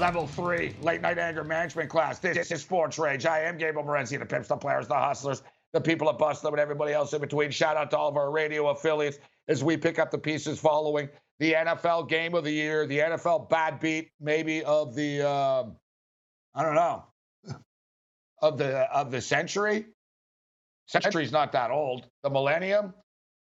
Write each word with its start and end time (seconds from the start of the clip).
Level 0.00 0.26
three, 0.26 0.74
late 0.80 1.02
night 1.02 1.18
anger 1.18 1.44
management 1.44 1.90
class. 1.90 2.18
This 2.18 2.50
is 2.50 2.62
Sports 2.62 2.98
Rage. 2.98 3.26
I 3.26 3.40
am 3.40 3.58
Gabriel 3.58 3.86
Morency, 3.86 4.18
the 4.18 4.24
pimps, 4.24 4.48
the 4.48 4.56
players, 4.56 4.88
the 4.88 4.94
hustlers, 4.94 5.42
the 5.74 5.80
people 5.80 6.08
at 6.08 6.16
Bustle, 6.16 6.48
and 6.52 6.58
everybody 6.58 6.94
else 6.94 7.12
in 7.12 7.20
between. 7.20 7.50
Shout 7.50 7.76
out 7.76 7.90
to 7.90 7.98
all 7.98 8.08
of 8.08 8.16
our 8.16 8.30
radio 8.30 8.68
affiliates 8.68 9.18
as 9.46 9.62
we 9.62 9.76
pick 9.76 9.98
up 9.98 10.10
the 10.10 10.16
pieces 10.16 10.58
following 10.58 11.10
the 11.38 11.52
NFL 11.52 12.08
game 12.08 12.34
of 12.34 12.44
the 12.44 12.50
year, 12.50 12.86
the 12.86 12.98
NFL 12.98 13.50
bad 13.50 13.78
beat, 13.78 14.10
maybe 14.20 14.64
of 14.64 14.94
the, 14.94 15.20
um, 15.20 15.76
I 16.54 16.62
don't 16.62 16.76
know, 16.76 17.04
of 18.40 18.56
the 18.56 18.90
of 18.90 19.10
the 19.10 19.20
century. 19.20 19.84
Century's 20.86 21.30
not 21.30 21.52
that 21.52 21.70
old. 21.70 22.06
The 22.22 22.30
millennium. 22.30 22.94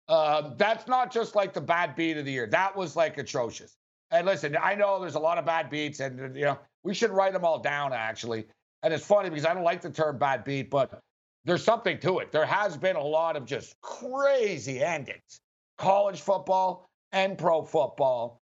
Uh, 0.09 0.55
that's 0.57 0.87
not 0.87 1.13
just 1.13 1.35
like 1.35 1.53
the 1.53 1.61
bad 1.61 1.95
beat 1.95 2.17
of 2.17 2.25
the 2.25 2.31
year. 2.31 2.47
That 2.47 2.75
was 2.75 2.95
like 2.95 3.19
atrocious. 3.19 3.77
And 4.11 4.25
listen, 4.27 4.57
I 4.61 4.75
know 4.75 4.99
there's 4.99 5.15
a 5.15 5.19
lot 5.19 5.37
of 5.37 5.45
bad 5.45 5.69
beats, 5.69 5.99
and 6.01 6.19
uh, 6.19 6.37
you 6.37 6.45
know 6.45 6.59
we 6.83 6.93
should 6.93 7.11
write 7.11 7.33
them 7.33 7.45
all 7.45 7.59
down 7.59 7.93
actually. 7.93 8.45
And 8.83 8.93
it's 8.93 9.05
funny 9.05 9.29
because 9.29 9.45
I 9.45 9.53
don't 9.53 9.63
like 9.63 9.81
the 9.81 9.89
term 9.89 10.17
bad 10.17 10.43
beat, 10.43 10.69
but 10.69 10.99
there's 11.45 11.63
something 11.63 11.99
to 11.99 12.19
it. 12.19 12.31
There 12.31 12.45
has 12.45 12.77
been 12.77 12.95
a 12.95 13.03
lot 13.03 13.35
of 13.35 13.45
just 13.45 13.79
crazy 13.81 14.83
endings, 14.83 15.39
college 15.77 16.21
football 16.21 16.87
and 17.11 17.37
pro 17.37 17.63
football, 17.63 18.41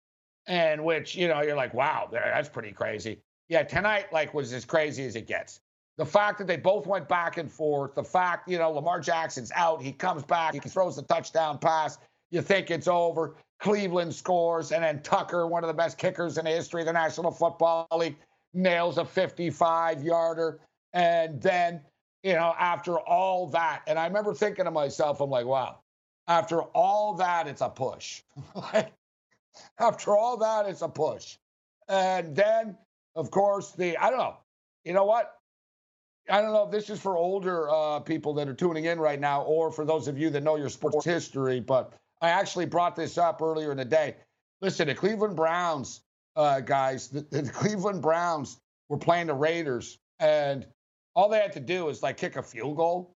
and 0.47 0.85
which 0.85 1.15
you 1.15 1.29
know 1.29 1.43
you're 1.43 1.57
like, 1.57 1.75
wow, 1.75 2.09
that's 2.13 2.49
pretty 2.49 2.73
crazy. 2.73 3.21
Yeah, 3.49 3.63
tonight 3.63 4.13
like 4.13 4.35
was 4.35 4.53
as 4.53 4.65
crazy 4.65 5.05
as 5.05 5.17
it 5.17 5.27
gets. 5.27 5.61
The 5.99 6.07
fact 6.07 6.39
that 6.39 6.47
they 6.47 6.59
both 6.59 6.87
went 6.87 7.09
back 7.09 7.39
and 7.39 7.51
forth, 7.51 7.95
the 7.95 8.05
fact, 8.05 8.49
you 8.51 8.59
know, 8.59 8.71
Lamar 8.71 9.01
Jackson's 9.01 9.51
out, 9.55 9.81
he 9.81 9.93
comes 9.93 10.25
back, 10.25 10.53
he 10.53 10.61
throws 10.61 10.97
the 10.97 11.03
touchdown 11.03 11.59
pass, 11.59 11.97
you 12.31 12.43
think 12.43 12.71
it's 12.71 12.87
over. 12.87 13.37
Cleveland 13.61 14.15
scores, 14.15 14.73
and 14.73 14.85
then 14.85 15.03
Tucker, 15.03 15.47
one 15.47 15.65
of 15.65 15.69
the 15.69 15.75
best 15.75 15.99
kickers 15.99 16.39
in 16.39 16.45
the 16.45 16.51
history 16.51 16.83
of 16.83 16.87
the 16.87 16.93
National 16.93 17.31
Football 17.31 17.89
League, 17.97 18.17
nails 18.53 18.99
a 18.99 19.05
55 19.05 20.03
yarder. 20.03 20.61
And 20.93 21.41
then, 21.41 21.81
you 22.23 22.35
know, 22.35 22.55
after 22.59 22.99
all 22.99 23.47
that, 23.49 23.83
and 23.87 23.99
I 23.99 24.07
remember 24.07 24.35
thinking 24.35 24.65
to 24.67 24.71
myself, 24.71 25.21
I'm 25.21 25.31
like, 25.31 25.47
wow, 25.47 25.79
after 26.29 26.63
all 26.63 27.15
that, 27.15 27.47
it's 27.47 27.61
a 27.61 27.69
push. 27.69 28.23
like, 28.55 28.93
after 29.79 30.17
all 30.17 30.37
that, 30.39 30.67
it's 30.67 30.83
a 30.83 30.89
push. 30.89 31.37
And 31.89 32.35
then, 32.35 32.77
of 33.15 33.31
course, 33.31 33.73
the, 33.73 33.97
I 33.97 34.11
don't 34.11 34.19
know, 34.19 34.37
you 34.85 34.93
know 34.93 35.05
what? 35.05 35.33
I 36.29 36.41
don't 36.41 36.53
know 36.53 36.65
if 36.65 36.71
this 36.73 36.91
is 36.91 37.01
for 37.01 37.17
older 37.17 37.71
uh, 37.71 38.01
people 38.01 38.35
that 38.35 38.49
are 38.49 38.55
tuning 38.55 38.87
in 38.87 38.99
right 38.99 39.21
now 39.21 39.43
or 39.43 39.71
for 39.71 39.85
those 39.85 40.09
of 40.09 40.19
you 40.19 40.29
that 40.31 40.43
know 40.43 40.57
your 40.57 40.69
sports 40.69 41.05
history, 41.05 41.61
but 41.61 41.95
I 42.21 42.31
actually 42.31 42.67
brought 42.67 42.97
this 42.97 43.19
up 43.19 43.43
earlier 43.43 43.71
in 43.71 43.77
the 43.77 43.85
day. 43.85 44.17
Listen, 44.63 44.89
the 44.89 44.95
Cleveland 44.95 45.37
Browns, 45.37 46.03
uh, 46.35 46.61
guys, 46.61 47.09
the, 47.09 47.21
the 47.31 47.51
Cleveland 47.55 48.03
Browns 48.03 48.59
were 48.89 48.99
playing 48.99 49.27
the 49.27 49.35
Raiders, 49.35 49.99
and 50.19 50.67
all 51.15 51.29
they 51.29 51.39
had 51.39 51.53
to 51.53 51.61
do 51.61 51.89
is 51.89 52.03
like 52.03 52.17
kick 52.17 52.37
a 52.37 52.43
field 52.43 52.77
goal. 52.77 53.13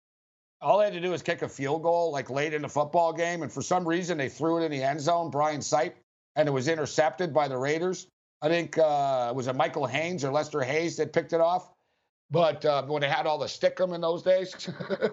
All 0.61 0.79
they 0.79 0.85
had 0.85 0.95
to 0.95 1.01
do 1.01 1.13
is 1.13 1.23
kick 1.23 1.43
a 1.43 1.49
field 1.49 1.83
goal 1.83 2.11
like 2.11 2.31
late 2.31 2.53
in 2.53 2.63
the 2.63 2.69
football 2.69 3.13
game, 3.13 3.43
and 3.43 3.53
for 3.53 3.63
some 3.63 3.87
reason 3.87 4.19
they 4.19 4.29
threw 4.29 4.61
it 4.61 4.65
in 4.65 4.73
the 4.73 4.83
end 4.83 5.01
zone, 5.01 5.31
Brian 5.31 5.61
Sipe, 5.61 5.95
and 6.35 6.49
it 6.49 6.53
was 6.53 6.67
intercepted 6.67 7.33
by 7.33 7.47
the 7.47 7.57
Raiders. 7.57 8.09
I 8.43 8.49
think 8.49 8.79
uh, 8.79 9.33
was 9.35 9.47
it 9.47 9.57
Michael 9.57 9.87
Haynes 9.87 10.25
or 10.25 10.33
Lester 10.33 10.63
Hayes 10.63 10.97
that 10.97 11.13
picked 11.13 11.33
it 11.33 11.41
off, 11.41 11.71
but 12.31 12.65
uh, 12.65 12.83
when 12.85 13.03
they 13.03 13.09
had 13.09 13.27
all 13.27 13.39
the 13.39 13.47
stickum 13.47 13.95
in 13.95 14.01
those 14.01 14.23
days. 14.23 14.69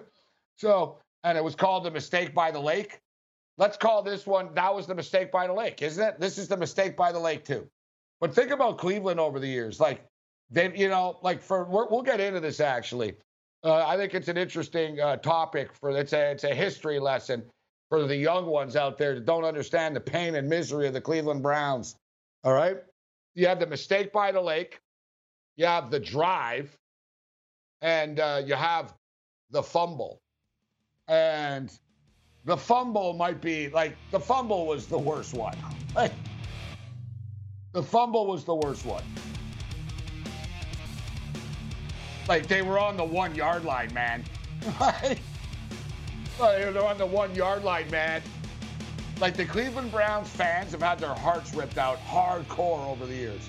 so, 0.56 0.98
and 1.24 1.38
it 1.38 1.42
was 1.42 1.54
called 1.54 1.84
the 1.84 1.90
mistake 1.90 2.34
by 2.34 2.50
the 2.50 2.60
lake. 2.60 3.00
Let's 3.58 3.76
call 3.76 4.02
this 4.02 4.26
one, 4.26 4.54
that 4.54 4.74
was 4.74 4.86
the 4.86 4.94
mistake 4.94 5.32
by 5.32 5.46
the 5.46 5.52
lake, 5.52 5.80
isn't 5.82 6.02
it? 6.02 6.20
This 6.20 6.36
is 6.38 6.48
the 6.48 6.56
mistake 6.56 6.96
by 6.96 7.10
the 7.12 7.18
lake, 7.18 7.44
too. 7.44 7.66
But 8.20 8.34
think 8.34 8.50
about 8.50 8.78
Cleveland 8.78 9.20
over 9.20 9.38
the 9.38 9.48
years. 9.48 9.80
Like, 9.80 10.04
they, 10.50 10.72
you 10.76 10.88
know, 10.88 11.18
like 11.22 11.42
for, 11.42 11.64
we 11.64 11.94
will 11.94 12.02
get 12.02 12.20
into 12.20 12.40
this 12.40 12.60
actually. 12.60 13.14
Uh, 13.64 13.84
I 13.86 13.96
think 13.96 14.14
it's 14.14 14.28
an 14.28 14.36
interesting 14.36 15.00
uh, 15.00 15.16
topic 15.16 15.72
for, 15.72 15.90
it's 15.90 16.12
a, 16.12 16.30
it's 16.30 16.44
a 16.44 16.54
history 16.54 16.98
lesson 16.98 17.42
for 17.88 18.06
the 18.06 18.16
young 18.16 18.46
ones 18.46 18.76
out 18.76 18.98
there 18.98 19.14
that 19.14 19.24
don't 19.24 19.44
understand 19.44 19.96
the 19.96 20.00
pain 20.00 20.34
and 20.34 20.48
misery 20.48 20.86
of 20.86 20.92
the 20.92 21.00
Cleveland 21.00 21.42
Browns. 21.42 21.96
All 22.44 22.52
right. 22.52 22.78
You 23.34 23.46
have 23.48 23.60
the 23.60 23.66
mistake 23.66 24.12
by 24.12 24.32
the 24.32 24.40
lake, 24.40 24.80
you 25.56 25.66
have 25.66 25.90
the 25.90 26.00
drive, 26.00 26.76
and 27.82 28.18
uh, 28.20 28.42
you 28.44 28.54
have 28.54 28.94
the 29.50 29.62
fumble. 29.62 30.20
And 31.08 31.70
the 32.46 32.56
fumble 32.56 33.12
might 33.12 33.40
be 33.40 33.68
like 33.68 33.96
the 34.12 34.20
fumble 34.20 34.66
was 34.66 34.86
the 34.86 34.98
worst 34.98 35.34
one. 35.34 35.56
Like, 35.94 36.12
the 37.72 37.82
fumble 37.82 38.26
was 38.26 38.44
the 38.44 38.54
worst 38.54 38.86
one. 38.86 39.02
Like 42.28 42.46
they 42.46 42.62
were 42.62 42.78
on 42.78 42.96
the 42.96 43.04
one 43.04 43.34
yard 43.34 43.64
line, 43.64 43.92
man. 43.92 44.24
Like, 46.38 46.60
they're 46.74 46.84
on 46.84 46.98
the 46.98 47.06
one 47.06 47.34
yard 47.34 47.64
line, 47.64 47.90
man. 47.90 48.20
Like 49.22 49.38
the 49.38 49.46
Cleveland 49.46 49.90
Browns 49.90 50.28
fans 50.28 50.72
have 50.72 50.82
had 50.82 50.98
their 50.98 51.14
hearts 51.14 51.54
ripped 51.54 51.78
out 51.78 51.98
hardcore 52.06 52.86
over 52.86 53.06
the 53.06 53.14
years. 53.14 53.48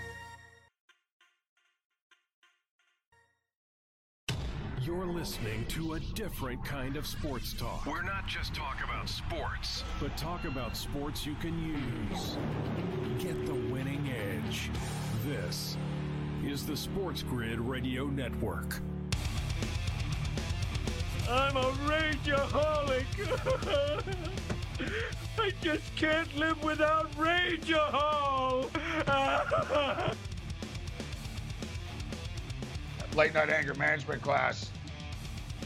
listening 5.13 5.65
to 5.65 5.93
a 5.93 5.99
different 5.99 6.63
kind 6.63 6.95
of 6.95 7.05
sports 7.05 7.53
talk. 7.53 7.85
We're 7.85 8.01
not 8.01 8.27
just 8.27 8.53
talk 8.53 8.77
about 8.83 9.09
sports, 9.09 9.83
but 9.99 10.15
talk 10.15 10.45
about 10.45 10.77
sports 10.77 11.25
you 11.25 11.35
can 11.35 11.61
use. 11.61 12.37
Get 13.19 13.45
the 13.45 13.53
winning 13.53 14.09
edge. 14.09 14.69
This 15.25 15.75
is 16.45 16.65
the 16.65 16.77
Sports 16.77 17.23
Grid 17.23 17.59
Radio 17.59 18.07
Network. 18.07 18.79
I'm 21.29 21.57
a 21.57 21.71
rageaholic. 21.87 23.05
I 25.37 25.51
just 25.61 25.95
can't 25.95 26.35
live 26.37 26.63
without 26.63 27.11
Rageahol. 27.13 28.69
Late 33.15 33.33
night 33.33 33.49
anger 33.49 33.73
management 33.75 34.21
class 34.21 34.70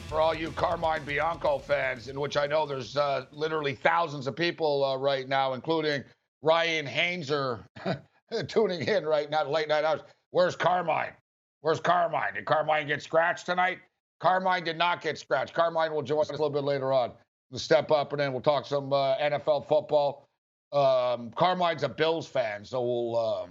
for 0.07 0.21
all 0.21 0.35
you 0.35 0.51
Carmine 0.51 1.03
Bianco 1.03 1.57
fans, 1.57 2.07
in 2.07 2.19
which 2.19 2.37
I 2.37 2.45
know 2.45 2.65
there's 2.65 2.95
uh, 2.95 3.25
literally 3.31 3.73
thousands 3.73 4.27
of 4.27 4.35
people 4.35 4.83
uh, 4.83 4.97
right 4.97 5.27
now, 5.27 5.53
including 5.53 6.03
Ryan 6.41 6.85
Hainzer 6.85 7.65
tuning 8.47 8.87
in 8.87 9.05
right 9.05 9.29
now 9.29 9.49
late 9.49 9.67
night 9.67 9.83
hours. 9.83 10.01
Where's 10.31 10.55
Carmine? 10.55 11.13
Where's 11.61 11.79
Carmine? 11.79 12.35
Did 12.35 12.45
Carmine 12.45 12.87
get 12.87 13.01
scratched 13.01 13.47
tonight? 13.47 13.79
Carmine 14.19 14.63
did 14.63 14.77
not 14.77 15.01
get 15.01 15.17
scratched. 15.17 15.53
Carmine 15.53 15.91
will 15.91 16.03
join 16.03 16.21
us 16.21 16.29
a 16.29 16.33
little 16.33 16.49
bit 16.49 16.63
later 16.63 16.93
on. 16.93 17.11
We'll 17.49 17.59
step 17.59 17.91
up 17.91 18.11
and 18.11 18.19
then 18.19 18.31
we'll 18.31 18.41
talk 18.41 18.65
some 18.65 18.93
uh, 18.93 19.17
NFL 19.17 19.67
football. 19.67 20.27
Um, 20.71 21.31
Carmine's 21.35 21.83
a 21.83 21.89
Bills 21.89 22.27
fan, 22.27 22.63
so 22.63 22.81
we'll 22.81 23.17
um, 23.17 23.49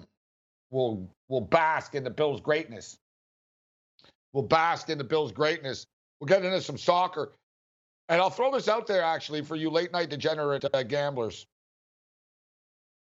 we'll 0.71 1.09
we'll 1.29 1.41
bask 1.41 1.95
in 1.95 2.05
the 2.05 2.11
Bills' 2.11 2.41
greatness. 2.41 2.97
We'll 4.33 4.45
bask 4.45 4.91
in 4.91 4.99
the 4.99 5.05
Bills' 5.05 5.33
greatness. 5.33 5.87
We'll 6.21 6.29
get 6.29 6.45
into 6.45 6.61
some 6.61 6.79
soccer, 6.79 7.33
and 8.09 8.21
I'll 8.21 8.31
throw 8.31 8.53
this 8.53 8.69
out 8.69 8.87
there 8.87 9.03
actually 9.03 9.43
for 9.43 9.57
you 9.57 9.71
late 9.71 9.93
night 9.93 10.11
degenerate 10.11 10.65
uh, 10.73 10.83
gamblers. 10.83 11.47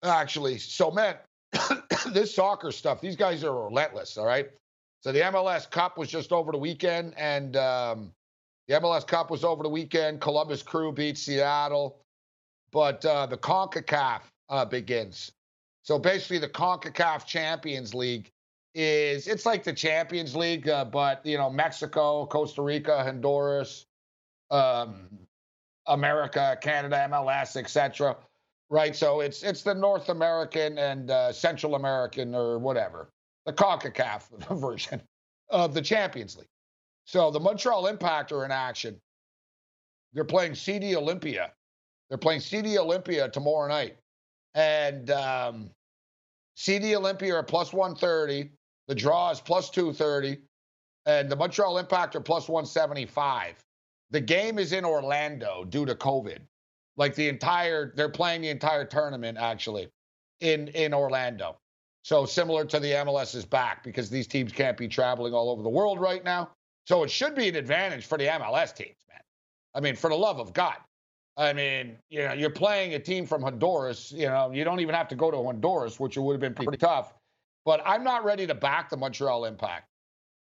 Actually, 0.04 0.58
so 0.58 0.92
man, 0.92 1.16
this 2.14 2.36
soccer 2.36 2.72
stuff, 2.72 3.00
these 3.02 3.16
guys 3.16 3.44
are 3.44 3.66
relentless. 3.66 4.18
All 4.18 4.26
right. 4.26 4.50
So 5.02 5.12
the 5.12 5.20
MLS 5.20 5.70
Cup 5.70 5.98
was 5.98 6.10
just 6.10 6.32
over 6.32 6.52
the 6.52 6.58
weekend, 6.58 7.14
and 7.18 7.58
um, 7.58 8.12
the 8.68 8.76
MLS 8.76 9.06
Cup 9.06 9.30
was 9.30 9.44
over 9.44 9.62
the 9.62 9.70
weekend. 9.70 10.22
Columbus 10.22 10.64
Crew 10.64 10.94
beat 10.94 11.18
Seattle, 11.18 12.00
but 12.72 13.04
uh, 13.06 13.26
the 13.26 13.38
CONCACAF 13.38 14.22
uh, 14.50 14.66
begins. 14.66 15.32
So 15.84 16.00
basically, 16.00 16.40
the 16.40 16.48
CONCACAF 16.48 17.26
Champions 17.26 17.94
League 17.94 18.32
is 18.76 19.28
it's 19.28 19.46
like 19.46 19.64
the 19.64 19.74
Champions 19.74 20.36
League, 20.36 20.70
uh, 20.70 20.86
but 20.86 21.26
you 21.26 21.38
know 21.38 21.50
Mexico, 21.50 22.26
Costa 22.26 22.62
Rica, 22.62 23.04
Honduras, 23.04 23.86
um, 24.52 25.08
America, 25.88 26.58
Canada, 26.62 27.08
MLS, 27.10 27.56
etc 27.56 28.18
right? 28.74 28.96
So 28.96 29.22
it's 29.22 29.44
it's 29.44 29.62
the 29.62 29.76
North 29.76 30.10
American 30.10 30.80
and 30.80 31.12
uh, 31.12 31.32
Central 31.32 31.76
American 31.76 32.34
or 32.34 32.58
whatever, 32.58 33.10
the 33.46 33.54
CONCACAF 33.54 34.60
version 34.60 35.02
of 35.50 35.76
the 35.76 35.82
Champions 35.82 36.36
League. 36.36 36.48
So 37.06 37.30
the 37.30 37.40
Montreal 37.40 37.86
Impact 37.88 38.32
are 38.32 38.46
in 38.46 38.52
action. 38.52 39.00
They're 40.14 40.24
playing 40.24 40.56
CD 40.56 40.94
Olimpia. 40.94 41.50
They're 42.10 42.18
playing 42.18 42.42
CD 42.42 42.76
Olimpia 42.76 43.32
tomorrow 43.32 43.68
night. 43.68 43.98
and 44.56 45.12
um, 45.12 45.70
CD 46.56 46.94
Olimpia 46.94 47.34
are 47.34 47.44
plus 47.44 47.74
130. 47.74 48.50
The 48.88 48.96
draw 48.96 49.32
is 49.32 49.40
plus 49.40 49.70
230. 49.70 50.42
And 51.06 51.30
the 51.30 51.36
Montreal 51.36 51.78
Impact 51.78 52.16
are 52.16 52.22
plus 52.22 52.48
175. 52.48 53.56
The 54.12 54.22
game 54.22 54.60
is 54.60 54.74
in 54.74 54.86
Orlando 54.86 55.66
due 55.66 55.86
to 55.86 55.96
COVID. 55.96 56.40
Like 56.96 57.16
the 57.16 57.28
entire, 57.28 57.94
they're 57.96 58.10
playing 58.10 58.42
the 58.42 58.50
entire 58.50 58.86
tournament 58.86 59.38
actually 59.38 59.90
in 60.40 60.68
in 60.70 60.94
Orlando. 60.94 61.58
So 62.04 62.26
similar 62.26 62.66
to 62.66 62.80
the 62.80 62.92
MLS 62.92 63.34
is 63.34 63.46
back 63.46 63.84
because 63.84 64.10
these 64.10 64.28
teams 64.28 64.52
can't 64.52 64.78
be 64.78 64.88
traveling 64.88 65.34
all 65.34 65.50
over 65.50 65.64
the 65.64 65.70
world 65.70 66.00
right 66.00 66.24
now. 66.24 66.52
So 66.86 67.04
it 67.04 67.10
should 67.10 67.34
be 67.34 67.48
an 67.48 67.56
advantage 67.56 68.06
for 68.06 68.18
the 68.18 68.26
MLS 68.26 68.76
teams, 68.76 68.98
man. 69.10 69.22
I 69.74 69.80
mean, 69.80 69.96
for 69.96 70.10
the 70.10 70.16
love 70.16 70.40
of 70.40 70.54
God. 70.54 70.76
I 71.38 71.54
mean, 71.54 71.98
you 72.10 72.20
know, 72.20 72.34
you're 72.34 72.50
playing 72.50 72.94
a 72.94 73.00
team 73.00 73.26
from 73.26 73.42
Honduras. 73.42 74.12
You 74.12 74.28
know, 74.28 74.52
you 74.52 74.64
don't 74.64 74.82
even 74.82 74.94
have 74.94 75.08
to 75.08 75.16
go 75.16 75.32
to 75.32 75.38
Honduras, 75.38 76.00
which 76.00 76.18
would 76.18 76.34
have 76.34 76.42
been 76.42 76.54
pretty 76.54 76.78
tough. 76.78 77.14
But 77.66 77.82
I'm 77.86 78.04
not 78.04 78.26
ready 78.26 78.46
to 78.48 78.54
back 78.54 78.90
the 78.90 78.98
Montreal 78.98 79.46
Impact. 79.46 79.88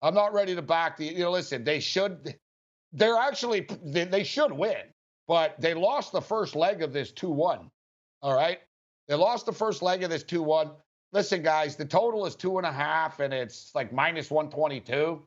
I'm 0.02 0.14
not 0.14 0.34
ready 0.34 0.56
to 0.56 0.62
back 0.62 0.98
the. 0.98 1.06
You 1.06 1.20
know, 1.20 1.32
listen, 1.32 1.64
they 1.64 1.80
should. 1.80 2.36
They're 2.94 3.18
actually 3.18 3.68
they, 3.84 4.06
they 4.06 4.24
should 4.24 4.52
win, 4.52 4.84
but 5.28 5.60
they 5.60 5.74
lost 5.74 6.12
the 6.12 6.22
first 6.22 6.56
leg 6.56 6.82
of 6.82 6.94
this 6.94 7.12
two 7.12 7.30
one. 7.32 7.70
All 8.22 8.36
right, 8.36 8.60
they 9.08 9.16
lost 9.16 9.46
the 9.46 9.54
first 9.54 9.82
leg 9.82 10.04
of 10.04 10.10
this 10.10 10.24
two 10.24 10.44
one. 10.44 10.72
Listen, 11.12 11.42
guys, 11.42 11.76
the 11.76 11.86
total 11.86 12.26
is 12.26 12.36
two 12.36 12.58
and 12.58 12.68
a 12.68 12.72
half, 12.72 13.20
and 13.20 13.34
it's 13.34 13.72
like 13.74 13.92
minus 13.92 14.30
one 14.30 14.50
twenty 14.50 14.80
two. 14.80 15.22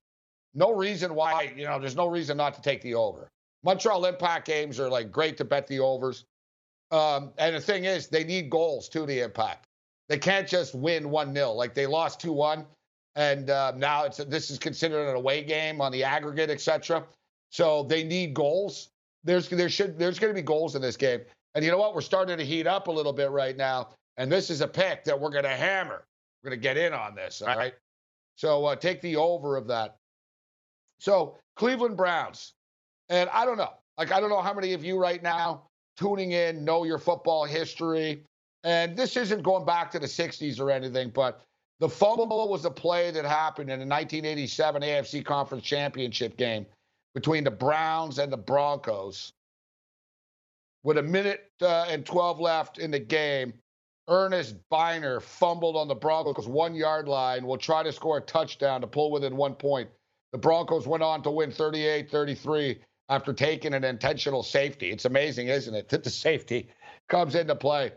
No 0.54 0.72
reason 0.72 1.14
why. 1.14 1.52
You 1.56 1.64
know, 1.64 1.78
there's 1.78 1.96
no 1.96 2.06
reason 2.06 2.36
not 2.36 2.54
to 2.54 2.62
take 2.62 2.80
the 2.82 2.94
over. 2.94 3.28
Montreal 3.64 4.06
Impact 4.06 4.46
games 4.46 4.80
are 4.80 4.88
like 4.88 5.12
great 5.12 5.36
to 5.36 5.44
bet 5.44 5.66
the 5.66 5.80
overs. 5.80 6.24
Um, 6.90 7.32
and 7.38 7.54
the 7.54 7.60
thing 7.60 7.84
is, 7.84 8.08
they 8.08 8.24
need 8.24 8.50
goals 8.50 8.88
to 8.90 9.06
the 9.06 9.20
Impact. 9.20 9.66
They 10.08 10.18
can't 10.18 10.48
just 10.48 10.74
win 10.74 11.10
1 11.10 11.34
0. 11.34 11.52
Like 11.52 11.74
they 11.74 11.86
lost 11.86 12.20
2 12.20 12.32
1, 12.32 12.66
and 13.16 13.50
uh, 13.50 13.72
now 13.76 14.04
it's 14.04 14.18
this 14.18 14.50
is 14.50 14.58
considered 14.58 15.08
an 15.08 15.16
away 15.16 15.42
game 15.42 15.80
on 15.80 15.92
the 15.92 16.04
aggregate, 16.04 16.50
etc. 16.50 17.04
So 17.50 17.84
they 17.84 18.02
need 18.02 18.34
goals. 18.34 18.88
There's 19.24 19.48
there 19.48 19.68
should 19.68 19.98
there's 19.98 20.18
going 20.18 20.32
to 20.32 20.34
be 20.34 20.44
goals 20.44 20.74
in 20.74 20.82
this 20.82 20.96
game. 20.96 21.20
And 21.54 21.64
you 21.64 21.70
know 21.70 21.78
what? 21.78 21.94
We're 21.94 22.00
starting 22.00 22.38
to 22.38 22.44
heat 22.44 22.66
up 22.66 22.88
a 22.88 22.90
little 22.90 23.12
bit 23.12 23.30
right 23.30 23.56
now. 23.56 23.90
And 24.16 24.30
this 24.30 24.50
is 24.50 24.60
a 24.60 24.68
pick 24.68 25.04
that 25.04 25.18
we're 25.18 25.30
going 25.30 25.44
to 25.44 25.50
hammer. 25.50 26.04
We're 26.42 26.50
going 26.50 26.60
to 26.60 26.62
get 26.62 26.76
in 26.76 26.92
on 26.92 27.14
this. 27.14 27.42
All 27.42 27.56
right. 27.56 27.74
So 28.36 28.64
uh, 28.64 28.76
take 28.76 29.00
the 29.00 29.16
over 29.16 29.56
of 29.56 29.66
that. 29.68 29.96
So 30.98 31.36
Cleveland 31.56 31.96
Browns. 31.96 32.54
And 33.08 33.28
I 33.30 33.44
don't 33.44 33.58
know. 33.58 33.72
Like, 33.98 34.12
I 34.12 34.20
don't 34.20 34.30
know 34.30 34.40
how 34.40 34.54
many 34.54 34.72
of 34.72 34.84
you 34.84 34.98
right 34.98 35.22
now 35.22 35.64
tuning 35.96 36.32
in 36.32 36.64
know 36.64 36.84
your 36.84 36.98
football 36.98 37.44
history. 37.44 38.24
And 38.64 38.96
this 38.96 39.16
isn't 39.16 39.42
going 39.42 39.64
back 39.64 39.90
to 39.92 39.98
the 39.98 40.06
60s 40.06 40.60
or 40.60 40.70
anything, 40.70 41.10
but 41.10 41.42
the 41.80 41.88
fumble 41.88 42.48
was 42.48 42.64
a 42.64 42.70
play 42.70 43.10
that 43.10 43.24
happened 43.24 43.70
in 43.70 43.80
the 43.80 43.86
1987 43.86 44.82
AFC 44.82 45.24
Conference 45.24 45.64
Championship 45.64 46.36
game 46.36 46.64
between 47.14 47.44
the 47.44 47.50
Browns 47.50 48.18
and 48.18 48.32
the 48.32 48.36
Broncos. 48.36 49.32
With 50.84 50.98
a 50.98 51.02
minute 51.02 51.50
uh, 51.60 51.86
and 51.88 52.06
12 52.06 52.40
left 52.40 52.78
in 52.78 52.90
the 52.90 52.98
game, 52.98 53.52
Ernest 54.08 54.56
Byner 54.68 55.20
fumbled 55.20 55.76
on 55.76 55.88
the 55.88 55.94
Broncos' 55.94 56.48
one 56.48 56.74
yard 56.74 57.08
line, 57.08 57.46
will 57.46 57.58
try 57.58 57.82
to 57.82 57.92
score 57.92 58.18
a 58.18 58.22
touchdown 58.22 58.80
to 58.80 58.86
pull 58.86 59.10
within 59.10 59.36
one 59.36 59.54
point. 59.54 59.88
The 60.32 60.38
Broncos 60.38 60.86
went 60.86 61.02
on 61.02 61.22
to 61.22 61.30
win 61.30 61.52
38 61.52 62.10
33 62.10 62.80
after 63.08 63.32
taking 63.32 63.74
an 63.74 63.84
intentional 63.84 64.42
safety. 64.42 64.90
It's 64.90 65.04
amazing, 65.04 65.48
isn't 65.48 65.74
it, 65.74 65.88
that 65.90 66.02
the 66.02 66.10
safety 66.10 66.68
comes 67.08 67.34
into 67.34 67.54
play. 67.54 67.92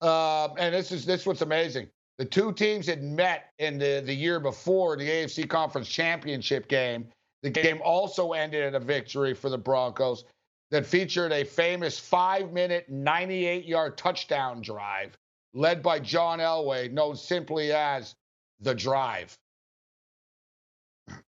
Um, 0.00 0.52
and 0.58 0.74
this 0.74 0.92
is 0.92 1.04
this 1.06 1.26
what's 1.26 1.42
amazing. 1.42 1.88
The 2.18 2.24
two 2.24 2.52
teams 2.52 2.86
had 2.86 3.02
met 3.02 3.52
in 3.58 3.78
the, 3.78 4.02
the 4.04 4.14
year 4.14 4.40
before 4.40 4.96
the 4.96 5.08
AFC 5.08 5.48
Conference 5.48 5.88
Championship 5.88 6.68
game. 6.68 7.08
The 7.42 7.50
game 7.50 7.80
also 7.84 8.32
ended 8.32 8.64
in 8.64 8.74
a 8.74 8.80
victory 8.80 9.34
for 9.34 9.50
the 9.50 9.58
Broncos 9.58 10.24
that 10.70 10.86
featured 10.86 11.32
a 11.32 11.44
famous 11.44 11.98
five 11.98 12.52
minute, 12.52 12.88
98 12.88 13.66
yard 13.66 13.96
touchdown 13.96 14.62
drive 14.62 15.16
led 15.56 15.82
by 15.82 15.98
John 15.98 16.38
Elway, 16.38 16.92
known 16.92 17.16
simply 17.16 17.72
as 17.72 18.14
the 18.60 18.74
drive. 18.74 19.36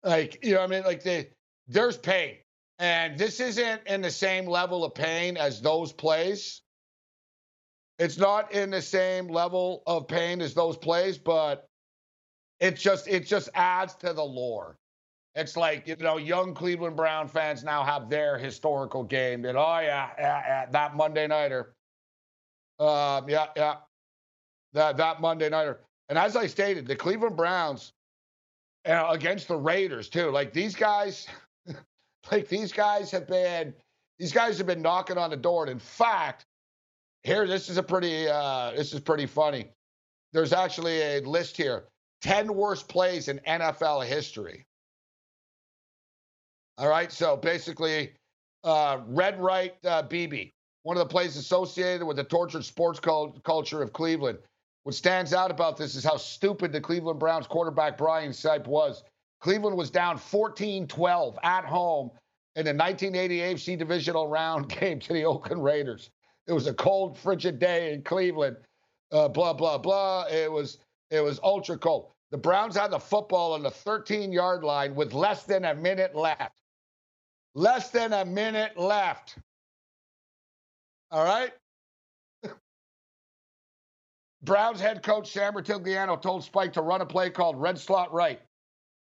Like, 0.03 0.45
you 0.45 0.55
know, 0.55 0.63
I 0.63 0.67
mean, 0.67 0.83
like 0.85 1.03
the 1.03 1.29
there's 1.69 1.97
pain. 1.97 2.37
And 2.79 3.19
this 3.19 3.41
isn't 3.41 3.83
in 3.87 4.03
the 4.03 4.11
same 4.11 4.47
level 4.47 4.85
of 4.85 4.95
pain 4.95 5.37
as 5.37 5.63
those 5.63 5.93
plays. 5.93 6.61
It's 7.99 8.19
not 8.19 8.53
in 8.53 8.71
the 8.71 8.83
same 8.83 9.29
level 9.29 9.83
of 9.87 10.07
pain 10.07 10.41
as 10.41 10.53
those 10.55 10.77
plays, 10.77 11.17
but 11.17 11.67
it 12.61 12.77
just 12.77 13.09
it 13.09 13.27
just 13.27 13.49
adds 13.55 13.95
to 13.97 14.13
the 14.13 14.25
lore. 14.25 14.77
It's 15.35 15.57
like 15.57 15.87
you 15.87 15.97
know, 15.97 16.17
young 16.19 16.55
Cleveland 16.55 16.97
Brown 16.97 17.29
fans 17.29 17.65
now 17.65 17.85
have 17.85 18.09
their 18.09 18.39
historical 18.39 19.03
game. 19.03 19.43
That 19.43 19.57
oh 19.57 19.79
yeah, 19.81 20.11
yeah, 20.19 20.43
yeah 20.47 20.67
that 20.71 20.97
Monday 20.97 21.27
nighter. 21.27 21.75
Um, 22.79 23.29
yeah, 23.29 23.47
yeah, 23.57 23.77
that 24.73 24.97
that 24.97 25.21
Monday 25.21 25.49
nighter. 25.49 25.81
And 26.09 26.19
as 26.19 26.37
I 26.37 26.47
stated, 26.47 26.87
the 26.87 26.97
Cleveland 26.97 27.37
Browns 27.37 27.93
uh, 28.87 29.07
against 29.11 29.49
the 29.49 29.57
Raiders 29.57 30.09
too. 30.09 30.31
Like 30.31 30.53
these 30.53 30.75
guys, 30.75 31.27
like 32.31 32.49
these 32.49 32.73
guys 32.73 33.11
have 33.11 33.27
been 33.27 33.75
these 34.19 34.33
guys 34.33 34.59
have 34.59 34.67
been 34.67 34.83
knocking 34.83 35.19
on 35.19 35.31
the 35.31 35.37
door. 35.37 35.65
And 35.65 35.73
in 35.73 35.79
fact, 35.79 36.47
here 37.27 37.45
this 37.45 37.69
is 37.69 37.77
a 37.77 37.83
pretty 37.83 38.29
uh, 38.29 38.71
this 38.77 38.95
is 38.95 39.01
pretty 39.01 39.27
funny. 39.27 39.67
There's 40.33 40.53
actually 40.53 41.03
a 41.03 41.21
list 41.23 41.57
here: 41.57 41.89
ten 42.23 42.55
worst 42.55 42.89
plays 42.89 43.27
in 43.27 43.41
NFL 43.41 44.07
history. 44.07 44.65
All 46.79 46.89
right, 46.89 47.11
so 47.11 47.37
basically, 47.37 48.13
uh, 48.63 49.01
Red 49.09 49.41
Right 49.41 49.75
uh, 49.85 50.05
BB, 50.05 50.53
one 50.85 50.97
of 50.97 51.01
the 51.01 51.13
plays 51.13 51.37
associated 51.37 52.07
with 52.07 52.17
the 52.17 52.25
tortured 52.25 52.65
sports 52.65 53.01
cult- 53.01 53.43
culture 53.43 53.83
of 53.83 53.93
Cleveland. 53.93 54.39
What 54.85 54.95
stands 54.95 55.33
out 55.33 55.51
about 55.51 55.77
this 55.77 55.97
is 55.97 56.05
how 56.05 56.19
stupid 56.19 56.71
the 56.71 56.81
Cleveland 56.81 57.19
Browns 57.19 57.49
quarterback 57.49 57.99
Brian 57.99 58.31
Sipe 58.31 58.69
was. 58.69 59.03
Cleveland 59.41 59.77
was 59.77 59.91
down 59.91 60.17
14 60.17 60.87
12 60.87 61.39
at 61.43 61.65
home 61.65 62.11
in 62.55 62.65
the 62.65 62.73
1980 62.73 63.39
AFC 63.39 63.77
divisional 63.77 64.29
round 64.29 64.69
game 64.81 65.01
to 65.01 65.13
the 65.13 65.25
Oakland 65.25 65.65
Raiders. 65.65 66.11
It 66.47 66.53
was 66.53 66.67
a 66.67 66.75
cold, 66.75 67.19
frigid 67.19 67.59
day 67.59 67.93
in 67.93 68.03
Cleveland. 68.03 68.57
Uh, 69.13 69.29
blah 69.29 69.53
blah 69.53 69.79
blah. 69.79 70.27
It 70.31 70.51
was 70.51 70.79
it 71.11 71.21
was 71.21 71.41
ultra 71.43 71.77
cold. 71.79 72.11
The 72.31 72.39
Browns 72.39 72.77
had 72.77 72.91
the 72.91 72.99
football 72.99 73.53
on 73.53 73.63
the 73.63 73.71
13 73.71 74.33
yard 74.33 74.65
line 74.65 74.95
with 74.95 75.13
less 75.15 75.45
than 75.45 75.65
a 75.65 75.75
minute 75.75 76.15
left. 76.15 76.61
Less 77.55 77.91
than 77.91 78.13
a 78.13 78.25
minute 78.25 78.77
left. 78.77 79.39
All 81.11 81.25
right. 81.25 81.53
Browns 84.43 84.81
head 84.81 85.03
coach 85.03 85.31
Sam 85.31 85.55
Rutigliano 85.55 86.21
told 86.21 86.43
Sipe 86.43 86.73
to 86.73 86.83
run 86.83 87.01
a 87.01 87.07
play 87.07 87.31
called 87.31 87.61
red 87.61 87.79
slot 87.79 88.13
right. 88.13 88.41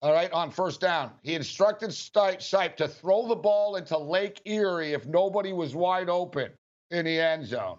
All 0.02 0.12
right, 0.12 0.32
on 0.34 0.52
first 0.52 0.82
down. 0.82 1.12
He 1.22 1.34
instructed 1.34 1.92
Sipe 1.92 2.76
to 2.76 2.88
throw 2.88 3.28
the 3.28 3.36
ball 3.36 3.78
into 3.78 3.98
Lake 3.98 4.42
Erie 4.44 4.92
if 4.92 5.06
nobody 5.06 5.54
was 5.54 5.76
wide 5.76 6.10
open 6.10 6.52
in 6.94 7.06
the 7.06 7.20
end 7.20 7.46
zone. 7.46 7.78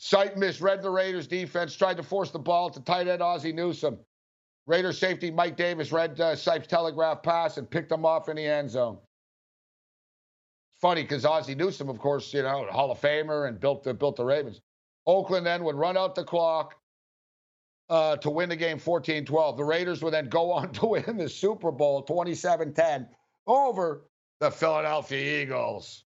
Sipe 0.00 0.36
misread 0.36 0.82
the 0.82 0.90
Raiders 0.90 1.28
defense, 1.28 1.76
tried 1.76 1.96
to 1.96 2.02
force 2.02 2.32
the 2.32 2.38
ball 2.38 2.68
to 2.70 2.80
tight 2.80 3.06
end 3.06 3.22
Ozzie 3.22 3.52
Newsome. 3.52 3.98
Raiders 4.66 4.98
safety 4.98 5.30
Mike 5.30 5.56
Davis 5.56 5.92
read 5.92 6.20
uh, 6.20 6.34
Sipe's 6.34 6.66
telegraph 6.66 7.22
pass 7.22 7.56
and 7.56 7.70
picked 7.70 7.90
him 7.90 8.04
off 8.04 8.28
in 8.28 8.36
the 8.36 8.44
end 8.44 8.70
zone. 8.70 8.98
It's 10.70 10.80
Funny 10.80 11.02
because 11.02 11.24
Ozzie 11.24 11.54
Newsome, 11.54 11.88
of 11.88 11.98
course, 11.98 12.34
you 12.34 12.42
know, 12.42 12.66
Hall 12.70 12.90
of 12.90 13.00
Famer 13.00 13.48
and 13.48 13.60
built 13.60 13.84
the, 13.84 13.94
built 13.94 14.16
the 14.16 14.24
Ravens. 14.24 14.60
Oakland 15.06 15.46
then 15.46 15.62
would 15.64 15.76
run 15.76 15.96
out 15.96 16.14
the 16.14 16.24
clock 16.24 16.74
uh, 17.88 18.16
to 18.16 18.30
win 18.30 18.48
the 18.48 18.56
game 18.56 18.78
14 18.78 19.24
12. 19.24 19.56
The 19.56 19.64
Raiders 19.64 20.02
would 20.02 20.12
then 20.12 20.28
go 20.28 20.50
on 20.52 20.72
to 20.72 20.86
win 20.86 21.16
the 21.16 21.28
Super 21.28 21.70
Bowl 21.70 22.02
27 22.02 22.74
10 22.74 23.08
over 23.46 24.02
the 24.40 24.50
Philadelphia 24.50 25.42
Eagles. 25.42 26.04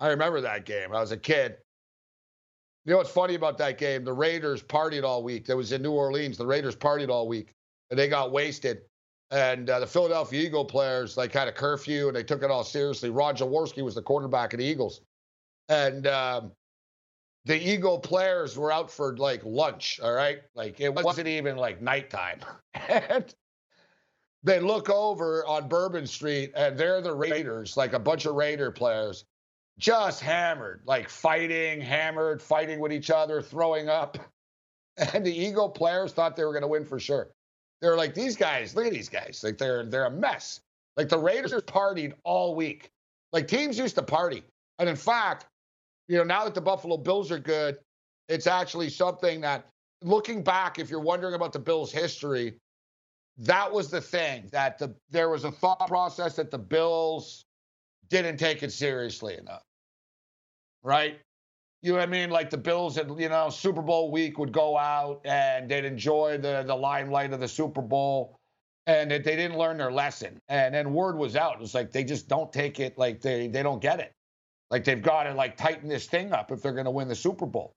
I 0.00 0.08
remember 0.08 0.40
that 0.40 0.64
game. 0.64 0.94
I 0.94 1.00
was 1.00 1.12
a 1.12 1.16
kid. 1.16 1.56
You 2.84 2.92
know 2.92 2.98
what's 2.98 3.10
funny 3.10 3.34
about 3.34 3.58
that 3.58 3.78
game? 3.78 4.04
The 4.04 4.12
Raiders 4.12 4.62
partied 4.62 5.04
all 5.04 5.22
week. 5.22 5.46
That 5.46 5.56
was 5.56 5.72
in 5.72 5.82
New 5.82 5.92
Orleans. 5.92 6.38
The 6.38 6.46
Raiders 6.46 6.76
partied 6.76 7.10
all 7.10 7.28
week 7.28 7.54
and 7.90 7.98
they 7.98 8.08
got 8.08 8.32
wasted. 8.32 8.82
And 9.30 9.68
uh, 9.68 9.80
the 9.80 9.86
Philadelphia 9.86 10.40
Eagle 10.40 10.64
players 10.64 11.16
like 11.16 11.32
had 11.32 11.48
a 11.48 11.52
curfew 11.52 12.06
and 12.08 12.16
they 12.16 12.22
took 12.22 12.42
it 12.42 12.50
all 12.50 12.64
seriously. 12.64 13.10
Ron 13.10 13.36
Jaworski 13.36 13.82
was 13.82 13.94
the 13.94 14.02
quarterback 14.02 14.54
of 14.54 14.58
the 14.58 14.64
Eagles. 14.64 15.02
And 15.68 16.06
um, 16.06 16.52
the 17.44 17.56
Eagle 17.56 17.98
players 17.98 18.56
were 18.56 18.72
out 18.72 18.90
for 18.90 19.16
like 19.16 19.42
lunch, 19.44 20.00
all 20.02 20.12
right? 20.12 20.38
Like 20.54 20.80
it 20.80 20.94
wasn't 20.94 21.28
even 21.28 21.56
like 21.56 21.82
nighttime. 21.82 22.40
and 22.88 23.34
they 24.44 24.60
look 24.60 24.88
over 24.88 25.44
on 25.46 25.68
Bourbon 25.68 26.06
Street 26.06 26.52
and 26.54 26.78
they're 26.78 27.02
the 27.02 27.14
Raiders, 27.14 27.76
like 27.76 27.92
a 27.92 27.98
bunch 27.98 28.24
of 28.24 28.34
Raider 28.34 28.70
players. 28.70 29.24
Just 29.78 30.20
hammered, 30.20 30.82
like 30.84 31.08
fighting, 31.08 31.80
hammered, 31.80 32.42
fighting 32.42 32.80
with 32.80 32.92
each 32.92 33.10
other, 33.10 33.40
throwing 33.40 33.88
up. 33.88 34.18
And 35.14 35.24
the 35.24 35.32
Eagle 35.32 35.68
players 35.68 36.12
thought 36.12 36.34
they 36.34 36.44
were 36.44 36.50
going 36.50 36.62
to 36.62 36.66
win 36.66 36.84
for 36.84 36.98
sure. 36.98 37.30
They 37.80 37.86
were 37.86 37.96
like, 37.96 38.14
these 38.14 38.36
guys, 38.36 38.74
look 38.74 38.84
at 38.84 38.92
these 38.92 39.08
guys. 39.08 39.42
Like 39.44 39.56
they're 39.56 39.84
they're 39.84 40.06
a 40.06 40.10
mess. 40.10 40.58
Like 40.96 41.08
the 41.08 41.16
Raiders 41.16 41.52
partied 41.52 42.14
all 42.24 42.56
week. 42.56 42.90
Like 43.32 43.46
teams 43.46 43.78
used 43.78 43.94
to 43.94 44.02
party. 44.02 44.42
And 44.80 44.88
in 44.88 44.96
fact, 44.96 45.46
you 46.08 46.18
know, 46.18 46.24
now 46.24 46.42
that 46.42 46.54
the 46.56 46.60
Buffalo 46.60 46.96
Bills 46.96 47.30
are 47.30 47.38
good, 47.38 47.78
it's 48.28 48.48
actually 48.48 48.90
something 48.90 49.40
that 49.42 49.68
looking 50.02 50.42
back, 50.42 50.80
if 50.80 50.90
you're 50.90 50.98
wondering 50.98 51.34
about 51.34 51.52
the 51.52 51.60
Bills' 51.60 51.92
history, 51.92 52.54
that 53.38 53.72
was 53.72 53.88
the 53.90 54.00
thing 54.00 54.48
that 54.50 54.78
the 54.78 54.92
there 55.10 55.28
was 55.28 55.44
a 55.44 55.52
thought 55.52 55.86
process 55.86 56.34
that 56.34 56.50
the 56.50 56.58
Bills 56.58 57.44
didn't 58.08 58.38
take 58.38 58.64
it 58.64 58.72
seriously 58.72 59.36
enough. 59.36 59.62
Right? 60.88 61.20
You 61.82 61.92
know 61.92 61.98
what 61.98 62.08
I 62.08 62.10
mean? 62.10 62.30
Like 62.30 62.48
the 62.48 62.56
Bills 62.56 62.96
at 62.96 63.06
you 63.20 63.28
know 63.28 63.50
Super 63.50 63.82
Bowl 63.82 64.10
week 64.10 64.38
would 64.38 64.52
go 64.52 64.78
out 64.78 65.20
and 65.26 65.70
they'd 65.70 65.84
enjoy 65.84 66.38
the 66.38 66.64
the 66.66 66.74
limelight 66.74 67.30
of 67.34 67.40
the 67.40 67.46
Super 67.46 67.82
Bowl, 67.82 68.38
and 68.86 69.10
they 69.10 69.18
didn't 69.18 69.58
learn 69.58 69.76
their 69.76 69.92
lesson. 69.92 70.38
And 70.48 70.74
then 70.74 70.94
word 70.94 71.18
was 71.18 71.36
out. 71.36 71.56
It 71.56 71.60
was 71.60 71.74
like 71.74 71.92
they 71.92 72.04
just 72.04 72.26
don't 72.26 72.50
take 72.50 72.80
it. 72.80 72.96
Like 72.96 73.20
they 73.20 73.48
they 73.48 73.62
don't 73.62 73.82
get 73.82 74.00
it. 74.00 74.12
Like 74.70 74.84
they've 74.84 75.02
got 75.02 75.24
to 75.24 75.34
like 75.34 75.58
tighten 75.58 75.90
this 75.90 76.06
thing 76.06 76.32
up 76.32 76.50
if 76.50 76.62
they're 76.62 76.72
going 76.72 76.86
to 76.86 76.90
win 76.90 77.06
the 77.06 77.14
Super 77.14 77.44
Bowl. 77.44 77.74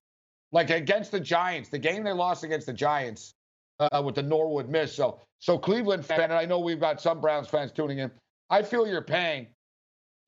Like 0.53 0.69
against 0.69 1.11
the 1.11 1.19
Giants, 1.19 1.67
the 1.67 1.79
game 1.79 2.05
they 2.05 2.13
lost 2.13 2.45
against 2.45 2.67
the 2.67 2.73
Giants 2.73 3.33
uh, 3.81 4.01
with 4.05 4.15
the 4.15 4.23
Norwood 4.23 4.69
miss. 4.69 4.95
So 4.95 5.19
so 5.39 5.57
Cleveland 5.57 6.05
fan, 6.05 6.21
and 6.21 6.33
I 6.33 6.45
know 6.45 6.59
we've 6.59 6.79
got 6.79 7.01
some 7.01 7.19
Browns 7.19 7.49
fans 7.49 7.73
tuning 7.73 7.99
in. 7.99 8.09
I 8.49 8.61
feel 8.61 8.87
your 8.87 9.01
pain 9.01 9.47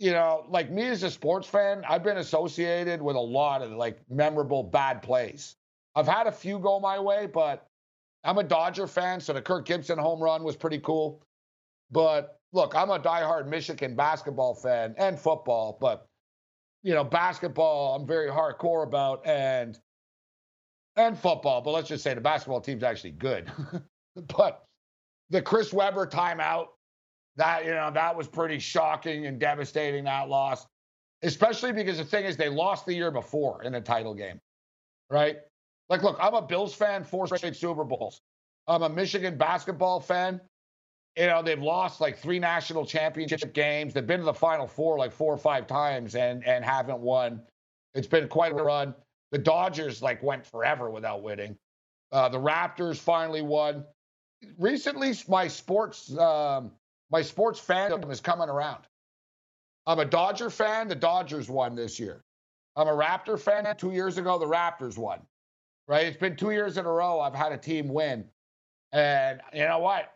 you 0.03 0.11
know, 0.11 0.43
like 0.49 0.69
me 0.69 0.83
as 0.87 1.01
a 1.03 1.09
sports 1.09 1.47
fan, 1.47 1.81
I've 1.87 2.03
been 2.03 2.17
associated 2.17 3.01
with 3.01 3.15
a 3.15 3.21
lot 3.21 3.61
of 3.61 3.71
like 3.71 4.01
memorable 4.09 4.61
bad 4.61 5.01
plays. 5.01 5.55
I've 5.95 6.09
had 6.09 6.27
a 6.27 6.31
few 6.31 6.59
go 6.59 6.77
my 6.77 6.99
way, 6.99 7.25
but 7.25 7.67
I'm 8.25 8.37
a 8.37 8.43
Dodger 8.43 8.85
fan, 8.85 9.21
so 9.21 9.31
the 9.31 9.41
Kirk 9.41 9.65
Gibson 9.65 9.97
home 9.97 10.21
run 10.21 10.43
was 10.43 10.57
pretty 10.57 10.79
cool. 10.79 11.23
But 11.89 12.37
look, 12.51 12.75
I'm 12.75 12.89
a 12.89 12.99
diehard 12.99 13.47
Michigan 13.47 13.95
basketball 13.95 14.55
fan 14.55 14.93
and 14.97 15.17
football, 15.17 15.77
but 15.79 16.05
you 16.81 16.93
know, 16.93 17.05
basketball 17.05 17.95
I'm 17.95 18.05
very 18.05 18.27
hardcore 18.27 18.83
about 18.83 19.25
and 19.25 19.79
and 20.97 21.17
football, 21.17 21.61
but 21.61 21.71
let's 21.71 21.87
just 21.87 22.03
say 22.03 22.13
the 22.13 22.19
basketball 22.19 22.59
team's 22.59 22.83
actually 22.83 23.11
good. 23.11 23.49
but 24.35 24.65
the 25.29 25.41
Chris 25.41 25.71
Webber 25.71 26.05
timeout 26.05 26.67
that, 27.37 27.65
you 27.65 27.71
know, 27.71 27.91
that 27.91 28.15
was 28.15 28.27
pretty 28.27 28.59
shocking 28.59 29.25
and 29.25 29.39
devastating, 29.39 30.03
that 30.05 30.29
loss, 30.29 30.65
especially 31.23 31.71
because 31.71 31.97
the 31.97 32.03
thing 32.05 32.25
is, 32.25 32.37
they 32.37 32.49
lost 32.49 32.85
the 32.85 32.93
year 32.93 33.11
before 33.11 33.63
in 33.63 33.75
a 33.75 33.81
title 33.81 34.13
game, 34.13 34.39
right? 35.09 35.37
Like, 35.89 36.03
look, 36.03 36.17
I'm 36.19 36.33
a 36.33 36.41
Bills 36.41 36.73
fan, 36.73 37.03
four 37.03 37.27
straight 37.27 37.55
Super 37.55 37.83
Bowls. 37.83 38.21
I'm 38.67 38.83
a 38.83 38.89
Michigan 38.89 39.37
basketball 39.37 39.99
fan. 39.99 40.39
You 41.17 41.27
know, 41.27 41.43
they've 41.43 41.61
lost 41.61 42.01
like 42.01 42.17
three 42.17 42.39
national 42.39 42.85
championship 42.85 43.53
games. 43.53 43.93
They've 43.93 44.05
been 44.07 44.19
to 44.19 44.25
the 44.25 44.33
Final 44.33 44.65
Four 44.65 44.97
like 44.97 45.11
four 45.11 45.33
or 45.33 45.37
five 45.37 45.67
times 45.67 46.15
and 46.15 46.43
and 46.45 46.65
haven't 46.65 46.99
won. 46.99 47.41
It's 47.93 48.07
been 48.07 48.27
quite 48.27 48.53
a 48.53 48.55
run. 48.55 48.95
The 49.31 49.37
Dodgers 49.37 50.01
like 50.01 50.23
went 50.23 50.45
forever 50.45 50.89
without 50.89 51.21
winning. 51.21 51.55
Uh, 52.11 52.29
the 52.29 52.39
Raptors 52.39 52.97
finally 52.97 53.41
won. 53.41 53.85
Recently, 54.57 55.13
my 55.27 55.47
sports 55.47 56.15
um, 56.17 56.71
my 57.11 57.21
sports 57.21 57.59
fandom 57.59 58.09
is 58.11 58.19
coming 58.19 58.49
around. 58.49 58.83
I'm 59.85 59.99
a 59.99 60.05
Dodger 60.05 60.49
fan. 60.49 60.87
The 60.87 60.95
Dodgers 60.95 61.49
won 61.49 61.75
this 61.75 61.99
year. 61.99 62.23
I'm 62.75 62.87
a 62.87 62.91
Raptor 62.91 63.39
fan. 63.39 63.73
Two 63.77 63.91
years 63.91 64.17
ago, 64.17 64.37
the 64.37 64.45
Raptors 64.45 64.97
won. 64.97 65.19
Right? 65.87 66.05
It's 66.05 66.17
been 66.17 66.35
two 66.35 66.51
years 66.51 66.77
in 66.77 66.85
a 66.85 66.91
row 66.91 67.19
I've 67.19 67.35
had 67.35 67.51
a 67.51 67.57
team 67.57 67.89
win. 67.89 68.25
And 68.93 69.41
you 69.53 69.65
know 69.65 69.79
what? 69.79 70.13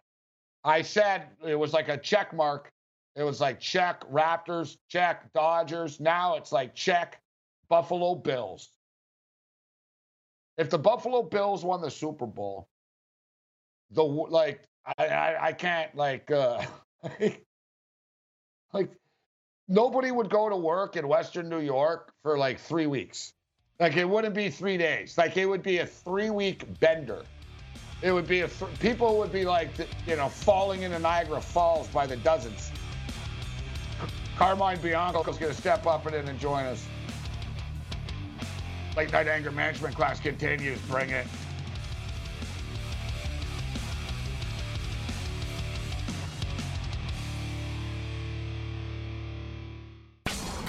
I 0.64 0.82
said 0.82 1.28
it 1.46 1.56
was 1.56 1.74
like 1.74 1.90
a 1.90 1.98
check 1.98 2.34
mark. 2.34 2.72
It 3.16 3.24
was 3.24 3.42
like 3.42 3.60
check 3.60 4.10
Raptors, 4.12 4.78
check 4.90 5.32
Dodgers. 5.34 6.00
Now 6.00 6.36
it's 6.36 6.52
like 6.52 6.76
check 6.76 7.20
Buffalo 7.68 8.16
Bills. 8.16 8.70
If 10.58 10.70
the 10.70 10.78
Buffalo 10.78 11.24
Bills 11.24 11.64
won 11.64 11.82
the 11.82 11.92
Super 11.92 12.26
Bowl, 12.26 12.68
the 13.92 14.04
like 14.04 14.64
I 14.98 15.36
I, 15.40 15.54
can't 15.54 15.94
like 15.96 16.32
uh 16.32 16.64
like 18.74 18.90
nobody 19.68 20.12
would 20.12 20.30
go 20.30 20.50
to 20.50 20.56
work 20.56 20.96
in 20.96 21.08
Western 21.08 21.50
New 21.50 21.60
York 21.60 22.14
for 22.24 22.38
like 22.38 22.60
three 22.60 22.88
weeks. 22.88 23.34
Like 23.80 23.98
it 23.98 24.06
wouldn't 24.06 24.34
be 24.34 24.50
three 24.50 24.78
days. 24.78 25.18
Like 25.18 25.38
it 25.38 25.46
would 25.46 25.64
be 25.64 25.80
a 25.80 25.86
three 25.86 26.30
week 26.30 26.66
bender. 26.80 27.24
It 28.02 28.12
would 28.12 28.28
be 28.28 28.42
a 28.42 28.48
th- 28.48 28.80
people 28.80 29.18
would 29.18 29.32
be 29.32 29.44
like 29.44 29.70
you 30.06 30.16
know 30.16 30.30
falling 30.30 30.84
into 30.84 31.00
Niagara 31.00 31.42
Falls 31.42 31.88
by 31.88 32.08
the 32.08 32.18
dozens. 32.18 32.72
Carmine 34.38 34.80
Bianco 34.80 35.24
is 35.24 35.38
going 35.38 35.52
to 35.52 35.60
step 35.60 35.88
up 35.88 36.06
and 36.06 36.40
join 36.40 36.66
us. 36.66 36.86
Late 38.96 39.12
night 39.12 39.28
anger 39.28 39.52
management 39.52 39.96
class 39.96 40.20
continues. 40.20 40.80
Bring 40.82 41.10
it. 41.10 41.26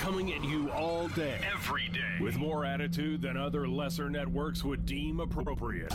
Coming 0.08 0.32
at 0.32 0.42
you 0.42 0.70
all 0.70 1.06
day, 1.08 1.38
every 1.54 1.86
day, 1.88 2.16
with 2.18 2.38
more 2.38 2.64
attitude 2.64 3.20
than 3.20 3.36
other 3.36 3.68
lesser 3.68 4.08
networks 4.08 4.64
would 4.64 4.86
deem 4.86 5.20
appropriate. 5.20 5.92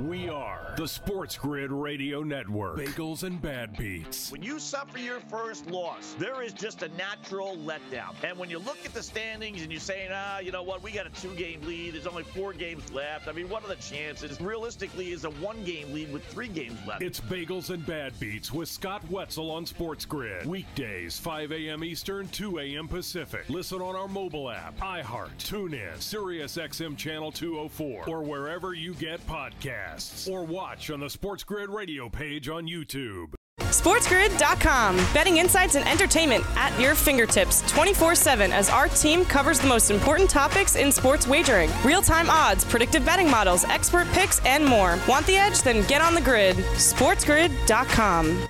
We 0.00 0.28
are 0.28 0.74
the 0.76 0.88
Sports 0.88 1.38
Grid 1.38 1.70
Radio 1.70 2.24
Network. 2.24 2.76
Bagels 2.78 3.22
and 3.22 3.40
Bad 3.40 3.76
Beats. 3.76 4.32
When 4.32 4.42
you 4.42 4.58
suffer 4.58 4.98
your 4.98 5.20
first 5.20 5.70
loss, 5.70 6.16
there 6.18 6.42
is 6.42 6.52
just 6.52 6.82
a 6.82 6.88
natural 6.96 7.56
letdown. 7.58 8.12
And 8.24 8.36
when 8.36 8.50
you 8.50 8.58
look 8.58 8.78
at 8.84 8.92
the 8.92 9.04
standings 9.04 9.62
and 9.62 9.70
you're 9.70 9.80
saying, 9.80 10.10
ah, 10.12 10.40
you 10.40 10.50
know 10.50 10.64
what, 10.64 10.82
we 10.82 10.90
got 10.90 11.06
a 11.06 11.10
two 11.10 11.32
game 11.36 11.60
lead, 11.62 11.94
there's 11.94 12.08
only 12.08 12.24
four 12.24 12.52
games 12.52 12.92
left. 12.92 13.28
I 13.28 13.32
mean, 13.32 13.48
what 13.48 13.62
are 13.62 13.68
the 13.68 13.76
chances? 13.76 14.40
Realistically, 14.40 15.12
is 15.12 15.24
a 15.24 15.30
one 15.30 15.62
game 15.62 15.92
lead 15.92 16.12
with 16.12 16.24
three 16.24 16.48
games 16.48 16.78
left. 16.88 17.00
It's 17.00 17.20
Bagels 17.20 17.70
and 17.70 17.86
Bad 17.86 18.18
Beats 18.18 18.52
with 18.52 18.68
Scott 18.68 19.08
Wetzel 19.08 19.48
on 19.52 19.64
Sports 19.64 20.04
Grid. 20.04 20.44
Weekdays, 20.44 21.20
5 21.20 21.52
a.m. 21.52 21.84
Eastern, 21.84 22.26
2 22.28 22.58
a.m. 22.58 22.88
Pacific. 22.88 23.48
Listen 23.48 23.80
on 23.80 23.94
our 23.94 24.08
mobile 24.08 24.50
app, 24.50 24.76
iHeart, 24.80 25.30
TuneIn, 25.38 25.98
SiriusXM 25.98 26.96
Channel 26.96 27.30
204, 27.30 28.08
or 28.08 28.22
wherever 28.24 28.74
you 28.74 28.92
get 28.94 29.24
podcasts 29.28 29.83
podcasts 29.84 30.30
or 30.30 30.42
watch 30.44 30.90
on 30.90 31.00
the 31.00 31.10
Sports 31.10 31.44
Grid 31.44 31.70
radio 31.70 32.08
page 32.08 32.48
on 32.48 32.66
YouTube. 32.66 33.34
SportsGrid.com. 33.60 34.96
Betting 35.14 35.36
insights 35.36 35.76
and 35.76 35.86
entertainment 35.88 36.44
at 36.56 36.78
your 36.80 36.94
fingertips 36.94 37.62
24 37.70 38.14
7 38.14 38.52
as 38.52 38.68
our 38.68 38.88
team 38.88 39.24
covers 39.24 39.60
the 39.60 39.68
most 39.68 39.90
important 39.90 40.28
topics 40.28 40.76
in 40.76 40.90
sports 40.90 41.26
wagering 41.26 41.70
real 41.84 42.02
time 42.02 42.28
odds, 42.30 42.64
predictive 42.64 43.04
betting 43.04 43.30
models, 43.30 43.64
expert 43.64 44.08
picks, 44.08 44.44
and 44.44 44.64
more. 44.64 44.98
Want 45.08 45.26
the 45.26 45.36
edge? 45.36 45.62
Then 45.62 45.86
get 45.86 46.00
on 46.00 46.14
the 46.14 46.20
grid. 46.20 46.56
SportsGrid.com. 46.56 48.48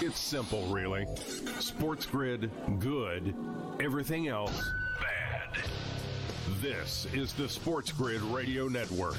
It's 0.00 0.18
simple, 0.18 0.66
really. 0.66 1.06
Sports 1.60 2.06
Grid, 2.06 2.50
good. 2.80 3.36
Everything 3.78 4.26
else, 4.26 4.68
bad. 5.00 5.62
This 6.62 7.08
is 7.12 7.32
the 7.32 7.48
Sports 7.48 7.90
Grid 7.90 8.22
Radio 8.22 8.68
Network. 8.68 9.16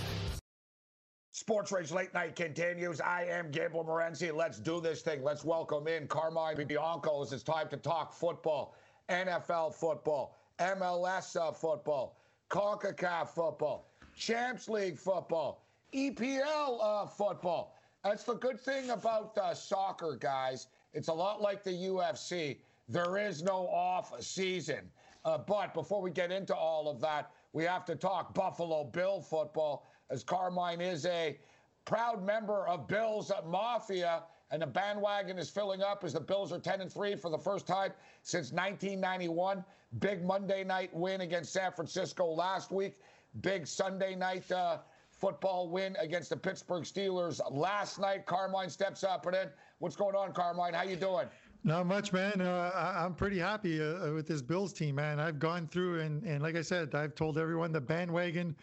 Sports 1.31 1.73
Rage 1.73 1.91
Late 1.91 2.13
Night 2.13 2.37
continues. 2.37 3.01
I 3.01 3.25
am 3.25 3.51
Gabriel 3.51 3.83
Morency. 3.83 4.33
Let's 4.33 4.59
do 4.59 4.79
this 4.79 5.01
thing. 5.01 5.21
Let's 5.23 5.43
welcome 5.43 5.89
in 5.89 6.07
Carmine 6.07 6.65
Bianco. 6.65 7.21
It's 7.21 7.43
time 7.43 7.67
to 7.67 7.75
talk 7.75 8.13
football, 8.13 8.77
NFL 9.09 9.73
football, 9.73 10.37
MLS 10.57 11.35
uh, 11.35 11.51
football, 11.51 12.15
CONCACAF 12.49 13.27
football, 13.27 13.89
Champs 14.15 14.69
League 14.69 14.97
football, 14.97 15.65
EPL 15.93 16.79
uh, 16.81 17.05
football. 17.07 17.75
That's 18.05 18.23
the 18.23 18.35
good 18.35 18.57
thing 18.57 18.91
about 18.91 19.37
uh, 19.37 19.53
soccer, 19.53 20.15
guys. 20.15 20.67
It's 20.93 21.09
a 21.09 21.13
lot 21.13 21.41
like 21.41 21.61
the 21.61 21.71
UFC. 21.71 22.59
There 22.87 23.17
is 23.17 23.43
no 23.43 23.67
off 23.67 24.13
season. 24.23 24.89
Uh, 25.25 25.37
but 25.37 25.73
before 25.73 26.01
we 26.01 26.11
get 26.11 26.31
into 26.31 26.55
all 26.55 26.89
of 26.89 26.99
that, 27.01 27.31
we 27.53 27.63
have 27.63 27.85
to 27.85 27.95
talk 27.95 28.33
Buffalo 28.33 28.83
Bill 28.83 29.21
football, 29.21 29.87
as 30.09 30.23
Carmine 30.23 30.81
is 30.81 31.05
a 31.05 31.37
proud 31.85 32.23
member 32.23 32.67
of 32.67 32.87
Bills 32.87 33.31
Mafia, 33.45 34.23
and 34.51 34.61
the 34.61 34.67
bandwagon 34.67 35.37
is 35.37 35.49
filling 35.49 35.81
up 35.81 36.03
as 36.03 36.13
the 36.13 36.19
Bills 36.19 36.51
are 36.51 36.59
10 36.59 36.81
and 36.81 36.91
3 36.91 37.15
for 37.15 37.29
the 37.29 37.37
first 37.37 37.65
time 37.65 37.91
since 38.21 38.51
1991. 38.51 39.63
Big 39.99 40.23
Monday 40.23 40.63
night 40.63 40.93
win 40.93 41.21
against 41.21 41.53
San 41.53 41.71
Francisco 41.71 42.25
last 42.27 42.71
week. 42.71 42.97
Big 43.41 43.65
Sunday 43.65 44.15
night 44.15 44.51
uh, 44.51 44.79
football 45.11 45.69
win 45.69 45.95
against 45.99 46.29
the 46.29 46.37
Pittsburgh 46.37 46.83
Steelers 46.83 47.39
last 47.51 47.99
night. 47.99 48.25
Carmine 48.25 48.69
steps 48.69 49.03
up 49.03 49.25
and 49.25 49.35
in. 49.35 49.47
What's 49.79 49.95
going 49.95 50.15
on, 50.15 50.33
Carmine? 50.33 50.73
How 50.73 50.83
you 50.83 50.95
doing? 50.95 51.27
Not 51.65 51.85
much, 51.85 52.11
man. 52.11 52.41
Uh, 52.41 52.71
I, 52.75 53.05
am 53.05 53.15
pretty 53.15 53.39
happy 53.39 53.81
uh, 53.81 54.11
with 54.11 54.27
this 54.27 54.41
Bills 54.41 54.73
team, 54.73 54.95
man. 54.95 55.19
I've 55.19 55.39
gone 55.39 55.67
through 55.67 56.01
and, 56.01 56.23
and 56.23 56.43
like 56.43 56.57
I 56.57 56.61
said, 56.61 56.93
I've 56.93 57.15
told 57.15 57.37
everyone 57.37 57.71
the 57.71 57.79
bandwagon 57.79 58.55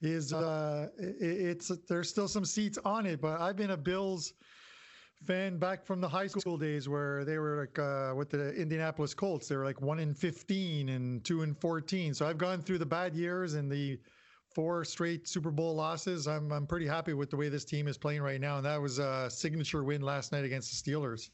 is 0.00 0.32
uh, 0.32 0.88
it, 0.98 1.16
it's 1.20 1.68
there's 1.88 2.08
still 2.08 2.28
some 2.28 2.44
seats 2.44 2.78
on 2.84 3.04
it, 3.04 3.20
but 3.20 3.40
I've 3.40 3.56
been 3.56 3.72
a 3.72 3.76
Bills 3.76 4.32
fan 5.24 5.58
back 5.58 5.84
from 5.84 6.00
the 6.00 6.08
high 6.08 6.26
school 6.26 6.56
days 6.56 6.88
where 6.88 7.24
they 7.24 7.38
were 7.38 7.60
like 7.60 7.78
uh, 7.78 8.14
with 8.14 8.30
the 8.30 8.54
Indianapolis 8.54 9.12
Colts. 9.12 9.48
They 9.48 9.56
were 9.56 9.64
like 9.64 9.82
one 9.82 9.98
in 9.98 10.14
15 10.14 10.88
and 10.90 11.22
two 11.24 11.42
in 11.42 11.54
14. 11.54 12.14
So 12.14 12.26
I've 12.26 12.38
gone 12.38 12.62
through 12.62 12.78
the 12.78 12.86
bad 12.86 13.14
years 13.14 13.54
and 13.54 13.70
the 13.70 13.98
four 14.54 14.82
straight 14.84 15.28
Super 15.28 15.50
Bowl 15.50 15.74
losses. 15.74 16.26
I'm 16.26 16.50
I'm 16.52 16.66
pretty 16.66 16.86
happy 16.86 17.12
with 17.12 17.28
the 17.28 17.36
way 17.36 17.50
this 17.50 17.66
team 17.66 17.86
is 17.86 17.98
playing 17.98 18.22
right 18.22 18.40
now, 18.40 18.56
and 18.56 18.64
that 18.64 18.80
was 18.80 18.98
a 18.98 19.28
signature 19.28 19.84
win 19.84 20.00
last 20.00 20.32
night 20.32 20.44
against 20.44 20.84
the 20.84 20.90
Steelers. 20.90 21.28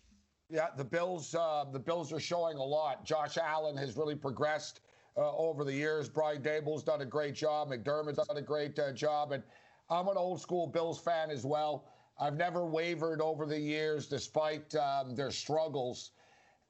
Yeah, 0.52 0.66
the 0.76 0.84
Bills. 0.84 1.34
Uh, 1.34 1.64
the 1.72 1.78
Bills 1.78 2.12
are 2.12 2.20
showing 2.20 2.58
a 2.58 2.62
lot. 2.62 3.06
Josh 3.06 3.38
Allen 3.38 3.74
has 3.78 3.96
really 3.96 4.14
progressed 4.14 4.82
uh, 5.16 5.34
over 5.34 5.64
the 5.64 5.72
years. 5.72 6.10
Brian 6.10 6.42
Daboll's 6.42 6.82
done 6.82 7.00
a 7.00 7.06
great 7.06 7.34
job. 7.34 7.70
McDermott's 7.70 8.26
done 8.26 8.36
a 8.36 8.42
great 8.42 8.78
uh, 8.78 8.92
job, 8.92 9.32
and 9.32 9.42
I'm 9.88 10.08
an 10.08 10.18
old 10.18 10.42
school 10.42 10.66
Bills 10.66 10.98
fan 10.98 11.30
as 11.30 11.46
well. 11.46 11.86
I've 12.20 12.36
never 12.36 12.66
wavered 12.66 13.22
over 13.22 13.46
the 13.46 13.58
years, 13.58 14.06
despite 14.06 14.74
um, 14.74 15.14
their 15.14 15.30
struggles. 15.30 16.10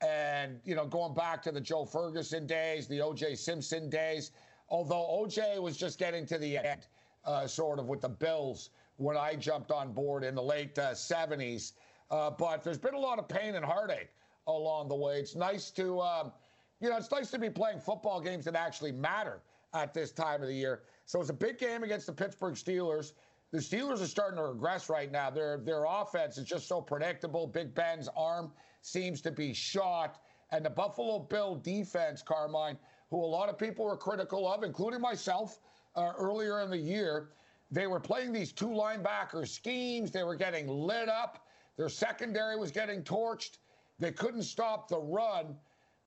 And 0.01 0.61
you 0.65 0.77
know, 0.77 0.87
going 0.87 1.15
back 1.15 1.43
to 1.43 1.51
the 1.51 1.61
Joe 1.61 1.85
Ferguson 1.85 2.47
days, 2.47 2.87
the 2.87 3.01
O.J. 3.01 3.35
Simpson 3.35 3.91
days. 3.91 4.31
Although 4.69 5.09
O.J. 5.09 5.59
was 5.59 5.77
just 5.77 5.99
getting 5.99 6.25
to 6.27 6.39
the 6.39 6.59
end, 6.59 6.87
uh, 7.25 7.49
sort 7.49 7.81
of 7.81 7.87
with 7.87 8.03
the 8.03 8.09
Bills 8.09 8.71
when 8.97 9.17
I 9.17 9.35
jumped 9.35 9.73
on 9.73 9.93
board 9.93 10.23
in 10.23 10.37
the 10.37 10.43
late 10.43 10.77
70s. 10.77 11.73
Uh, 12.11 12.31
but 12.31 12.63
there's 12.63 12.79
been 12.79 12.95
a 12.95 12.99
lot 12.99 13.19
of 13.19 13.29
pain 13.29 13.55
and 13.55 13.65
heartache 13.65 14.11
along 14.47 14.89
the 14.89 14.95
way. 14.95 15.19
It's 15.19 15.35
nice 15.35 15.71
to, 15.73 16.01
um, 16.01 16.33
you 16.81 16.91
know, 16.91 16.97
it's 16.97 17.11
nice 17.11 17.31
to 17.31 17.39
be 17.39 17.51
playing 17.51 17.79
football 17.79 18.21
games 18.21 18.45
that 18.45 18.55
actually 18.55 18.93
matter 18.93 19.43
at 19.75 19.95
this 19.95 20.13
time 20.13 20.43
of 20.43 20.49
the 20.49 20.55
year. 20.55 20.83
So 21.07 21.21
it's 21.21 21.31
a 21.31 21.35
big 21.35 21.59
game 21.59 21.83
against 21.83 22.07
the 22.07 22.13
Pittsburgh 22.13 22.55
Steelers. 22.55 23.13
The 23.53 23.59
Steelers 23.59 24.03
are 24.03 24.07
starting 24.07 24.39
to 24.39 24.45
regress 24.45 24.89
right 24.89 25.11
now. 25.11 25.31
Their 25.31 25.59
their 25.59 25.85
offense 25.85 26.39
is 26.39 26.47
just 26.47 26.67
so 26.67 26.81
predictable. 26.81 27.47
Big 27.47 27.75
Ben's 27.75 28.09
arm 28.17 28.53
seems 28.81 29.21
to 29.23 29.31
be 29.31 29.53
shot, 29.53 30.21
and 30.51 30.65
the 30.65 30.71
Buffalo 30.71 31.19
Bill 31.19 31.57
defense, 31.57 32.23
Carmine, 32.23 32.79
who 33.11 33.23
a 33.23 33.27
lot 33.27 33.51
of 33.51 33.59
people 33.59 33.85
were 33.85 33.97
critical 33.97 34.51
of, 34.51 34.63
including 34.63 35.01
myself, 35.01 35.61
uh, 35.97 36.13
earlier 36.17 36.63
in 36.63 36.71
the 36.71 36.79
year, 36.79 37.33
they 37.71 37.87
were 37.87 38.01
playing 38.01 38.33
these 38.33 38.53
two 38.53 38.69
linebacker 38.69 39.47
schemes. 39.47 40.11
They 40.11 40.25
were 40.25 40.35
getting 40.35 40.67
lit 40.67 41.09
up. 41.09 41.47
Their 41.77 41.89
secondary 41.89 42.57
was 42.57 42.71
getting 42.71 43.03
torched. 43.03 43.59
They 43.99 44.13
couldn't 44.13 44.43
stop 44.43 44.89
the 44.89 44.99
run. 44.99 45.57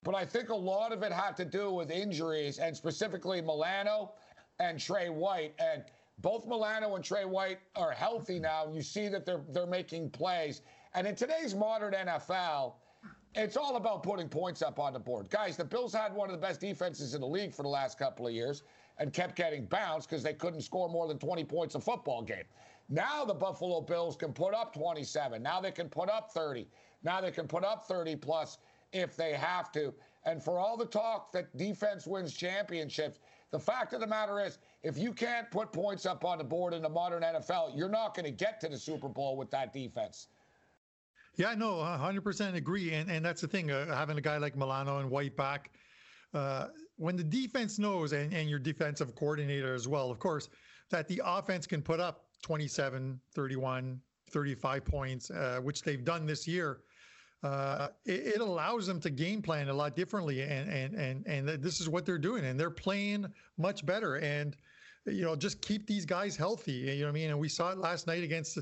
But 0.04 0.14
I 0.14 0.24
think 0.26 0.50
a 0.50 0.56
lot 0.56 0.92
of 0.92 1.02
it 1.02 1.12
had 1.12 1.36
to 1.38 1.46
do 1.46 1.72
with 1.72 1.90
injuries, 1.90 2.60
and 2.60 2.78
specifically 2.78 3.42
Milano 3.42 4.12
and 4.60 4.80
Trey 4.80 5.10
White. 5.10 5.54
And 5.58 5.84
both 6.20 6.46
Milano 6.46 6.96
and 6.96 7.04
Trey 7.04 7.26
White 7.26 7.60
are 7.76 7.92
healthy 7.92 8.40
now. 8.40 8.72
You 8.72 8.84
see 8.84 9.08
that 9.08 9.26
they're 9.26 9.42
they're 9.50 9.66
making 9.66 10.12
plays. 10.12 10.62
And 10.94 11.08
in 11.08 11.16
today's 11.16 11.56
modern 11.56 11.94
NFL, 11.94 12.76
it's 13.34 13.58
all 13.58 13.76
about 13.76 14.04
putting 14.04 14.30
points 14.30 14.62
up 14.62 14.80
on 14.80 14.94
the 14.94 15.00
board. 15.00 15.30
Guys, 15.30 15.58
the 15.58 15.66
Bills 15.66 15.94
had 15.94 16.14
one 16.14 16.30
of 16.30 16.40
the 16.40 16.42
best 16.42 16.62
defenses 16.62 17.16
in 17.16 17.22
the 17.22 17.28
league 17.28 17.54
for 17.54 17.64
the 17.64 17.70
last 17.70 17.98
couple 17.98 18.28
of 18.28 18.34
years 18.34 18.64
and 18.98 19.12
kept 19.12 19.36
getting 19.36 19.66
bounced 19.66 20.10
because 20.10 20.24
they 20.24 20.34
couldn't 20.34 20.62
score 20.62 20.88
more 20.88 21.08
than 21.08 21.18
20 21.20 21.44
points 21.44 21.76
a 21.76 21.80
football 21.82 22.22
game. 22.22 22.46
Now 22.90 23.26
the 23.26 23.34
Buffalo 23.34 23.82
Bills 23.82 24.16
can 24.16 24.34
put 24.34 24.54
up 24.54 24.74
27. 24.74 25.42
Now 25.42 25.60
they 25.60 25.72
can 25.72 25.90
put 25.90 26.10
up 26.10 26.32
30. 26.32 26.68
Now 27.04 27.22
they 27.22 27.32
can 27.32 27.48
put 27.48 27.64
up 27.64 27.88
30 27.88 28.16
plus 28.18 28.58
if 28.94 29.16
they 29.16 29.34
have 29.34 29.72
to. 29.74 29.94
And 30.26 30.42
for 30.42 30.60
all 30.60 30.78
the 30.78 30.86
talk 30.86 31.32
that 31.34 31.56
defense 31.58 32.06
wins 32.06 32.34
championships, 32.34 33.20
the 33.52 33.60
fact 33.60 33.94
of 33.94 34.02
the 34.02 34.08
matter 34.08 34.40
is, 34.40 34.58
if 34.84 34.98
you 34.98 35.14
can't 35.14 35.50
put 35.52 35.72
points 35.72 36.06
up 36.06 36.26
on 36.26 36.38
the 36.38 36.44
board 36.44 36.74
in 36.74 36.82
the 36.82 36.90
modern 36.90 37.24
NFL, 37.24 37.78
you're 37.78 37.90
not 37.90 38.16
going 38.16 38.26
to 38.26 38.32
get 38.32 38.60
to 38.62 38.70
the 38.70 38.78
Super 38.78 39.08
Bowl 39.08 39.38
with 39.38 39.50
that 39.52 39.72
defense. 39.72 40.28
Yeah, 41.38 41.54
no, 41.54 41.76
100% 41.76 42.56
agree. 42.56 42.94
And, 42.94 43.10
and 43.10 43.24
that's 43.24 43.42
the 43.42 43.48
thing, 43.48 43.72
uh, 43.72 43.94
having 43.96 44.18
a 44.18 44.22
guy 44.22 44.38
like 44.38 44.56
Milano 44.56 45.00
and 45.00 45.10
White 45.10 45.36
back, 45.36 45.72
uh, 46.34 46.68
when 46.98 47.16
the 47.16 47.24
defense 47.24 47.78
knows, 47.78 48.14
and, 48.14 48.34
and 48.34 48.50
your 48.50 48.60
defensive 48.60 49.16
coordinator 49.16 49.74
as 49.74 49.88
well, 49.88 50.12
of 50.12 50.20
course, 50.20 50.50
that 50.90 51.08
the 51.08 51.22
offense 51.26 51.68
can 51.68 51.82
put 51.82 52.00
up 52.00 52.25
27, 52.46 53.20
31, 53.34 54.00
35 54.30 54.86
points, 54.86 55.32
uh, 55.32 55.60
which 55.64 55.82
they've 55.82 56.06
done 56.06 56.28
this 56.28 56.48
year, 56.48 56.82
uh, 57.42 57.88
it, 58.06 58.36
it, 58.36 58.40
allows 58.40 58.86
them 58.86 59.00
to 59.00 59.10
game 59.10 59.42
plan 59.42 59.68
a 59.68 59.74
lot 59.74 59.96
differently. 59.96 60.44
And, 60.44 60.70
and, 60.70 60.94
and, 60.94 61.26
and 61.26 61.64
this 61.64 61.82
is 61.82 61.90
what 61.90 62.06
they're 62.06 62.20
doing. 62.20 62.46
And 62.46 62.60
they're 62.60 62.70
playing 62.70 63.26
much 63.58 63.84
better. 63.84 64.18
And, 64.18 64.56
you 65.08 65.24
know, 65.24 65.36
just 65.36 65.60
keep 65.64 65.88
these 65.88 66.06
guys 66.06 66.38
healthy. 66.38 66.74
You 66.74 67.00
know 67.00 67.06
what 67.06 67.10
I 67.10 67.14
mean? 67.14 67.30
And 67.32 67.40
we 67.40 67.50
saw 67.50 67.72
it 67.72 67.80
last 67.80 68.06
night 68.06 68.24
against, 68.24 68.60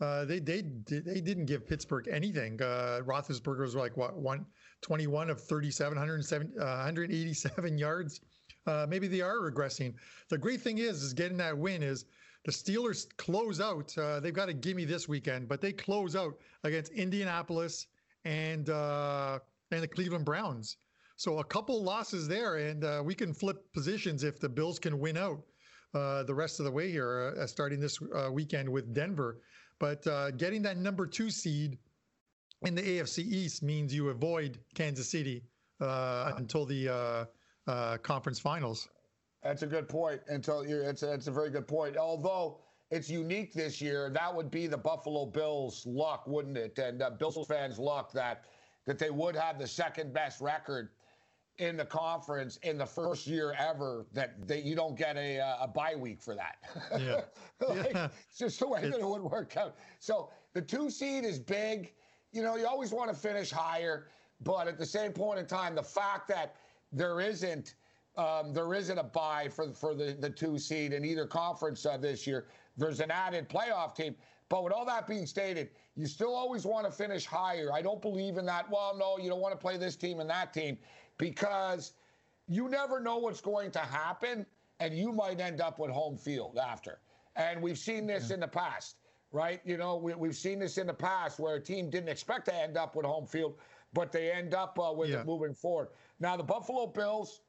uh, 0.00 0.24
they, 0.26 0.38
they, 0.38 0.62
they 0.86 1.20
didn't 1.20 1.46
give 1.46 1.66
Pittsburgh 1.66 2.06
anything. 2.08 2.62
Uh, 2.62 3.00
Roethlisberger 3.04 3.62
was 3.62 3.74
like, 3.74 3.96
what, 3.96 4.14
121 4.14 5.28
of 5.28 5.40
37, 5.40 5.98
187 5.98 7.64
uh, 7.64 7.76
yards. 7.76 8.20
Uh, 8.68 8.86
maybe 8.88 9.08
they 9.08 9.22
are 9.22 9.38
regressing. 9.38 9.94
The 10.30 10.38
great 10.38 10.60
thing 10.60 10.78
is, 10.78 11.02
is 11.02 11.12
getting 11.14 11.36
that 11.38 11.58
win 11.58 11.82
is 11.82 12.04
the 12.44 12.52
Steelers 12.52 13.06
close 13.16 13.60
out. 13.60 13.96
Uh, 13.96 14.20
they've 14.20 14.34
got 14.34 14.48
a 14.48 14.52
gimme 14.52 14.84
this 14.84 15.08
weekend, 15.08 15.48
but 15.48 15.60
they 15.60 15.72
close 15.72 16.14
out 16.14 16.34
against 16.62 16.92
Indianapolis 16.92 17.86
and 18.24 18.68
uh, 18.70 19.38
and 19.70 19.82
the 19.82 19.88
Cleveland 19.88 20.24
Browns. 20.24 20.76
So 21.16 21.38
a 21.38 21.44
couple 21.44 21.82
losses 21.82 22.28
there, 22.28 22.56
and 22.56 22.84
uh, 22.84 23.02
we 23.04 23.14
can 23.14 23.32
flip 23.32 23.72
positions 23.72 24.24
if 24.24 24.40
the 24.40 24.48
Bills 24.48 24.78
can 24.78 24.98
win 24.98 25.16
out 25.16 25.42
uh, 25.94 26.24
the 26.24 26.34
rest 26.34 26.58
of 26.58 26.64
the 26.64 26.72
way 26.72 26.90
here, 26.90 27.34
uh, 27.38 27.46
starting 27.46 27.80
this 27.80 27.98
uh, 28.14 28.30
weekend 28.30 28.68
with 28.68 28.92
Denver. 28.92 29.38
But 29.78 30.04
getting 30.38 30.62
that 30.62 30.76
number 30.78 31.06
two 31.06 31.30
seed 31.30 31.78
in 32.62 32.74
the 32.74 32.82
AFC 32.82 33.18
East 33.18 33.62
means 33.62 33.92
you 33.92 34.08
avoid 34.08 34.58
Kansas 34.74 35.10
City 35.10 35.42
until 35.80 36.64
the 36.64 37.28
conference 38.02 38.38
finals. 38.38 38.88
That's 39.44 39.62
a 39.62 39.66
good 39.66 39.88
point. 39.88 40.22
Until 40.28 40.66
you're, 40.66 40.82
it's 40.82 41.02
a, 41.02 41.12
it's 41.12 41.26
a 41.26 41.30
very 41.30 41.50
good 41.50 41.68
point. 41.68 41.98
Although 41.98 42.58
it's 42.90 43.10
unique 43.10 43.52
this 43.52 43.80
year, 43.80 44.10
that 44.10 44.34
would 44.34 44.50
be 44.50 44.66
the 44.66 44.78
Buffalo 44.78 45.26
Bills' 45.26 45.86
luck, 45.86 46.26
wouldn't 46.26 46.56
it? 46.56 46.78
And 46.78 47.02
uh, 47.02 47.10
Bills 47.10 47.46
fans' 47.46 47.78
luck 47.78 48.10
that 48.12 48.46
that 48.86 48.98
they 48.98 49.10
would 49.10 49.36
have 49.36 49.58
the 49.58 49.66
second 49.66 50.12
best 50.12 50.40
record 50.40 50.90
in 51.58 51.76
the 51.76 51.84
conference 51.84 52.56
in 52.58 52.76
the 52.78 52.86
first 52.86 53.26
year 53.26 53.54
ever. 53.58 54.06
That 54.14 54.48
that 54.48 54.62
you 54.62 54.74
don't 54.74 54.96
get 54.96 55.16
a 55.18 55.40
uh, 55.40 55.64
a 55.64 55.68
bye 55.68 55.94
week 55.94 56.22
for 56.22 56.34
that. 56.34 56.56
Yeah, 56.98 57.20
like, 57.68 57.92
yeah. 57.92 58.08
It's 58.28 58.38
just 58.38 58.58
the 58.58 58.66
way 58.66 58.80
it's... 58.82 58.96
that 58.96 59.00
it 59.00 59.08
would 59.08 59.22
work 59.22 59.58
out. 59.58 59.76
So 59.98 60.30
the 60.54 60.62
two 60.62 60.88
seed 60.88 61.24
is 61.24 61.38
big. 61.38 61.92
You 62.32 62.42
know, 62.42 62.56
you 62.56 62.66
always 62.66 62.92
want 62.92 63.10
to 63.10 63.16
finish 63.16 63.50
higher, 63.50 64.08
but 64.42 64.68
at 64.68 64.78
the 64.78 64.86
same 64.86 65.12
point 65.12 65.38
in 65.38 65.46
time, 65.46 65.74
the 65.74 65.82
fact 65.82 66.28
that 66.28 66.56
there 66.92 67.20
isn't 67.20 67.74
um, 68.16 68.52
there 68.52 68.74
isn't 68.74 68.98
a 68.98 69.04
bye 69.04 69.48
for 69.48 69.72
for 69.72 69.94
the, 69.94 70.16
the 70.18 70.30
two 70.30 70.58
seed 70.58 70.92
in 70.92 71.04
either 71.04 71.26
conference 71.26 71.84
uh, 71.86 71.96
this 71.96 72.26
year. 72.26 72.46
There's 72.76 73.00
an 73.00 73.10
added 73.10 73.48
playoff 73.48 73.94
team. 73.94 74.14
But 74.48 74.62
with 74.62 74.72
all 74.72 74.84
that 74.84 75.06
being 75.08 75.26
stated, 75.26 75.70
you 75.96 76.06
still 76.06 76.34
always 76.34 76.64
want 76.66 76.86
to 76.86 76.92
finish 76.92 77.24
higher. 77.24 77.72
I 77.72 77.80
don't 77.82 78.02
believe 78.02 78.36
in 78.36 78.44
that. 78.46 78.70
Well, 78.70 78.96
no, 78.96 79.18
you 79.18 79.30
don't 79.30 79.40
want 79.40 79.52
to 79.52 79.58
play 79.58 79.76
this 79.76 79.96
team 79.96 80.20
and 80.20 80.28
that 80.30 80.52
team 80.52 80.76
because 81.18 81.92
you 82.46 82.68
never 82.68 83.00
know 83.00 83.16
what's 83.16 83.40
going 83.40 83.70
to 83.72 83.78
happen, 83.78 84.44
and 84.80 84.96
you 84.96 85.12
might 85.12 85.40
end 85.40 85.60
up 85.60 85.78
with 85.78 85.90
home 85.90 86.16
field 86.16 86.58
after. 86.58 87.00
And 87.36 87.62
we've 87.62 87.78
seen 87.78 88.06
this 88.06 88.28
yeah. 88.28 88.34
in 88.34 88.40
the 88.40 88.48
past, 88.48 88.96
right? 89.32 89.60
You 89.64 89.76
know, 89.76 89.96
we, 89.96 90.14
we've 90.14 90.36
seen 90.36 90.58
this 90.58 90.78
in 90.78 90.86
the 90.86 90.94
past 90.94 91.40
where 91.40 91.56
a 91.56 91.60
team 91.60 91.88
didn't 91.90 92.10
expect 92.10 92.44
to 92.46 92.54
end 92.54 92.76
up 92.76 92.94
with 92.96 93.06
home 93.06 93.26
field, 93.26 93.56
but 93.92 94.12
they 94.12 94.30
end 94.30 94.54
up 94.54 94.78
uh, 94.78 94.92
with 94.92 95.10
yeah. 95.10 95.20
it 95.20 95.26
moving 95.26 95.54
forward. 95.54 95.88
Now, 96.20 96.36
the 96.36 96.44
Buffalo 96.44 96.86
Bills 96.86 97.40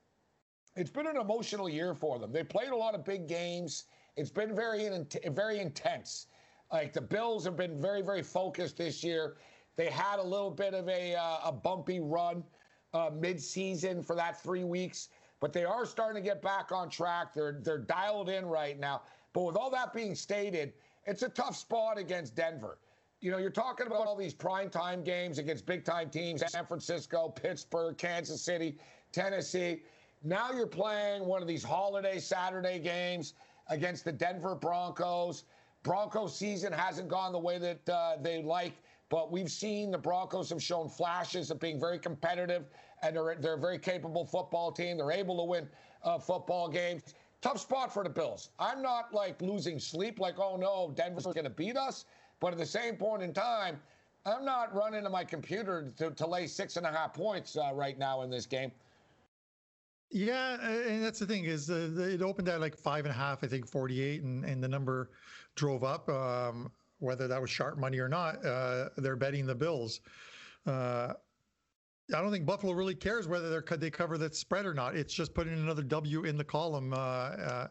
it's 0.76 0.90
been 0.92 1.08
an 1.08 1.18
emotional 1.18 1.70
year 1.70 1.94
for 1.94 2.20
them. 2.20 2.32
They 2.32 2.44
played 2.44 2.70
a 2.70 2.76
lot 2.76 2.96
of 2.96 3.06
big 3.06 3.28
games. 3.28 3.86
It's 4.18 4.30
been 4.30 4.56
very 4.56 4.90
very 5.32 5.60
intense. 5.60 6.28
Like 6.72 6.94
the 6.94 7.02
Bills 7.02 7.46
have 7.46 7.56
been 7.56 7.80
very 7.82 8.02
very 8.02 8.24
focused 8.24 8.78
this 8.78 9.04
year. 9.04 9.38
They 9.76 9.90
had 9.90 10.20
a 10.20 10.24
little 10.24 10.52
bit 10.52 10.74
of 10.74 10.88
a 10.90 11.16
uh, 11.16 11.38
a 11.46 11.52
bumpy 11.52 12.00
run 12.00 12.44
uh, 12.94 13.12
mid-season 13.14 14.04
for 14.04 14.16
that 14.16 14.42
three 14.42 14.64
weeks, 14.64 15.10
but 15.42 15.52
they 15.52 15.66
are 15.66 15.86
starting 15.86 16.22
to 16.22 16.26
get 16.28 16.42
back 16.42 16.72
on 16.72 16.90
track. 16.90 17.34
They're 17.34 17.60
they're 17.62 17.78
dialed 17.78 18.30
in 18.30 18.46
right 18.46 18.80
now. 18.80 19.04
But 19.34 19.44
with 19.44 19.58
all 19.58 19.70
that 19.72 19.94
being 19.94 20.16
stated, 20.16 20.74
it's 21.06 21.24
a 21.24 21.30
tough 21.30 21.58
spot 21.58 21.98
against 21.98 22.36
Denver. 22.36 22.80
You 23.20 23.32
know, 23.32 23.38
you're 23.38 23.50
talking 23.50 23.88
about 23.88 24.08
all 24.08 24.16
these 24.16 24.34
prime 24.34 24.70
time 24.70 25.04
games 25.04 25.40
against 25.40 25.66
big 25.66 25.84
time 25.86 26.10
teams: 26.10 26.44
San 26.48 26.66
Francisco, 26.66 27.30
Pittsburgh, 27.30 27.98
Kansas 27.98 28.42
City, 28.42 28.78
Tennessee. 29.12 29.84
Now 30.26 30.52
you're 30.52 30.66
playing 30.66 31.24
one 31.26 31.44
of 31.44 31.48
these 31.48 31.64
holiday 31.64 32.18
Saturday 32.18 32.80
games 32.80 33.36
against 33.70 34.04
the 34.04 34.12
Denver 34.12 34.56
Broncos. 34.56 35.44
Broncos 35.84 36.36
season 36.36 36.74
hasn't 36.74 37.10
gone 37.10 37.32
the 37.32 37.38
way 37.38 37.60
that 37.60 37.88
uh, 37.88 38.18
they 38.20 38.42
like. 38.42 38.74
but 39.10 39.32
we've 39.32 39.52
seen 39.52 39.92
the 39.92 40.00
Broncos 40.00 40.50
have 40.50 40.64
shown 40.64 40.90
flashes 40.90 41.52
of 41.52 41.60
being 41.60 41.80
very 41.80 42.00
competitive, 42.00 42.66
and 43.04 43.16
they're, 43.16 43.36
they're 43.40 43.54
a 43.54 43.60
very 43.60 43.78
capable 43.78 44.26
football 44.26 44.72
team. 44.72 44.98
They're 44.98 45.12
able 45.12 45.38
to 45.38 45.44
win 45.44 45.70
uh, 46.04 46.18
football 46.18 46.70
games. 46.70 47.14
Tough 47.42 47.60
spot 47.60 47.94
for 47.94 48.04
the 48.04 48.10
Bills. 48.10 48.50
I'm 48.58 48.82
not 48.82 49.14
like 49.14 49.40
losing 49.44 49.80
sleep, 49.80 50.20
like, 50.20 50.40
oh 50.40 50.58
no, 50.58 50.92
Denver's 50.96 51.26
going 51.26 51.44
to 51.44 51.52
beat 51.52 51.78
us. 51.78 52.06
But 52.40 52.52
at 52.52 52.58
the 52.58 52.66
same 52.66 52.96
point 52.96 53.22
in 53.22 53.32
time, 53.32 53.80
I'm 54.26 54.44
not 54.44 54.74
running 54.74 55.04
to 55.04 55.10
my 55.12 55.24
computer 55.24 55.94
to, 55.98 56.10
to 56.10 56.26
lay 56.26 56.48
six 56.48 56.78
and 56.78 56.86
a 56.88 56.92
half 56.92 57.14
points 57.14 57.56
uh, 57.56 57.70
right 57.76 58.00
now 58.00 58.24
in 58.24 58.32
this 58.32 58.48
game. 58.48 58.72
Yeah, 60.16 60.66
and 60.66 61.04
that's 61.04 61.20
the 61.20 61.26
thing 61.26 61.44
is 61.44 61.70
uh, 61.70 61.90
it 61.98 62.22
opened 62.22 62.48
at 62.48 62.62
like 62.62 62.78
five 62.78 63.04
and 63.04 63.12
a 63.12 63.18
half, 63.18 63.44
I 63.44 63.48
think, 63.48 63.68
48, 63.68 64.24
and, 64.24 64.46
and 64.46 64.64
the 64.64 64.68
number 64.70 65.10
drove 65.56 65.84
up. 65.84 66.08
Um, 66.08 66.72
whether 67.00 67.28
that 67.28 67.42
was 67.42 67.50
sharp 67.50 67.78
money 67.78 68.00
or 68.00 68.08
not, 68.08 68.44
uh, 68.46 68.88
they're 68.96 69.18
betting 69.18 69.46
the 69.46 69.54
Bills. 69.54 70.00
Uh, 70.66 71.12
I 72.16 72.22
don't 72.22 72.32
think 72.32 72.46
Buffalo 72.46 72.72
really 72.72 72.96
cares 72.96 73.28
whether 73.28 73.50
they 73.60 73.76
they 73.76 73.90
cover 73.90 74.18
that 74.20 74.38
spread 74.38 74.66
or 74.66 74.74
not. 74.74 74.96
It's 74.96 75.14
just 75.14 75.34
putting 75.34 75.52
another 75.52 75.84
W 75.84 76.24
in 76.24 76.38
the 76.38 76.46
column, 76.46 76.94
uh, 76.94 76.96
uh, 76.96 77.68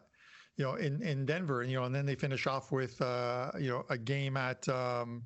you 0.55 0.65
know, 0.65 0.75
in 0.75 1.01
in 1.01 1.25
Denver, 1.25 1.63
and 1.63 1.71
you 1.71 1.79
know, 1.79 1.85
and 1.85 1.95
then 1.95 2.05
they 2.05 2.13
finish 2.13 2.45
off 2.45 2.71
with 2.71 3.01
uh, 3.01 3.53
you 3.59 3.69
know 3.69 3.85
a 3.89 3.97
game 3.97 4.37
at 4.37 4.69
um, 4.69 5.23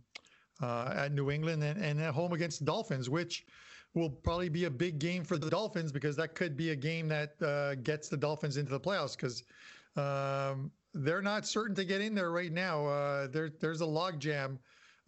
uh, 0.61 0.93
at 0.95 1.11
New 1.11 1.31
England 1.31 1.65
and, 1.65 1.83
and 1.83 1.99
at 1.99 2.13
home 2.13 2.31
against 2.31 2.59
the 2.59 2.65
Dolphins, 2.65 3.09
which 3.09 3.45
will 3.93 4.09
probably 4.09 4.49
be 4.49 4.65
a 4.65 4.69
big 4.69 4.99
game 4.99 5.23
for 5.23 5.37
the 5.37 5.49
Dolphins 5.49 5.91
because 5.91 6.15
that 6.15 6.35
could 6.35 6.55
be 6.55 6.71
a 6.71 6.75
game 6.75 7.07
that 7.07 7.41
uh, 7.41 7.75
gets 7.75 8.07
the 8.07 8.17
Dolphins 8.17 8.57
into 8.57 8.71
the 8.71 8.79
playoffs 8.79 9.15
because 9.15 9.43
um, 9.95 10.71
they're 10.93 11.21
not 11.21 11.45
certain 11.45 11.75
to 11.75 11.85
get 11.85 12.01
in 12.01 12.13
there 12.13 12.31
right 12.31 12.51
now. 12.51 12.85
Uh, 12.85 13.27
there, 13.27 13.49
there's 13.59 13.81
a 13.81 13.85
logjam 13.85 14.57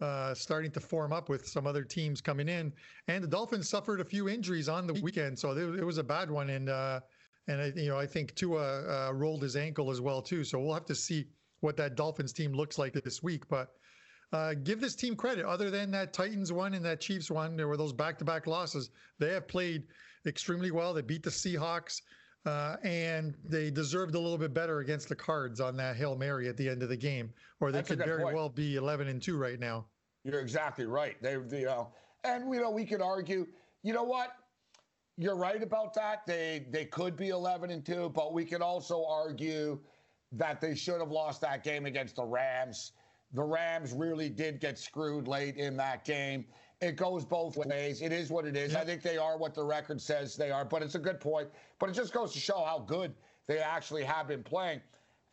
uh, 0.00 0.34
starting 0.34 0.70
to 0.72 0.80
form 0.80 1.12
up 1.12 1.28
with 1.28 1.46
some 1.46 1.66
other 1.66 1.84
teams 1.84 2.20
coming 2.20 2.48
in, 2.48 2.72
and 3.08 3.22
the 3.22 3.28
Dolphins 3.28 3.68
suffered 3.68 4.00
a 4.00 4.04
few 4.04 4.28
injuries 4.28 4.68
on 4.68 4.86
the 4.86 4.94
weekend, 4.94 5.38
so 5.38 5.56
it, 5.56 5.84
was 5.84 5.98
a 5.98 6.04
bad 6.04 6.30
one. 6.30 6.50
And 6.50 6.68
uh, 6.68 7.00
and 7.46 7.60
I, 7.60 7.72
you 7.76 7.88
know 7.88 7.98
I 7.98 8.06
think 8.06 8.34
Tua 8.34 9.08
uh, 9.08 9.12
rolled 9.12 9.42
his 9.42 9.54
ankle 9.54 9.90
as 9.90 10.00
well 10.00 10.20
too. 10.20 10.42
So 10.42 10.58
we'll 10.58 10.74
have 10.74 10.86
to 10.86 10.94
see 10.94 11.26
what 11.60 11.76
that 11.76 11.94
Dolphins 11.94 12.32
team 12.32 12.52
looks 12.52 12.78
like 12.78 12.92
this 12.92 13.22
week, 13.22 13.48
but. 13.48 13.74
Uh, 14.32 14.54
give 14.54 14.80
this 14.80 14.94
team 14.94 15.14
credit. 15.14 15.44
Other 15.44 15.70
than 15.70 15.90
that 15.90 16.12
Titans 16.12 16.52
one 16.52 16.74
and 16.74 16.84
that 16.84 17.00
Chiefs 17.00 17.30
one, 17.30 17.56
there 17.56 17.68
were 17.68 17.76
those 17.76 17.92
back-to-back 17.92 18.46
losses. 18.46 18.90
They 19.18 19.32
have 19.32 19.46
played 19.46 19.84
extremely 20.26 20.70
well. 20.70 20.94
They 20.94 21.02
beat 21.02 21.22
the 21.22 21.30
Seahawks. 21.30 22.00
Uh, 22.44 22.76
and 22.82 23.36
they 23.44 23.70
deserved 23.70 24.16
a 24.16 24.18
little 24.18 24.38
bit 24.38 24.52
better 24.52 24.80
against 24.80 25.08
the 25.08 25.14
Cards 25.14 25.60
on 25.60 25.76
that 25.76 25.94
Hail 25.94 26.16
Mary 26.16 26.48
at 26.48 26.56
the 26.56 26.68
end 26.68 26.82
of 26.82 26.88
the 26.88 26.96
game, 26.96 27.32
or 27.60 27.70
they 27.70 27.78
That's 27.78 27.90
could 27.90 27.98
very 27.98 28.24
point. 28.24 28.34
well 28.34 28.48
be 28.48 28.74
11 28.74 29.06
and 29.06 29.22
2 29.22 29.36
right 29.36 29.60
now. 29.60 29.86
You're 30.24 30.40
exactly 30.40 30.86
right. 30.86 31.14
They, 31.22 31.34
you 31.34 31.66
know, 31.66 31.92
and 32.24 32.52
you 32.52 32.60
know, 32.60 32.70
we 32.70 32.84
could 32.84 33.00
argue, 33.00 33.46
you 33.84 33.92
know 33.92 34.02
what? 34.02 34.32
You're 35.18 35.36
right 35.36 35.62
about 35.62 35.94
that. 35.94 36.26
They 36.26 36.66
they 36.70 36.84
could 36.84 37.16
be 37.16 37.28
11 37.28 37.70
and 37.70 37.84
2, 37.84 38.10
but 38.12 38.32
we 38.32 38.44
could 38.44 38.62
also 38.62 39.04
argue 39.04 39.78
that 40.32 40.60
they 40.60 40.74
should 40.74 40.98
have 40.98 41.10
lost 41.12 41.40
that 41.42 41.62
game 41.62 41.86
against 41.86 42.16
the 42.16 42.24
Rams. 42.24 42.92
The 43.32 43.42
Rams 43.42 43.92
really 43.92 44.28
did 44.28 44.60
get 44.60 44.78
screwed 44.78 45.26
late 45.26 45.56
in 45.56 45.76
that 45.78 46.04
game. 46.04 46.44
It 46.80 46.96
goes 46.96 47.24
both 47.24 47.56
ways. 47.56 48.02
It 48.02 48.12
is 48.12 48.30
what 48.30 48.44
it 48.44 48.56
is. 48.56 48.74
I 48.74 48.84
think 48.84 49.02
they 49.02 49.16
are 49.16 49.38
what 49.38 49.54
the 49.54 49.62
record 49.64 50.00
says 50.00 50.36
they 50.36 50.50
are, 50.50 50.64
but 50.64 50.82
it's 50.82 50.96
a 50.96 50.98
good 50.98 51.20
point. 51.20 51.48
But 51.78 51.88
it 51.88 51.92
just 51.92 52.12
goes 52.12 52.32
to 52.32 52.40
show 52.40 52.64
how 52.64 52.80
good 52.80 53.14
they 53.46 53.58
actually 53.58 54.04
have 54.04 54.28
been 54.28 54.42
playing. 54.42 54.80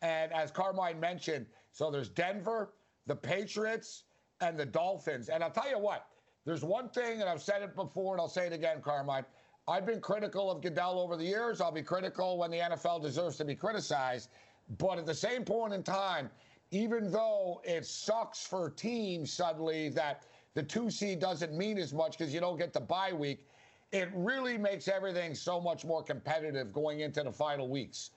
And 0.00 0.32
as 0.32 0.50
Carmine 0.50 0.98
mentioned, 0.98 1.46
so 1.72 1.90
there's 1.90 2.08
Denver, 2.08 2.74
the 3.06 3.16
Patriots, 3.16 4.04
and 4.40 4.58
the 4.58 4.64
Dolphins. 4.64 5.28
And 5.28 5.44
I'll 5.44 5.50
tell 5.50 5.68
you 5.68 5.78
what, 5.78 6.06
there's 6.44 6.64
one 6.64 6.88
thing, 6.88 7.20
and 7.20 7.28
I've 7.28 7.42
said 7.42 7.62
it 7.62 7.74
before, 7.74 8.14
and 8.14 8.20
I'll 8.20 8.28
say 8.28 8.46
it 8.46 8.52
again, 8.52 8.80
Carmine. 8.80 9.26
I've 9.68 9.84
been 9.84 10.00
critical 10.00 10.50
of 10.50 10.62
Goodell 10.62 10.98
over 10.98 11.16
the 11.16 11.24
years. 11.24 11.60
I'll 11.60 11.70
be 11.70 11.82
critical 11.82 12.38
when 12.38 12.50
the 12.50 12.58
NFL 12.58 13.02
deserves 13.02 13.36
to 13.36 13.44
be 13.44 13.54
criticized. 13.54 14.30
But 14.78 14.98
at 14.98 15.06
the 15.06 15.14
same 15.14 15.44
point 15.44 15.74
in 15.74 15.82
time, 15.82 16.30
even 16.70 17.10
though 17.10 17.60
it 17.64 17.84
sucks 17.84 18.46
for 18.46 18.70
teams 18.70 19.32
suddenly 19.32 19.88
that 19.90 20.24
the 20.54 20.62
two 20.62 20.90
seed 20.90 21.20
doesn't 21.20 21.56
mean 21.56 21.78
as 21.78 21.92
much 21.92 22.18
because 22.18 22.32
you 22.32 22.40
don't 22.40 22.58
get 22.58 22.72
the 22.72 22.80
bye 22.80 23.12
week. 23.12 23.46
It 23.92 24.08
really 24.14 24.56
makes 24.56 24.86
everything 24.86 25.34
so 25.34 25.60
much 25.60 25.84
more 25.84 26.02
competitive 26.02 26.72
going 26.72 27.00
into 27.00 27.22
the 27.22 27.32
final 27.32 27.68
weeks. 27.68 28.10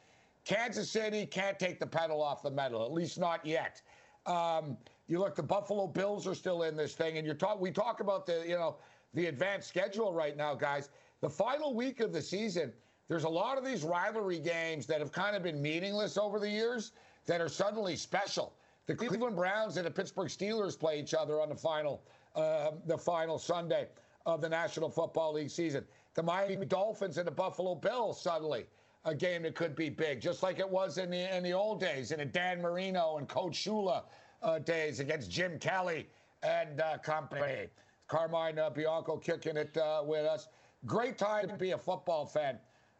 Kansas 0.45 0.89
City 0.89 1.25
can't 1.25 1.57
take 1.57 1.79
the 1.79 1.87
pedal 1.87 2.21
off 2.21 2.43
the 2.43 2.51
metal, 2.51 2.83
at 2.85 2.91
least 2.91 3.17
not 3.17 3.43
yet. 3.45 3.81
Um, 4.25 4.77
you 5.07 5.19
look, 5.19 5.35
the 5.35 5.43
Buffalo 5.43 5.87
Bills 5.87 6.27
are 6.27 6.35
still 6.35 6.63
in 6.63 6.75
this 6.75 6.93
thing, 6.93 7.17
and 7.17 7.25
you're 7.25 7.35
talk. 7.35 7.59
We 7.59 7.71
talk 7.71 8.01
about 8.01 8.25
the, 8.25 8.43
you 8.47 8.55
know, 8.55 8.77
the 9.13 9.27
advanced 9.27 9.67
schedule 9.67 10.13
right 10.13 10.35
now, 10.35 10.53
guys. 10.53 10.89
The 11.21 11.29
final 11.29 11.73
week 11.73 12.01
of 12.01 12.13
the 12.13 12.21
season, 12.21 12.73
there's 13.07 13.23
a 13.23 13.29
lot 13.29 13.57
of 13.57 13.65
these 13.65 13.83
rivalry 13.83 14.39
games 14.39 14.85
that 14.87 14.99
have 14.99 15.11
kind 15.11 15.35
of 15.35 15.43
been 15.43 15.61
meaningless 15.61 16.17
over 16.17 16.39
the 16.39 16.49
years 16.49 16.91
that 17.25 17.41
are 17.41 17.49
suddenly 17.49 17.95
special. 17.95 18.53
The 18.85 18.95
Cleveland 18.95 19.35
Browns 19.35 19.77
and 19.77 19.85
the 19.85 19.91
Pittsburgh 19.91 20.27
Steelers 20.27 20.77
play 20.77 20.99
each 20.99 21.13
other 21.13 21.39
on 21.41 21.49
the 21.49 21.55
final 21.55 22.03
uh, 22.35 22.71
the 22.85 22.97
final 22.97 23.37
Sunday 23.37 23.87
of 24.25 24.41
the 24.41 24.49
National 24.49 24.89
Football 24.89 25.33
League 25.33 25.51
season. 25.51 25.85
The 26.15 26.23
Miami 26.23 26.65
Dolphins 26.65 27.17
and 27.17 27.27
the 27.27 27.31
Buffalo 27.31 27.75
Bills 27.75 28.21
suddenly 28.21 28.65
a 29.05 29.13
game 29.13 29.43
that 29.43 29.55
could 29.55 29.75
be 29.75 29.89
big, 29.89 30.21
just 30.21 30.43
like 30.43 30.59
it 30.59 30.69
was 30.69 30.97
in 30.97 31.09
the 31.09 31.35
in 31.35 31.43
the 31.43 31.53
old 31.53 31.79
days 31.79 32.11
in 32.11 32.19
the 32.19 32.25
Dan 32.25 32.61
Marino 32.61 33.17
and 33.17 33.27
Coach 33.27 33.53
Shula 33.53 34.03
uh, 34.41 34.59
days 34.59 34.99
against 34.99 35.29
Jim 35.29 35.59
Kelly 35.59 36.09
and 36.41 36.81
uh, 36.81 36.97
company. 36.97 37.67
Carmine 38.07 38.59
uh, 38.59 38.69
Bianco 38.69 39.17
kicking 39.17 39.57
it 39.57 39.75
uh, 39.77 40.03
with 40.05 40.25
us. 40.25 40.47
Great 40.85 41.17
time 41.17 41.47
to 41.47 41.55
be 41.55 41.71
a 41.71 41.77
football 41.77 42.25
fan 42.25 42.59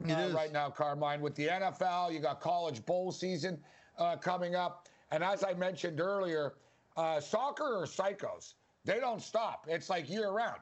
uh, 0.10 0.30
right 0.34 0.52
now, 0.52 0.70
Carmine. 0.70 1.22
With 1.22 1.36
the 1.36 1.48
NFL, 1.48 2.14
you 2.14 2.20
got 2.20 2.40
college 2.40 2.86
bowl 2.86 3.12
season 3.12 3.60
uh, 3.98 4.18
coming 4.18 4.56
up, 4.56 4.88
and 5.12 5.24
as 5.24 5.44
I 5.44 5.54
mentioned 5.54 6.00
earlier, 6.00 6.54
soccer 7.20 7.76
or 7.76 7.86
psychos. 7.86 8.54
They 8.86 9.00
don't 9.00 9.22
stop. 9.22 9.66
It's 9.70 9.90
like 9.90 10.10
year 10.10 10.32
round. 10.32 10.60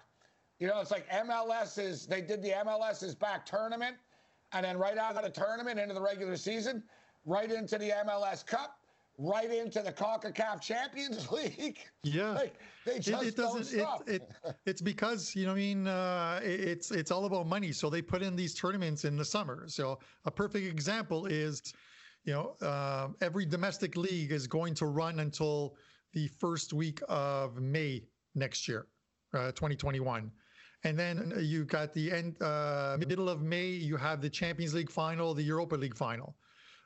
You 0.60 0.68
know, 0.68 0.80
it's 0.80 0.92
like 0.92 1.10
MLS 1.10 1.80
is, 1.80 2.06
they 2.06 2.22
did 2.22 2.44
the 2.44 2.52
MLS 2.66 3.02
is 3.02 3.16
back 3.16 3.46
tournament, 3.46 3.96
and 4.54 4.64
then 4.64 4.78
right 4.78 4.98
out 4.98 5.16
of 5.16 5.24
the 5.24 5.30
tournament 5.30 5.80
into 5.80 5.96
the 5.96 6.02
regular 6.02 6.38
season, 6.38 6.84
right 7.26 7.52
into 7.52 7.80
the 7.80 7.90
MLS 8.06 8.46
Cup, 8.46 8.78
right 9.18 9.52
into 9.52 9.82
the 9.82 9.92
CONCACAF 9.92 10.62
Champions 10.62 11.32
League. 11.32 11.80
Yeah. 12.04 12.34
Like, 12.34 12.54
they 12.86 13.00
just 13.00 13.24
it, 13.24 13.30
it 13.30 13.36
doesn't, 13.36 13.76
don't. 13.78 14.08
It, 14.08 14.30
it, 14.46 14.56
it's 14.68 14.82
because, 14.82 15.36
you 15.36 15.48
know, 15.48 15.54
I 15.54 15.56
mean, 15.56 15.88
uh, 15.88 16.40
it's, 16.44 16.92
it's 16.92 17.10
all 17.10 17.26
about 17.26 17.48
money. 17.48 17.72
So 17.72 17.90
they 17.90 18.04
put 18.04 18.22
in 18.22 18.36
these 18.36 18.54
tournaments 18.54 19.04
in 19.04 19.18
the 19.18 19.26
summer. 19.26 19.64
So 19.68 19.98
a 20.26 20.32
perfect 20.32 20.68
example 20.68 21.26
is, 21.26 21.74
you 22.24 22.34
know, 22.34 22.56
uh, 22.62 23.10
every 23.22 23.46
domestic 23.46 23.98
league 23.98 24.32
is 24.32 24.48
going 24.48 24.74
to 24.76 24.86
run 24.86 25.20
until 25.20 25.76
the 26.14 26.28
first 26.28 26.74
week 26.74 27.00
of 27.10 27.60
May 27.62 28.04
next 28.36 28.68
year, 28.68 28.88
uh, 29.34 29.52
2021. 29.52 30.32
And 30.84 30.98
then 30.98 31.34
you 31.40 31.64
got 31.64 31.94
the 31.94 32.12
end, 32.12 32.42
uh, 32.42 32.98
middle 33.00 33.30
of 33.30 33.42
May, 33.42 33.68
you 33.68 33.98
have 33.98 34.22
the 34.22 34.30
Champions 34.30 34.74
League 34.74 34.90
final, 34.90 35.34
the 35.34 35.44
Europa 35.44 35.76
League 35.76 35.96
final. 35.96 36.36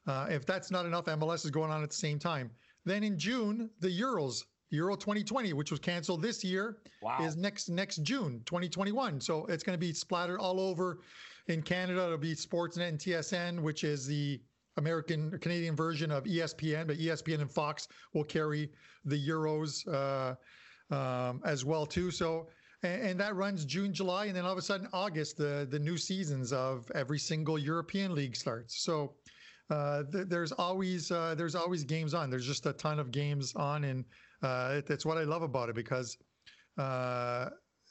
Uh, 0.08 0.28
if 0.30 0.46
that's 0.46 0.70
not 0.70 0.86
enough, 0.86 1.06
MLS 1.06 1.46
is 1.46 1.52
going 1.52 1.72
on 1.72 1.82
at 1.82 1.90
the 1.90 1.96
same 1.96 2.20
time. 2.20 2.52
Then 2.84 3.04
in 3.04 3.18
June, 3.18 3.70
the 3.80 3.88
Euros, 3.88 4.44
Euro 4.70 4.96
2020, 4.96 5.54
which 5.54 5.72
was 5.72 5.80
canceled 5.80 6.22
this 6.22 6.44
year, 6.44 6.78
wow. 7.02 7.18
is 7.22 7.36
next 7.36 7.70
next 7.70 7.98
June 8.04 8.42
2021. 8.46 9.20
So 9.20 9.46
it's 9.46 9.64
going 9.64 9.78
to 9.78 9.80
be 9.80 9.94
splattered 9.94 10.40
all 10.40 10.60
over. 10.60 11.00
In 11.48 11.62
Canada, 11.62 12.06
it'll 12.06 12.18
be 12.18 12.36
Sportsnet 12.36 12.90
and 12.90 13.00
TSN, 13.00 13.62
which 13.62 13.84
is 13.84 14.06
the 14.06 14.42
American 14.78 15.38
Canadian 15.40 15.76
version 15.76 16.12
of 16.12 16.24
ESPN, 16.26 16.88
but 16.88 16.98
ESPN 16.98 17.42
and 17.42 17.52
Fox 17.52 17.88
will 18.14 18.24
carry 18.24 18.70
the 19.06 19.28
Euros. 19.28 19.88
Uh, 19.88 20.36
um, 20.92 21.42
as 21.46 21.66
well 21.66 21.86
too. 21.86 22.12
So 22.12 22.48
and, 22.84 23.02
and, 23.02 23.20
that 23.20 23.36
runs 23.36 23.66
June, 23.66 23.94
July, 23.94 24.26
and 24.26 24.36
then 24.36 24.46
all 24.46 24.52
of 24.52 24.58
a 24.58 24.62
sudden 24.62 24.88
August, 24.94 25.38
the 25.38 25.68
the 25.70 25.80
new 25.80 25.98
seasons 25.98 26.54
of 26.54 26.90
every 26.94 27.20
single 27.20 27.58
European 27.58 28.14
league 28.14 28.36
starts. 28.36 28.84
So 28.84 29.14
uh, 29.70 30.04
th- 30.12 30.28
there's 30.28 30.52
always 30.52 31.12
uh, 31.12 31.36
there's 31.36 31.56
always 31.56 31.84
games 31.84 32.14
on. 32.14 32.30
There's 32.30 32.46
just 32.46 32.66
a 32.66 32.74
ton 32.74 33.00
of 33.00 33.12
games 33.12 33.56
on, 33.56 33.84
and 33.86 34.06
uh, 34.44 34.82
that's 34.88 35.06
what 35.06 35.18
I 35.18 35.24
love 35.24 35.42
about 35.42 35.70
it 35.70 35.76
because 35.76 36.18
uh, 36.78 37.50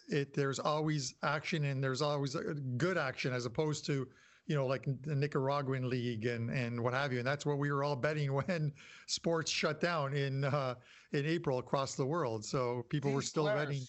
it 0.08 0.34
there's 0.34 0.58
always 0.58 1.14
action 1.22 1.64
and 1.64 1.82
there's 1.82 2.02
always 2.02 2.36
good 2.76 2.98
action 2.98 3.32
as 3.32 3.46
opposed 3.46 3.86
to 3.86 4.06
you 4.46 4.54
know, 4.54 4.66
like 4.66 4.86
the 5.02 5.14
Nicaraguan 5.14 5.88
league 5.88 6.26
and 6.26 6.50
and 6.50 6.82
what 6.82 6.94
have 6.94 7.12
you. 7.12 7.18
And 7.18 7.26
that's 7.26 7.46
what 7.46 7.58
we 7.58 7.70
were 7.72 7.84
all 7.84 7.96
betting 7.96 8.32
when 8.46 8.72
sports 9.06 9.50
shut 9.50 9.80
down 9.80 10.14
in 10.14 10.44
uh, 10.44 10.74
in 11.12 11.26
April 11.26 11.58
across 11.58 11.94
the 11.94 12.06
world. 12.06 12.44
So 12.44 12.84
people 12.88 13.10
these 13.10 13.16
were 13.16 13.22
still 13.22 13.44
players, 13.44 13.66
betting. 13.66 13.82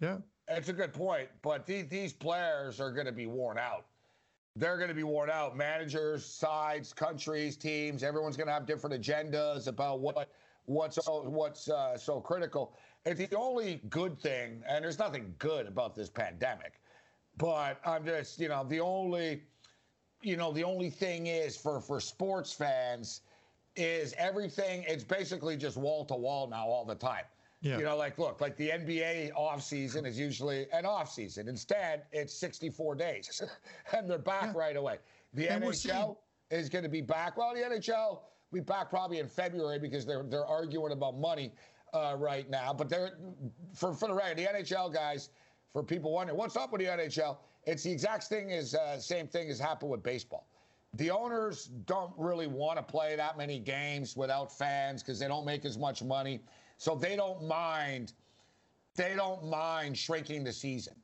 Yeah, 0.00 0.18
that's 0.48 0.68
a 0.68 0.72
good 0.72 0.92
point. 0.92 1.28
But 1.42 1.66
these 1.66 1.88
these 1.88 2.12
players 2.12 2.80
are 2.80 2.92
going 2.92 3.06
to 3.06 3.12
be 3.12 3.26
worn 3.26 3.58
out. 3.58 3.86
They're 4.54 4.76
going 4.76 4.90
to 4.90 4.94
be 4.94 5.02
worn 5.04 5.30
out. 5.30 5.56
Managers, 5.56 6.26
sides, 6.26 6.92
countries, 6.92 7.56
teams. 7.56 8.02
Everyone's 8.02 8.36
going 8.36 8.48
to 8.48 8.52
have 8.52 8.66
different 8.66 9.00
agendas 9.02 9.66
about 9.66 10.00
what 10.00 10.28
what's 10.66 10.98
what's 11.06 11.68
uh, 11.68 11.96
so 11.96 12.20
critical. 12.20 12.74
it's 13.04 13.18
the 13.18 13.36
only 13.36 13.80
good 13.88 14.18
thing, 14.20 14.62
and 14.68 14.84
there's 14.84 14.98
nothing 14.98 15.34
good 15.38 15.66
about 15.66 15.94
this 15.94 16.08
pandemic, 16.08 16.74
but 17.36 17.80
I'm 17.84 18.04
just, 18.04 18.38
you 18.38 18.48
know, 18.48 18.64
the 18.68 18.80
only, 18.80 19.42
you 20.22 20.36
know, 20.36 20.52
the 20.52 20.64
only 20.64 20.90
thing 20.90 21.26
is 21.26 21.56
for 21.56 21.80
for 21.80 22.00
sports 22.00 22.52
fans 22.52 23.22
is 23.76 24.14
everything. 24.18 24.84
It's 24.86 25.04
basically 25.04 25.56
just 25.56 25.76
wall 25.76 26.04
to 26.06 26.14
wall 26.14 26.46
now 26.48 26.66
all 26.66 26.84
the 26.84 26.94
time. 26.94 27.24
Yeah. 27.60 27.78
You 27.78 27.84
know, 27.84 27.96
like 27.96 28.18
look, 28.18 28.40
like 28.40 28.56
the 28.56 28.70
NBA 28.70 29.32
offseason 29.34 30.04
is 30.06 30.18
usually 30.18 30.66
an 30.72 30.84
offseason. 30.84 31.48
Instead, 31.48 32.02
it's 32.10 32.34
64 32.34 32.96
days, 32.96 33.42
and 33.96 34.10
they're 34.10 34.18
back 34.18 34.52
Yeah. 34.54 34.60
right 34.60 34.76
away. 34.76 34.98
The 35.34 35.48
And 35.48 35.62
NHL 35.64 36.16
is 36.50 36.68
going 36.68 36.82
to 36.84 36.90
be 36.90 37.02
back. 37.02 37.36
Well, 37.36 37.54
the 37.54 37.60
NHL 37.60 38.10
will 38.10 38.22
be 38.52 38.60
back 38.60 38.90
probably 38.90 39.18
in 39.20 39.28
February 39.28 39.78
because 39.78 40.04
they're 40.04 40.24
they're 40.24 40.46
arguing 40.46 40.92
about 40.92 41.16
money 41.16 41.52
uh, 41.94 42.16
right 42.18 42.50
now. 42.50 42.74
But 42.74 42.88
they're 42.88 43.12
for 43.74 43.94
for 43.94 44.08
the 44.08 44.14
record, 44.14 44.38
the 44.38 44.46
NHL 44.46 44.92
guys. 44.92 45.30
For 45.72 45.82
people 45.82 46.12
wondering 46.12 46.38
what's 46.38 46.54
up 46.56 46.70
with 46.70 46.80
the 46.82 46.86
NHL, 46.88 47.38
it's 47.64 47.82
the 47.84 47.90
exact 47.92 48.24
thing 48.24 48.52
as 48.52 48.74
uh, 48.74 48.98
same 48.98 49.26
thing 49.26 49.48
as 49.48 49.58
happened 49.58 49.90
with 49.90 50.02
baseball. 50.02 50.46
The 50.94 51.10
owners 51.10 51.66
don't 51.86 52.12
really 52.18 52.46
want 52.46 52.76
to 52.76 52.82
play 52.82 53.16
that 53.16 53.38
many 53.38 53.58
games 53.58 54.16
without 54.16 54.56
fans 54.56 55.02
because 55.02 55.18
they 55.18 55.28
don't 55.28 55.46
make 55.46 55.64
as 55.64 55.78
much 55.78 56.02
money. 56.02 56.40
So 56.76 56.94
they 56.94 57.16
don't 57.16 57.42
mind. 57.44 58.12
They 58.94 59.14
don't 59.16 59.44
mind 59.44 59.96
shrinking 59.96 60.44
the 60.44 60.52
season. 60.52 60.94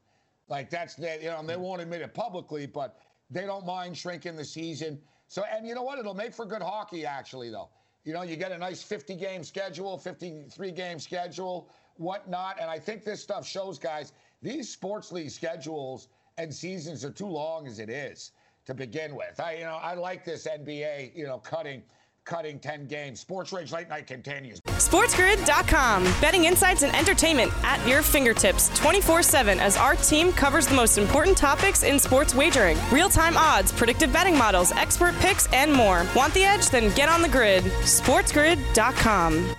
Like 0.48 0.68
that's 0.68 0.94
that 0.96 1.22
you 1.22 1.28
know 1.28 1.42
they 1.42 1.56
won't 1.56 1.80
admit 1.80 2.02
it 2.02 2.12
publicly, 2.12 2.66
but 2.66 2.98
they 3.30 3.46
don't 3.46 3.64
mind 3.64 3.96
shrinking 3.96 4.36
the 4.36 4.44
season. 4.44 5.00
So 5.28 5.44
and 5.50 5.66
you 5.66 5.74
know 5.74 5.82
what? 5.82 5.98
It'll 5.98 6.14
make 6.14 6.34
for 6.34 6.44
good 6.44 6.62
hockey 6.62 7.06
actually 7.06 7.50
though. 7.50 7.70
You 8.04 8.14
know, 8.14 8.22
you 8.22 8.36
get 8.36 8.52
a 8.52 8.58
nice 8.58 8.82
50 8.82 9.16
game 9.16 9.44
schedule, 9.44 9.98
53 9.98 10.70
game 10.72 10.98
schedule, 10.98 11.68
whatnot. 11.96 12.58
And 12.60 12.70
I 12.70 12.78
think 12.78 13.04
this 13.04 13.22
stuff 13.22 13.46
shows 13.46 13.78
guys 13.78 14.12
these 14.40 14.70
sports 14.70 15.12
league 15.12 15.30
schedules 15.30 16.08
and 16.38 16.54
seasons 16.54 17.04
are 17.04 17.10
too 17.10 17.26
long 17.26 17.66
as 17.66 17.78
it 17.78 17.90
is 17.90 18.32
to 18.66 18.74
begin 18.74 19.14
with. 19.14 19.38
I 19.40 19.56
you 19.56 19.64
know 19.64 19.78
I 19.82 19.94
like 19.94 20.24
this 20.24 20.46
NBA 20.46 21.14
you 21.14 21.26
know 21.26 21.38
cutting 21.38 21.82
cutting 22.28 22.58
10 22.58 22.86
games. 22.86 23.20
Sports 23.20 23.52
Rage 23.52 23.72
Late 23.72 23.88
Night 23.88 24.06
continues. 24.06 24.60
SportsGrid.com. 24.66 26.04
Betting 26.20 26.44
insights 26.44 26.82
and 26.82 26.94
entertainment 26.94 27.50
at 27.64 27.84
your 27.88 28.02
fingertips 28.02 28.68
24 28.78 29.22
7 29.22 29.58
as 29.58 29.76
our 29.76 29.96
team 29.96 30.32
covers 30.32 30.66
the 30.66 30.74
most 30.74 30.98
important 30.98 31.36
topics 31.36 31.82
in 31.82 31.98
sports 31.98 32.34
wagering 32.34 32.78
real 32.92 33.08
time 33.08 33.36
odds, 33.36 33.72
predictive 33.72 34.12
betting 34.12 34.36
models, 34.36 34.72
expert 34.72 35.14
picks, 35.16 35.50
and 35.52 35.72
more. 35.72 36.06
Want 36.14 36.34
the 36.34 36.44
edge? 36.44 36.68
Then 36.68 36.94
get 36.94 37.08
on 37.08 37.22
the 37.22 37.28
grid. 37.28 37.64
SportsGrid.com. 37.64 39.54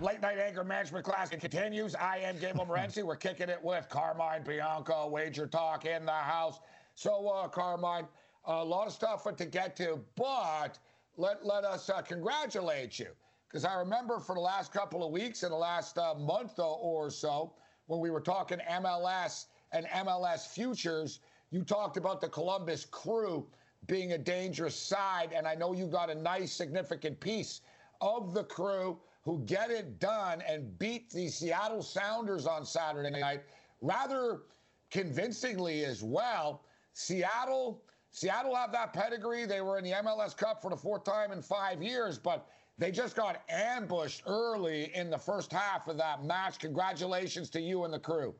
Late 0.00 0.22
night 0.22 0.38
anger 0.38 0.64
management 0.64 1.04
class 1.04 1.30
it 1.30 1.40
continues. 1.40 1.94
I 1.94 2.16
am 2.18 2.38
Gabriel 2.38 2.64
Morency. 2.70 3.02
We're 3.02 3.16
kicking 3.16 3.50
it 3.50 3.62
with 3.62 3.86
Carmine 3.90 4.42
Bianco, 4.42 5.06
Wager 5.08 5.46
Talk 5.46 5.84
in 5.84 6.06
the 6.06 6.12
house. 6.12 6.60
So, 6.94 7.28
uh, 7.28 7.48
Carmine, 7.48 8.08
a 8.46 8.64
lot 8.64 8.86
of 8.86 8.94
stuff 8.94 9.26
to 9.36 9.44
get 9.44 9.76
to, 9.76 10.00
but 10.16 10.78
let, 11.18 11.44
let 11.44 11.64
us 11.64 11.90
uh, 11.90 12.00
congratulate 12.00 12.98
you. 12.98 13.08
Because 13.46 13.66
I 13.66 13.74
remember 13.74 14.20
for 14.20 14.34
the 14.34 14.40
last 14.40 14.72
couple 14.72 15.04
of 15.04 15.12
weeks 15.12 15.42
and 15.42 15.52
the 15.52 15.56
last 15.56 15.98
uh, 15.98 16.14
month 16.14 16.58
or 16.58 17.10
so, 17.10 17.52
when 17.86 18.00
we 18.00 18.10
were 18.10 18.22
talking 18.22 18.58
MLS 18.70 19.46
and 19.72 19.84
MLS 19.84 20.48
futures, 20.48 21.20
you 21.50 21.62
talked 21.62 21.98
about 21.98 22.22
the 22.22 22.28
Columbus 22.28 22.86
crew 22.86 23.46
being 23.86 24.12
a 24.12 24.18
dangerous 24.18 24.76
side. 24.76 25.34
And 25.34 25.46
I 25.46 25.54
know 25.54 25.74
you 25.74 25.86
got 25.86 26.08
a 26.08 26.14
nice, 26.14 26.52
significant 26.52 27.20
piece 27.20 27.60
of 28.00 28.32
the 28.32 28.44
crew 28.44 28.98
who 29.22 29.44
get 29.44 29.70
it 29.70 29.98
done 29.98 30.42
and 30.48 30.78
beat 30.78 31.10
the 31.10 31.28
Seattle 31.28 31.82
Sounders 31.82 32.46
on 32.46 32.64
Saturday 32.64 33.10
night 33.18 33.42
rather 33.80 34.42
convincingly 34.90 35.84
as 35.84 36.02
well. 36.02 36.62
Seattle, 36.92 37.82
Seattle 38.10 38.54
have 38.54 38.72
that 38.72 38.92
pedigree. 38.92 39.46
They 39.46 39.60
were 39.60 39.78
in 39.78 39.84
the 39.84 39.92
MLS 39.92 40.36
Cup 40.36 40.62
for 40.62 40.70
the 40.70 40.76
fourth 40.76 41.04
time 41.04 41.32
in 41.32 41.42
five 41.42 41.82
years, 41.82 42.18
but 42.18 42.48
they 42.78 42.90
just 42.90 43.14
got 43.14 43.42
ambushed 43.48 44.22
early 44.26 44.90
in 44.94 45.10
the 45.10 45.18
first 45.18 45.52
half 45.52 45.86
of 45.86 45.96
that 45.98 46.24
match. 46.24 46.58
Congratulations 46.58 47.50
to 47.50 47.60
you 47.60 47.84
and 47.84 47.92
the 47.92 47.98
crew. 47.98 48.34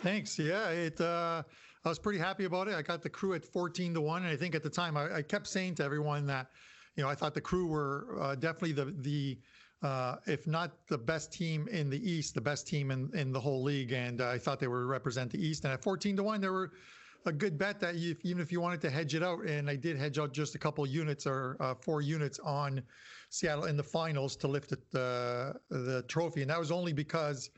Thanks. 0.00 0.38
Yeah, 0.38 0.68
it. 0.70 1.00
Uh, 1.00 1.42
I 1.84 1.88
was 1.88 1.98
pretty 1.98 2.18
happy 2.18 2.44
about 2.44 2.66
it. 2.68 2.74
I 2.74 2.82
got 2.82 3.02
the 3.02 3.10
crew 3.10 3.34
at 3.34 3.44
14 3.44 3.94
to 3.94 4.00
one, 4.00 4.24
and 4.24 4.32
I 4.32 4.36
think 4.36 4.54
at 4.54 4.62
the 4.62 4.70
time 4.70 4.96
I, 4.96 5.16
I 5.16 5.22
kept 5.22 5.46
saying 5.46 5.76
to 5.76 5.84
everyone 5.84 6.26
that, 6.26 6.48
you 6.96 7.02
know, 7.02 7.08
I 7.08 7.14
thought 7.14 7.34
the 7.34 7.40
crew 7.40 7.66
were 7.66 8.18
uh, 8.20 8.34
definitely 8.34 8.72
the 8.72 8.94
the 8.98 9.38
uh, 9.84 10.16
if 10.26 10.46
not 10.46 10.86
the 10.88 10.96
best 10.96 11.30
team 11.30 11.68
in 11.68 11.90
the 11.90 12.10
East, 12.10 12.34
the 12.34 12.40
best 12.40 12.66
team 12.66 12.90
in, 12.90 13.10
in 13.12 13.32
the 13.32 13.40
whole 13.40 13.62
league. 13.62 13.92
And 13.92 14.22
uh, 14.22 14.30
I 14.30 14.38
thought 14.38 14.58
they 14.58 14.66
would 14.66 14.86
represent 14.86 15.30
the 15.30 15.46
East. 15.46 15.64
And 15.64 15.72
at 15.74 15.82
14 15.82 16.16
to 16.16 16.22
1, 16.22 16.40
they 16.40 16.48
were 16.48 16.72
a 17.26 17.32
good 17.32 17.58
bet 17.58 17.80
that 17.80 17.96
you, 17.96 18.16
even 18.22 18.42
if 18.42 18.50
you 18.50 18.62
wanted 18.62 18.80
to 18.80 18.90
hedge 18.90 19.14
it 19.14 19.22
out, 19.22 19.44
and 19.44 19.68
I 19.68 19.76
did 19.76 19.98
hedge 19.98 20.18
out 20.18 20.32
just 20.32 20.54
a 20.54 20.58
couple 20.58 20.86
units 20.86 21.26
or 21.26 21.58
uh, 21.60 21.74
four 21.74 22.00
units 22.00 22.38
on 22.38 22.82
Seattle 23.28 23.66
in 23.66 23.76
the 23.76 23.82
finals 23.82 24.36
to 24.36 24.48
lift 24.48 24.72
uh, 24.72 24.76
the 25.68 26.02
trophy. 26.08 26.40
And 26.40 26.50
that 26.50 26.58
was 26.58 26.72
only 26.72 26.94
because, 26.94 27.50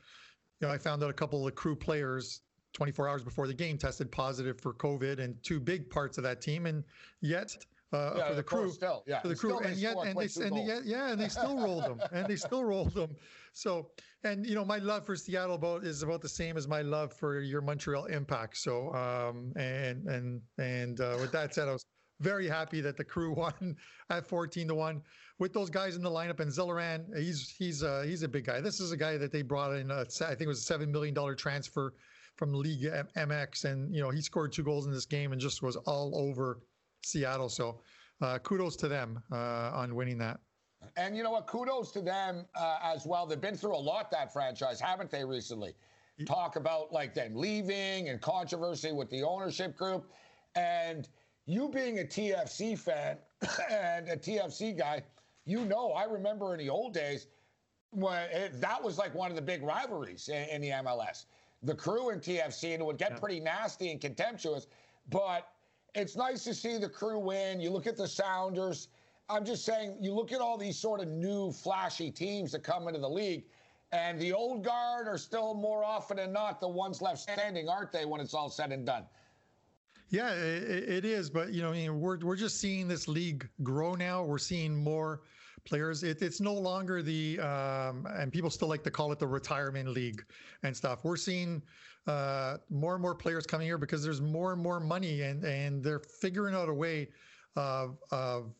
you 0.59 0.67
know, 0.67 0.73
I 0.73 0.77
found 0.77 1.01
out 1.03 1.09
a 1.09 1.13
couple 1.13 1.39
of 1.39 1.45
the 1.45 1.51
crew 1.53 1.77
players 1.77 2.41
24 2.73 3.07
hours 3.07 3.23
before 3.23 3.47
the 3.47 3.53
game 3.53 3.77
tested 3.77 4.11
positive 4.11 4.59
for 4.59 4.73
COVID 4.73 5.19
and 5.19 5.41
two 5.43 5.61
big 5.61 5.89
parts 5.89 6.17
of 6.17 6.25
that 6.25 6.41
team. 6.41 6.65
And 6.65 6.83
yet, 7.21 7.55
uh, 7.93 8.13
Yeah, 8.17 8.27
for 8.29 8.35
the 8.35 8.43
crew, 8.43 8.71
still, 8.71 9.03
yeah. 9.07 9.21
for 9.21 9.27
the 9.27 9.31
And 9.33 9.39
crew, 9.39 9.59
and 9.59 9.77
yet, 9.77 9.95
and 10.03 10.17
they, 10.17 10.29
and 10.41 10.55
they, 10.55 10.79
yeah, 10.83 11.11
and 11.11 11.19
they 11.21 11.29
still 11.29 11.57
rolled 11.57 11.83
them, 11.83 12.01
and 12.11 12.27
they 12.27 12.35
still 12.35 12.63
rolled 12.73 12.93
them. 12.93 13.15
So, 13.53 13.91
and 14.23 14.45
you 14.45 14.55
know, 14.55 14.65
my 14.65 14.77
love 14.77 15.05
for 15.05 15.15
Seattle 15.15 15.55
about 15.55 15.83
is 15.83 16.03
about 16.03 16.21
the 16.21 16.29
same 16.29 16.57
as 16.57 16.67
my 16.67 16.81
love 16.81 17.13
for 17.13 17.39
your 17.39 17.61
Montreal 17.61 18.05
Impact. 18.05 18.57
So, 18.57 18.93
um, 18.93 19.53
and 19.55 20.05
and 20.07 20.41
and 20.57 20.99
uh, 20.99 21.17
with 21.19 21.31
that 21.31 21.53
said, 21.53 21.67
I 21.69 21.73
was 21.73 21.85
very 22.19 22.47
happy 22.47 22.81
that 22.81 22.97
the 22.97 23.03
crew 23.03 23.33
won 23.35 23.75
at 24.09 24.27
14 24.27 24.67
to 24.67 24.75
one 24.75 25.01
with 25.39 25.53
those 25.53 25.69
guys 25.69 25.95
in 25.95 26.01
the 26.01 26.09
lineup. 26.09 26.39
And 26.39 26.51
Zelarayán, 26.51 27.15
he's 27.17 27.49
he's 27.57 27.83
uh, 27.83 28.03
he's 28.05 28.23
a 28.23 28.27
big 28.27 28.45
guy. 28.45 28.61
This 28.61 28.79
is 28.79 28.91
a 28.91 28.97
guy 28.97 29.17
that 29.17 29.31
they 29.31 29.41
brought 29.41 29.73
in. 29.73 29.91
Uh, 29.91 30.05
I 30.21 30.29
think 30.29 30.41
it 30.41 30.47
was 30.47 30.59
a 30.59 30.63
seven 30.63 30.91
million 30.91 31.13
dollar 31.13 31.35
transfer 31.35 31.93
from 32.35 32.53
League 32.53 32.83
MX, 33.15 33.65
and 33.65 33.93
you 33.93 34.01
know 34.01 34.09
he 34.09 34.21
scored 34.21 34.51
two 34.51 34.63
goals 34.63 34.85
in 34.85 34.91
this 34.91 35.05
game 35.05 35.31
and 35.31 35.41
just 35.41 35.61
was 35.63 35.75
all 35.75 36.11
over 36.15 36.59
Seattle. 37.03 37.49
So 37.49 37.81
uh, 38.21 38.39
kudos 38.39 38.75
to 38.77 38.87
them 38.87 39.21
uh, 39.31 39.71
on 39.73 39.95
winning 39.95 40.17
that. 40.19 40.39
And 40.95 41.15
you 41.17 41.23
know 41.23 41.31
what? 41.31 41.47
Kudos 41.47 41.91
to 41.91 42.01
them 42.01 42.45
uh, 42.55 42.79
as 42.83 43.05
well. 43.05 43.25
They've 43.25 43.41
been 43.41 43.57
through 43.57 43.75
a 43.75 43.77
lot, 43.77 44.11
that 44.11 44.31
franchise, 44.31 44.79
haven't 44.79 45.09
they, 45.09 45.23
recently? 45.23 45.73
Talk 46.25 46.55
about 46.55 46.91
like 46.91 47.13
them 47.13 47.35
leaving 47.35 48.09
and 48.09 48.19
controversy 48.19 48.91
with 48.91 49.09
the 49.09 49.21
ownership 49.21 49.75
group. 49.75 50.11
And 50.55 51.07
you 51.45 51.69
being 51.69 51.99
a 51.99 52.03
TFC 52.03 52.77
fan 52.77 53.17
and 53.71 54.09
a 54.09 54.17
TFC 54.17 54.75
guy, 54.75 55.03
you 55.45 55.63
know, 55.65 55.91
I 55.91 56.05
remember 56.05 56.53
in 56.53 56.59
the 56.59 56.69
old 56.69 56.93
days 56.93 57.27
when 57.91 58.29
it, 58.31 58.59
that 58.59 58.83
was 58.83 58.97
like 58.97 59.13
one 59.13 59.29
of 59.29 59.35
the 59.35 59.41
big 59.41 59.61
rivalries 59.61 60.29
in, 60.29 60.49
in 60.49 60.61
the 60.61 60.69
MLS. 60.69 61.25
The 61.63 61.75
crew 61.75 62.09
and 62.09 62.21
TFC, 62.21 62.73
and 62.73 62.81
it 62.81 62.85
would 62.85 62.97
get 62.97 63.19
pretty 63.19 63.39
nasty 63.39 63.91
and 63.91 64.01
contemptuous. 64.01 64.67
But 65.09 65.47
it's 65.97 66.15
nice 66.15 66.43
to 66.43 66.53
see 66.53 66.77
the 66.77 66.89
crew 66.89 67.19
win. 67.19 67.59
You 67.59 67.71
look 67.71 67.87
at 67.87 67.97
the 67.97 68.07
Sounders. 68.07 68.89
I'm 69.29 69.43
just 69.43 69.65
saying, 69.65 69.97
you 69.99 70.13
look 70.13 70.31
at 70.31 70.39
all 70.39 70.57
these 70.57 70.77
sort 70.77 71.01
of 71.01 71.07
new 71.07 71.51
flashy 71.51 72.11
teams 72.11 72.51
that 72.53 72.63
come 72.63 72.87
into 72.87 72.99
the 72.99 73.09
league, 73.09 73.43
and 73.91 74.19
the 74.19 74.31
old 74.31 74.63
guard 74.63 75.07
are 75.07 75.17
still 75.17 75.53
more 75.53 75.83
often 75.83 76.17
than 76.17 76.31
not 76.31 76.59
the 76.59 76.67
ones 76.67 77.01
left 77.01 77.19
standing, 77.19 77.67
aren't 77.67 77.91
they, 77.91 78.05
when 78.05 78.21
it's 78.21 78.33
all 78.33 78.49
said 78.49 78.71
and 78.71 78.85
done? 78.85 79.03
Yeah, 80.09 80.31
it, 80.33 81.03
is. 81.03 81.29
But 81.29 81.51
you 81.51 81.61
know, 81.61 81.93
we're 81.93 82.17
we're 82.19 82.37
just 82.37 82.61
seeing 82.61 82.87
this 82.87 83.09
league 83.09 83.49
grow 83.63 83.93
now. 83.93 84.23
We're 84.23 84.37
seeing 84.37 84.73
more 84.73 85.21
players. 85.65 86.03
It, 86.03 86.21
it's 86.21 86.41
no 86.41 86.53
longer 86.53 87.01
the 87.01 87.39
um, 87.39 88.07
and 88.09 88.31
people 88.31 88.49
still 88.49 88.67
like 88.67 88.83
to 88.83 88.91
call 88.91 89.11
it 89.11 89.19
the 89.19 89.27
retirement 89.27 89.89
league 89.89 90.23
and 90.63 90.75
stuff. 90.75 91.03
We're 91.03 91.17
seeing 91.17 91.61
uh, 92.07 92.57
more 92.69 92.93
and 92.93 93.01
more 93.01 93.15
players 93.15 93.45
coming 93.45 93.67
here 93.67 93.77
because 93.77 94.03
there's 94.03 94.21
more 94.21 94.53
and 94.53 94.61
more 94.61 94.79
money, 94.79 95.21
and 95.21 95.43
and 95.43 95.83
they're 95.83 95.99
figuring 95.99 96.55
out 96.55 96.69
a 96.69 96.73
way 96.73 97.09
of 97.55 97.97
of 98.11 98.53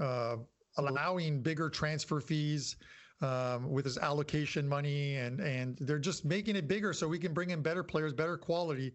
uh, 0.00 0.36
allowing 0.76 1.42
bigger 1.42 1.68
transfer 1.68 2.20
fees. 2.20 2.76
Um, 3.20 3.70
with 3.70 3.84
this 3.84 3.96
allocation 3.96 4.68
money 4.68 5.16
and 5.16 5.40
and 5.40 5.78
they're 5.80 6.00
just 6.00 6.24
making 6.24 6.56
it 6.56 6.66
bigger 6.66 6.92
so 6.92 7.06
we 7.06 7.18
can 7.18 7.32
bring 7.32 7.50
in 7.50 7.62
better 7.62 7.84
players, 7.84 8.12
better 8.12 8.36
quality, 8.36 8.92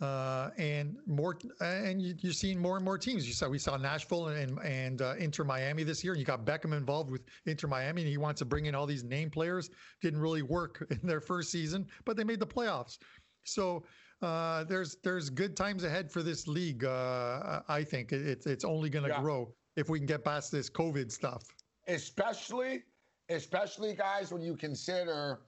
uh, 0.00 0.50
and 0.58 0.96
more. 1.06 1.38
And 1.60 2.00
you, 2.02 2.14
you're 2.18 2.32
seeing 2.32 2.58
more 2.58 2.76
and 2.76 2.84
more 2.84 2.98
teams. 2.98 3.26
You 3.26 3.32
saw 3.32 3.48
we 3.48 3.58
saw 3.58 3.76
Nashville 3.76 4.28
and 4.28 4.58
and 4.60 5.02
uh, 5.02 5.14
Inter 5.18 5.44
Miami 5.44 5.82
this 5.84 6.02
year, 6.04 6.12
and 6.12 6.20
you 6.20 6.26
got 6.26 6.44
Beckham 6.44 6.76
involved 6.76 7.10
with 7.10 7.22
Inter 7.46 7.68
Miami, 7.68 8.02
and 8.02 8.08
he 8.10 8.16
wants 8.18 8.38
to 8.40 8.44
bring 8.44 8.66
in 8.66 8.74
all 8.74 8.86
these 8.86 9.04
name 9.04 9.30
players. 9.30 9.70
Didn't 10.02 10.20
really 10.20 10.42
work 10.42 10.86
in 10.90 11.00
their 11.06 11.20
first 11.20 11.50
season, 11.50 11.86
but 12.04 12.16
they 12.16 12.24
made 12.24 12.40
the 12.40 12.46
playoffs. 12.46 12.98
So 13.44 13.84
uh, 14.22 14.64
there's 14.64 14.96
there's 15.02 15.30
good 15.30 15.56
times 15.56 15.84
ahead 15.84 16.10
for 16.10 16.22
this 16.22 16.46
league. 16.48 16.84
Uh, 16.84 17.62
I 17.68 17.84
think 17.84 18.12
it's 18.12 18.46
it's 18.46 18.64
only 18.64 18.90
going 18.90 19.04
to 19.04 19.10
Yeah. 19.10 19.20
grow 19.20 19.54
if 19.76 19.88
we 19.88 19.98
can 19.98 20.06
get 20.06 20.24
past 20.24 20.50
this 20.52 20.70
COVID 20.70 21.10
stuff. 21.10 21.44
especially 21.88 22.84
especially 23.30 23.94
guys 23.94 24.30
when 24.32 24.42
you 24.42 24.56
consider 24.56 25.46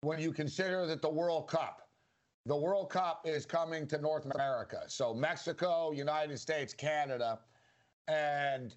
when 0.00 0.18
you 0.20 0.32
consider 0.32 0.84
that 0.86 1.00
the 1.00 1.08
World 1.08 1.48
Cup, 1.48 1.83
the 2.46 2.56
World 2.56 2.90
Cup 2.90 3.22
is 3.24 3.46
coming 3.46 3.86
to 3.86 3.98
North 3.98 4.26
America. 4.26 4.82
So 4.86 5.14
Mexico, 5.14 5.92
United 5.92 6.38
States, 6.38 6.74
Canada, 6.74 7.40
and 8.06 8.76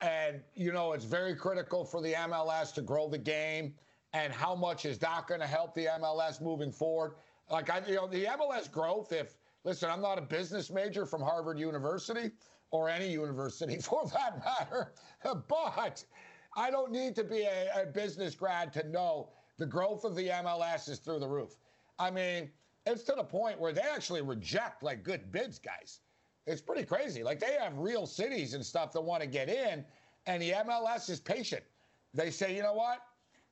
and 0.00 0.42
you 0.54 0.72
know 0.72 0.92
it's 0.92 1.04
very 1.04 1.34
critical 1.34 1.84
for 1.84 2.00
the 2.00 2.14
MLS 2.14 2.72
to 2.74 2.82
grow 2.82 3.08
the 3.08 3.18
game. 3.18 3.74
And 4.14 4.32
how 4.32 4.54
much 4.54 4.86
is 4.86 4.98
that 5.00 5.26
going 5.26 5.40
to 5.40 5.46
help 5.46 5.74
the 5.74 5.86
MLS 5.86 6.40
moving 6.40 6.70
forward? 6.72 7.16
Like 7.50 7.68
I, 7.68 7.82
you 7.86 7.96
know, 7.96 8.06
the 8.06 8.24
MLS 8.24 8.70
growth. 8.70 9.12
If 9.12 9.36
listen, 9.64 9.90
I'm 9.90 10.00
not 10.00 10.18
a 10.18 10.22
business 10.22 10.70
major 10.70 11.04
from 11.04 11.20
Harvard 11.20 11.58
University 11.58 12.30
or 12.70 12.88
any 12.88 13.10
university 13.10 13.76
for 13.82 14.06
that 14.14 14.42
matter, 14.42 14.94
but 15.48 16.04
I 16.56 16.70
don't 16.70 16.90
need 16.90 17.14
to 17.16 17.24
be 17.24 17.42
a, 17.42 17.82
a 17.82 17.86
business 17.86 18.34
grad 18.34 18.72
to 18.74 18.88
know 18.88 19.30
the 19.58 19.66
growth 19.66 20.04
of 20.04 20.14
the 20.14 20.28
MLS 20.28 20.88
is 20.88 21.00
through 21.00 21.18
the 21.18 21.28
roof. 21.28 21.56
I 21.98 22.10
mean, 22.10 22.50
it's 22.86 23.02
to 23.04 23.14
the 23.16 23.24
point 23.24 23.58
where 23.58 23.72
they 23.72 23.82
actually 23.82 24.22
reject 24.22 24.82
like 24.82 25.02
good 25.02 25.30
bids, 25.32 25.58
guys. 25.58 26.00
It's 26.46 26.60
pretty 26.60 26.84
crazy. 26.84 27.22
Like 27.22 27.40
they 27.40 27.56
have 27.60 27.78
real 27.78 28.06
cities 28.06 28.54
and 28.54 28.64
stuff 28.64 28.92
that 28.92 29.00
want 29.00 29.22
to 29.22 29.28
get 29.28 29.48
in, 29.48 29.84
and 30.26 30.42
the 30.42 30.50
MLS 30.50 31.08
is 31.08 31.20
patient. 31.20 31.62
They 32.12 32.30
say, 32.30 32.54
you 32.54 32.62
know 32.62 32.74
what? 32.74 32.98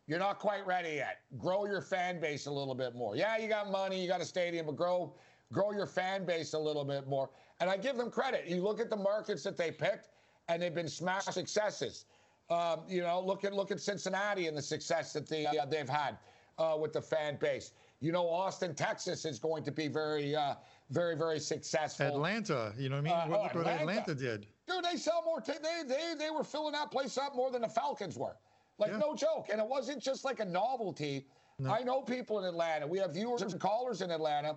You're 0.06 0.18
not 0.18 0.38
quite 0.38 0.66
ready 0.66 0.96
yet. 0.96 1.20
Grow 1.38 1.64
your 1.64 1.80
fan 1.80 2.20
base 2.20 2.46
a 2.46 2.50
little 2.50 2.74
bit 2.74 2.94
more. 2.94 3.16
Yeah, 3.16 3.38
you 3.38 3.48
got 3.48 3.70
money, 3.70 4.00
you 4.00 4.08
got 4.08 4.20
a 4.20 4.24
stadium, 4.24 4.66
but 4.66 4.76
grow 4.76 5.14
grow 5.52 5.72
your 5.72 5.86
fan 5.86 6.24
base 6.24 6.54
a 6.54 6.58
little 6.58 6.84
bit 6.84 7.06
more. 7.06 7.30
And 7.60 7.70
I 7.70 7.76
give 7.76 7.96
them 7.96 8.10
credit. 8.10 8.46
You 8.46 8.62
look 8.62 8.80
at 8.80 8.90
the 8.90 8.96
markets 8.96 9.42
that 9.44 9.56
they 9.56 9.70
picked, 9.70 10.08
and 10.48 10.60
they've 10.60 10.74
been 10.74 10.88
smash 10.88 11.24
successes. 11.24 12.06
Um, 12.50 12.80
you 12.88 13.00
know, 13.02 13.20
look 13.24 13.44
at 13.44 13.54
look 13.54 13.70
at 13.70 13.80
Cincinnati 13.80 14.46
and 14.48 14.56
the 14.56 14.62
success 14.62 15.12
that 15.12 15.28
they 15.28 15.46
uh, 15.46 15.64
they've 15.66 15.88
had 15.88 16.18
uh, 16.58 16.76
with 16.78 16.92
the 16.92 17.00
fan 17.00 17.36
base. 17.40 17.72
You 18.02 18.10
know, 18.10 18.28
Austin, 18.28 18.74
Texas 18.74 19.24
is 19.24 19.38
going 19.38 19.62
to 19.62 19.70
be 19.70 19.86
very, 19.86 20.34
uh, 20.34 20.54
very, 20.90 21.16
very 21.16 21.38
successful. 21.38 22.06
Atlanta, 22.06 22.72
you 22.76 22.88
know 22.88 22.96
what 22.96 23.12
I 23.12 23.26
mean? 23.26 23.32
Uh, 23.32 23.42
look 23.42 23.54
what 23.54 23.66
Atlanta 23.68 24.14
did. 24.14 24.48
Dude, 24.66 24.84
they 24.84 24.96
sell 24.96 25.22
more. 25.24 25.40
T- 25.40 25.52
they 25.62 25.86
they 25.86 26.14
they 26.18 26.30
were 26.30 26.42
filling 26.42 26.72
that 26.72 26.90
place 26.90 27.16
up 27.16 27.36
more 27.36 27.52
than 27.52 27.62
the 27.62 27.68
Falcons 27.68 28.18
were. 28.18 28.36
Like 28.78 28.90
yeah. 28.90 28.98
no 28.98 29.14
joke, 29.14 29.50
and 29.52 29.60
it 29.60 29.66
wasn't 29.66 30.02
just 30.02 30.24
like 30.24 30.40
a 30.40 30.44
novelty. 30.44 31.26
No. 31.60 31.72
I 31.72 31.82
know 31.82 32.02
people 32.02 32.40
in 32.40 32.44
Atlanta. 32.44 32.88
We 32.88 32.98
have 32.98 33.14
viewers 33.14 33.42
and 33.42 33.60
callers 33.60 34.02
in 34.02 34.10
Atlanta, 34.10 34.56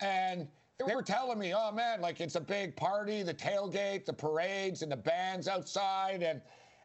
and 0.00 0.48
they 0.86 0.94
were 0.94 1.02
telling 1.02 1.38
me, 1.38 1.52
"Oh 1.54 1.72
man, 1.72 2.00
like 2.00 2.22
it's 2.22 2.36
a 2.36 2.40
big 2.40 2.76
party, 2.76 3.22
the 3.22 3.34
tailgate, 3.34 4.06
the 4.06 4.12
parades, 4.14 4.80
and 4.80 4.90
the 4.90 4.96
bands 4.96 5.48
outside, 5.48 6.22
and." 6.22 6.40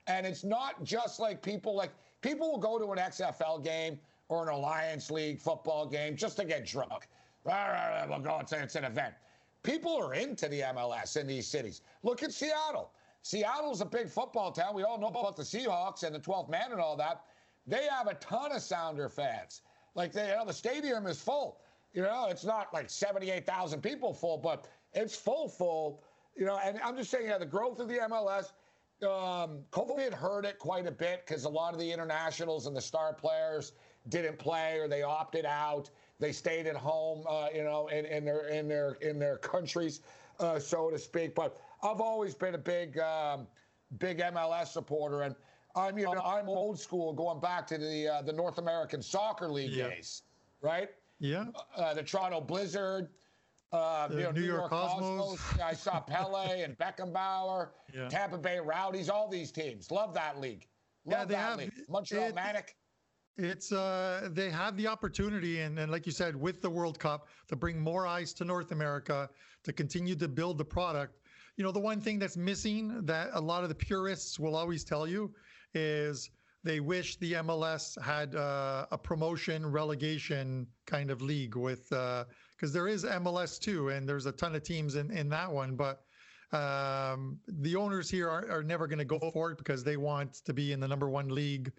And 0.08 0.26
it's 0.26 0.44
not 0.44 0.84
just 0.84 1.20
like 1.20 1.44
people 1.44 1.76
like 1.76 1.92
people 2.22 2.52
will 2.52 2.58
go 2.58 2.80
to 2.80 2.92
an 2.92 2.98
XFL 2.98 3.64
game 3.64 4.00
or 4.32 4.48
an 4.48 4.56
Alliance 4.56 5.12
League 5.12 5.40
football 5.40 5.86
game 5.86 6.16
just 6.16 6.38
to 6.38 6.46
get 6.46 6.66
drunk. 6.66 7.08
We'll 7.44 8.20
go 8.20 8.38
and 8.40 8.48
say 8.48 8.62
it's 8.62 8.76
an 8.76 8.86
event. 8.86 9.14
People 9.62 9.96
are 9.98 10.14
into 10.14 10.48
the 10.48 10.62
MLS 10.62 11.18
in 11.18 11.28
these 11.28 11.48
cities. 11.48 11.82
Look 12.02 12.24
at 12.24 12.32
Seattle. 12.32 12.94
Seattle's 13.24 13.82
a 13.82 13.86
big 13.86 14.10
football 14.10 14.52
town. 14.52 14.74
We 14.74 14.84
all 14.84 14.98
know 14.98 15.08
about 15.08 15.36
the 15.36 15.44
Seahawks 15.44 16.04
and 16.04 16.16
the 16.16 16.20
12th 16.20 16.50
man 16.50 16.72
and 16.72 16.80
all 16.80 16.96
that. 16.98 17.26
They 17.68 17.88
have 17.92 18.08
a 18.08 18.16
ton 18.16 18.54
of 18.54 18.62
Sounder 18.62 19.10
fans. 19.10 19.62
Like 19.96 20.14
they, 20.14 20.30
you 20.30 20.36
know, 20.36 20.46
the 20.46 20.54
stadium 20.54 21.06
is 21.06 21.22
full. 21.22 21.60
You 21.94 22.04
know, 22.04 22.28
it's 22.30 22.46
not 22.46 22.74
like 22.74 22.90
78,000 22.90 23.82
people 23.82 24.14
full, 24.14 24.38
but 24.38 24.68
it's 24.94 25.16
full, 25.16 25.50
full. 25.50 26.04
You 26.38 26.46
know, 26.46 26.58
and 26.64 26.80
I'm 26.84 26.96
just 26.96 27.12
saying, 27.12 27.28
yeah, 27.28 27.38
the 27.38 27.46
growth 27.46 27.80
of 27.80 27.90
the 27.90 27.98
MLS 27.98 28.52
um, 29.04 29.60
COVID 29.72 30.14
hurt 30.14 30.46
it 30.46 30.58
quite 30.58 30.88
a 30.88 30.92
bit 30.92 31.24
because 31.26 31.44
a 31.46 31.50
lot 31.50 31.74
of 31.74 31.80
the 31.80 31.92
internationals 31.92 32.68
and 32.68 32.76
the 32.76 32.82
star 32.82 33.14
players 33.14 33.74
didn't 34.10 34.40
play 34.40 34.78
or 34.80 34.88
they 34.88 35.04
opted 35.04 35.46
out. 35.46 35.90
They 36.20 36.32
stayed 36.32 36.68
at 36.68 36.76
home, 36.76 37.26
uh, 37.28 37.48
you 37.54 37.64
know, 37.64 37.88
in, 37.88 38.06
in, 38.06 38.26
their 38.26 38.48
in 38.48 38.68
their 38.68 38.94
in 39.02 39.18
their 39.18 39.38
countries, 39.38 40.02
uh, 40.40 40.60
so 40.60 40.90
to 40.90 41.00
speak. 41.00 41.34
But 41.34 41.58
I've 41.82 42.02
always 42.02 42.36
been 42.36 42.56
a 42.56 42.60
big 42.60 43.00
um, 43.00 43.48
big 43.98 44.20
MLS 44.20 44.68
supporter, 44.68 45.24
and 45.24 45.36
I'm 45.76 45.98
you 45.98 46.06
know 46.06 46.22
I'm 46.22 46.48
old 46.48 46.80
school, 46.80 47.14
going 47.14 47.40
back 47.40 47.66
to 47.68 47.78
the 47.78 48.08
uh, 48.08 48.22
the 48.22 48.34
North 48.34 48.60
American 48.60 49.02
Soccer 49.02 49.50
League 49.50 49.72
yeah. 49.72 49.90
days, 49.90 50.24
right? 50.62 50.90
Yeah. 51.20 51.46
Uh, 51.76 51.94
the 51.94 52.04
Toronto 52.04 52.42
Blizzard, 52.42 53.10
uh, 53.72 54.08
you 54.12 54.18
know, 54.18 54.32
New, 54.32 54.42
New 54.42 54.48
York, 54.48 54.60
York 54.60 54.72
Cosmos. 54.72 55.40
Cosmos. 55.40 55.60
I 55.62 55.74
saw 55.74 56.00
Pele 56.00 56.62
and 56.64 56.78
Beckenbauer, 56.78 57.70
yeah. 57.94 58.10
Tampa 58.10 58.38
Bay 58.38 58.60
Rowdies, 58.60 59.10
all 59.10 59.30
these 59.30 59.52
teams. 59.52 59.92
Love 59.92 60.14
that 60.14 60.40
league. 60.40 60.68
Love 61.06 61.20
yeah, 61.20 61.26
they 61.26 61.34
that 61.36 61.40
have, 61.40 61.58
league. 61.60 61.72
Montreal 61.90 62.30
it, 62.30 62.36
Manic. 62.36 62.76
It's 63.38 63.72
uh, 63.72 64.30
they 64.34 64.50
have 64.50 64.76
the 64.78 64.88
opportunity, 64.88 65.62
and, 65.62 65.80
and 65.80 65.92
like 65.92 66.06
you 66.06 66.12
said, 66.12 66.36
with 66.36 66.62
the 66.62 66.70
World 66.70 67.00
Cup, 67.00 67.28
to 67.48 67.56
bring 67.56 67.80
more 67.80 68.06
eyes 68.06 68.34
to 68.34 68.46
North 68.46 68.72
America, 68.72 69.30
to 69.64 69.74
continue 69.74 70.16
to 70.16 70.28
build 70.28 70.58
the 70.58 70.66
product. 70.66 71.18
You 71.56 71.64
know, 71.64 71.72
the 71.72 71.80
one 71.80 72.02
thing 72.02 72.20
that's 72.20 72.38
missing 72.38 73.06
that 73.06 73.30
a 73.34 73.42
lot 73.42 73.64
of 73.64 73.70
the 73.70 73.76
purists 73.76 74.40
will 74.40 74.56
always 74.56 74.84
tell 74.84 75.08
you 75.08 75.34
is 75.74 76.30
they 76.64 76.80
wish 76.80 77.18
the 77.18 77.34
MLS 77.34 78.00
had 78.02 78.36
uh, 78.36 78.86
a 78.92 78.98
promotion 78.98 79.66
relegation 79.66 80.68
kind 80.86 81.10
of 81.10 81.22
league 81.22 81.56
with 81.56 81.92
uh, 81.92 82.26
because 82.56 82.74
there 82.74 82.88
is 82.88 83.04
MLS 83.04 83.60
too, 83.60 83.90
and 83.90 84.08
there's 84.08 84.28
a 84.28 84.32
ton 84.32 84.56
of 84.56 84.64
teams 84.64 84.96
in, 84.96 85.10
in 85.10 85.30
that 85.30 85.52
one. 85.52 85.76
But 85.76 86.04
um, 86.52 87.40
the 87.48 87.76
owners 87.76 88.10
here 88.10 88.30
are, 88.30 88.50
are 88.52 88.64
never 88.64 88.86
going 88.86 89.00
to 89.00 89.06
go 89.06 89.32
for 89.32 89.52
it 89.52 89.58
because 89.58 89.84
they 89.84 89.98
want 89.98 90.36
to 90.46 90.54
be 90.54 90.72
in 90.72 90.80
the 90.80 90.88
number 90.88 91.10
one 91.10 91.30
league 91.30 91.72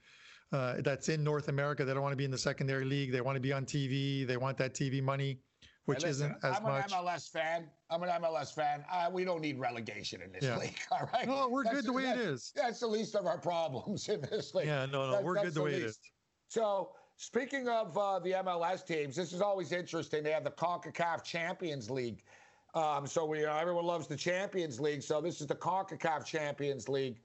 uh, 0.52 0.76
that's 0.78 1.08
in 1.08 1.24
North 1.24 1.48
America. 1.48 1.84
They 1.84 1.92
don't 1.92 2.02
want 2.02 2.12
to 2.12 2.16
be 2.16 2.24
in 2.24 2.30
the 2.30 2.38
secondary 2.38 2.84
league. 2.84 3.12
They 3.12 3.20
want 3.20 3.36
to 3.36 3.40
be 3.40 3.52
on 3.52 3.64
TV. 3.64 4.26
They 4.26 4.36
want 4.36 4.58
that 4.58 4.74
TV 4.74 5.02
money, 5.02 5.38
which 5.86 6.02
listen, 6.02 6.26
isn't 6.26 6.44
as 6.44 6.56
I'm 6.56 6.62
much. 6.64 6.92
I'm 6.92 7.06
an 7.06 7.06
MLS 7.06 7.30
fan. 7.30 7.66
I'm 7.90 8.02
an 8.02 8.08
MLS 8.10 8.54
fan. 8.54 8.84
Uh, 8.90 9.10
we 9.12 9.24
don't 9.24 9.40
need 9.40 9.58
relegation 9.58 10.22
in 10.22 10.32
this 10.32 10.44
yeah. 10.44 10.58
league. 10.58 10.78
All 10.90 11.08
right. 11.12 11.26
No, 11.26 11.48
we're 11.48 11.64
that's, 11.64 11.76
good 11.76 11.84
the 11.86 11.92
way 11.92 12.04
it 12.04 12.18
is. 12.18 12.52
That's 12.54 12.80
the 12.80 12.86
least 12.86 13.14
of 13.14 13.26
our 13.26 13.38
problems 13.38 14.08
in 14.08 14.20
this 14.30 14.54
league. 14.54 14.66
Yeah, 14.66 14.86
no, 14.86 15.06
no, 15.06 15.10
that, 15.12 15.24
we're 15.24 15.34
good 15.34 15.46
the, 15.46 15.50
the 15.50 15.62
way 15.62 15.72
least. 15.72 15.82
it 15.82 15.88
is. 15.88 15.98
So 16.48 16.90
Speaking 17.22 17.68
of 17.68 17.96
uh, 17.96 18.18
the 18.18 18.32
MLS 18.32 18.84
teams, 18.84 19.14
this 19.14 19.32
is 19.32 19.40
always 19.40 19.70
interesting. 19.70 20.24
They 20.24 20.32
have 20.32 20.42
the 20.42 20.50
CONCACAF 20.50 21.22
Champions 21.22 21.88
League. 21.88 22.24
Um, 22.74 23.06
so 23.06 23.24
we, 23.24 23.44
uh, 23.44 23.56
everyone 23.56 23.84
loves 23.84 24.08
the 24.08 24.16
Champions 24.16 24.80
League. 24.80 25.04
So 25.04 25.20
this 25.20 25.40
is 25.40 25.46
the 25.46 25.54
CONCACAF 25.54 26.24
Champions 26.24 26.88
League. 26.88 27.20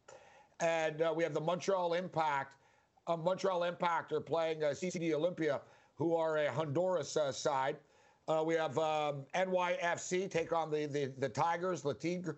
And 0.60 1.02
uh, 1.02 1.14
we 1.16 1.24
have 1.24 1.34
the 1.34 1.42
Montreal 1.42 1.94
Impact. 1.94 2.54
Uh, 3.08 3.16
Montreal 3.16 3.64
Impact 3.64 4.12
are 4.12 4.20
playing 4.20 4.64
uh, 4.64 4.74
CD 4.74 5.12
Olimpia, 5.12 5.62
who 5.96 6.16
are 6.16 6.38
a 6.38 6.52
Honduras 6.52 7.16
uh, 7.16 7.32
side. 7.32 7.78
Uh, 8.28 8.44
we 8.46 8.56
have 8.56 8.78
um, 8.78 9.24
NYFC 9.34 10.30
take 10.30 10.52
on 10.52 10.70
the, 10.70 10.86
the, 10.86 11.14
the 11.18 11.30
Tigers, 11.30 11.82
the 11.82 11.94
Tigre. 11.94 12.36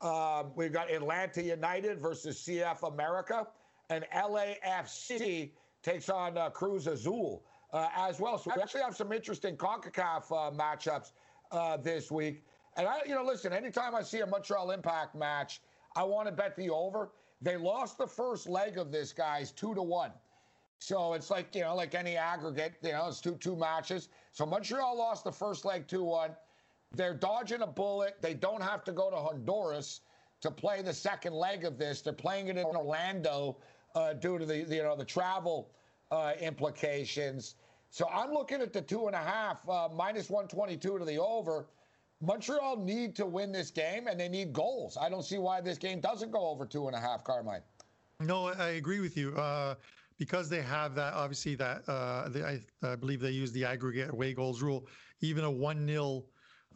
Um, 0.00 0.50
we've 0.56 0.72
got 0.72 0.90
Atlanta 0.90 1.42
United 1.42 2.00
versus 2.00 2.36
CF 2.38 2.92
America. 2.92 3.46
And 3.90 4.04
LAFC 4.14 5.50
takes 5.82 6.08
on 6.08 6.36
uh, 6.36 6.50
Cruz 6.50 6.88
Azul 6.88 7.44
uh, 7.72 7.88
as 7.96 8.18
well. 8.18 8.36
So 8.36 8.50
we 8.54 8.60
actually 8.60 8.82
have 8.82 8.96
some 8.96 9.12
interesting 9.12 9.56
CONCACAF 9.56 10.56
matchups 10.56 11.12
this 11.82 12.10
week. 12.10 12.44
And 12.76 12.86
I, 12.86 12.98
you 13.06 13.14
know, 13.14 13.24
listen, 13.24 13.52
anytime 13.52 13.94
I 13.94 14.02
see 14.02 14.20
a 14.20 14.26
Montreal 14.26 14.72
Impact 14.72 15.14
match, 15.14 15.60
I 15.96 16.02
want 16.02 16.26
to 16.28 16.32
bet 16.32 16.56
the 16.56 16.70
over. 16.70 17.10
They 17.40 17.56
lost 17.56 17.98
the 17.98 18.06
first 18.06 18.48
leg 18.48 18.78
of 18.78 18.90
this, 18.90 19.12
guys, 19.12 19.52
two 19.52 19.74
to 19.74 19.82
one. 19.82 20.12
So 20.80 21.14
it's 21.14 21.30
like, 21.30 21.54
you 21.54 21.62
know, 21.62 21.74
like 21.74 21.94
any 21.94 22.16
aggregate, 22.16 22.74
you 22.82 22.92
know, 22.92 23.08
it's 23.08 23.20
two 23.20 23.34
two 23.36 23.56
matches. 23.56 24.08
So 24.32 24.46
Montreal 24.46 24.96
lost 24.96 25.24
the 25.24 25.32
first 25.32 25.64
leg 25.64 25.88
2 25.88 26.04
1. 26.04 26.30
They're 26.92 27.14
dodging 27.14 27.62
a 27.62 27.66
bullet. 27.66 28.16
They 28.22 28.34
don't 28.34 28.62
have 28.62 28.84
to 28.84 28.92
go 28.92 29.10
to 29.10 29.16
Honduras 29.16 30.00
to 30.40 30.50
play 30.50 30.82
the 30.82 30.94
second 30.94 31.34
leg 31.34 31.64
of 31.64 31.78
this. 31.78 32.00
They're 32.00 32.12
playing 32.12 32.48
it 32.48 32.56
in 32.56 32.64
Orlando 32.64 33.58
uh, 33.94 34.12
due 34.12 34.38
to 34.38 34.46
the, 34.46 34.62
the, 34.62 34.76
you 34.76 34.82
know 34.82 34.96
the 34.96 35.04
travel 35.04 35.70
uh, 36.10 36.34
implications. 36.40 37.56
So 37.90 38.08
I'm 38.08 38.32
looking 38.32 38.60
at 38.60 38.72
the 38.72 38.82
two 38.82 39.06
and 39.06 39.16
a 39.16 39.18
half 39.18 39.68
uh, 39.68 39.88
minus 39.92 40.30
122 40.30 40.98
to 40.98 41.04
the 41.04 41.18
over. 41.18 41.66
Montreal 42.20 42.76
need 42.76 43.14
to 43.16 43.26
win 43.26 43.52
this 43.52 43.70
game 43.70 44.08
and 44.08 44.18
they 44.18 44.28
need 44.28 44.52
goals. 44.52 44.98
I 45.00 45.08
don't 45.08 45.24
see 45.24 45.38
why 45.38 45.60
this 45.60 45.78
game 45.78 46.00
doesn't 46.00 46.32
go 46.32 46.48
over 46.48 46.66
two 46.66 46.86
and 46.88 46.96
a 46.96 47.00
half, 47.00 47.22
Carmine. 47.22 47.62
No, 48.20 48.48
I 48.48 48.70
agree 48.70 49.00
with 49.00 49.16
you. 49.16 49.36
Uh, 49.36 49.76
because 50.18 50.48
they 50.48 50.60
have 50.60 50.96
that, 50.96 51.14
obviously, 51.14 51.54
that 51.54 51.88
uh, 51.88 52.28
they, 52.28 52.42
I, 52.42 52.60
I, 52.82 52.96
believe 52.96 53.20
they 53.20 53.30
use 53.30 53.52
the 53.52 53.64
aggregate 53.64 54.10
away 54.10 54.34
goals 54.34 54.62
rule. 54.62 54.88
Even 55.20 55.44
a 55.44 55.50
1 55.50 55.86
0 55.86 56.24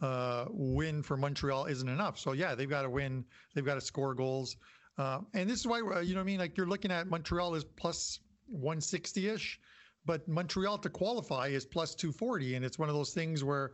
uh, 0.01 0.45
win 0.49 1.03
for 1.03 1.17
Montreal 1.17 1.65
isn't 1.65 1.89
enough. 1.89 2.17
So, 2.17 2.31
yeah, 2.31 2.55
they've 2.55 2.69
got 2.69 2.83
to 2.83 2.89
win. 2.89 3.25
They've 3.53 3.65
got 3.65 3.75
to 3.75 3.81
score 3.81 4.13
goals. 4.13 4.55
Uh, 4.97 5.19
and 5.33 5.49
this 5.49 5.59
is 5.59 5.67
why, 5.67 5.81
uh, 5.81 5.99
you 5.99 6.13
know 6.13 6.19
what 6.19 6.23
I 6.23 6.25
mean? 6.25 6.39
Like 6.39 6.55
you're 6.55 6.67
looking 6.67 6.91
at 6.91 7.07
Montreal 7.07 7.55
is 7.55 7.65
plus 7.65 8.19
160 8.47 9.27
ish, 9.27 9.59
but 10.05 10.25
Montreal 10.27 10.77
to 10.77 10.89
qualify 10.89 11.47
is 11.47 11.65
plus 11.65 11.95
240. 11.95 12.55
And 12.55 12.63
it's 12.63 12.79
one 12.79 12.87
of 12.87 12.95
those 12.95 13.13
things 13.13 13.43
where 13.43 13.71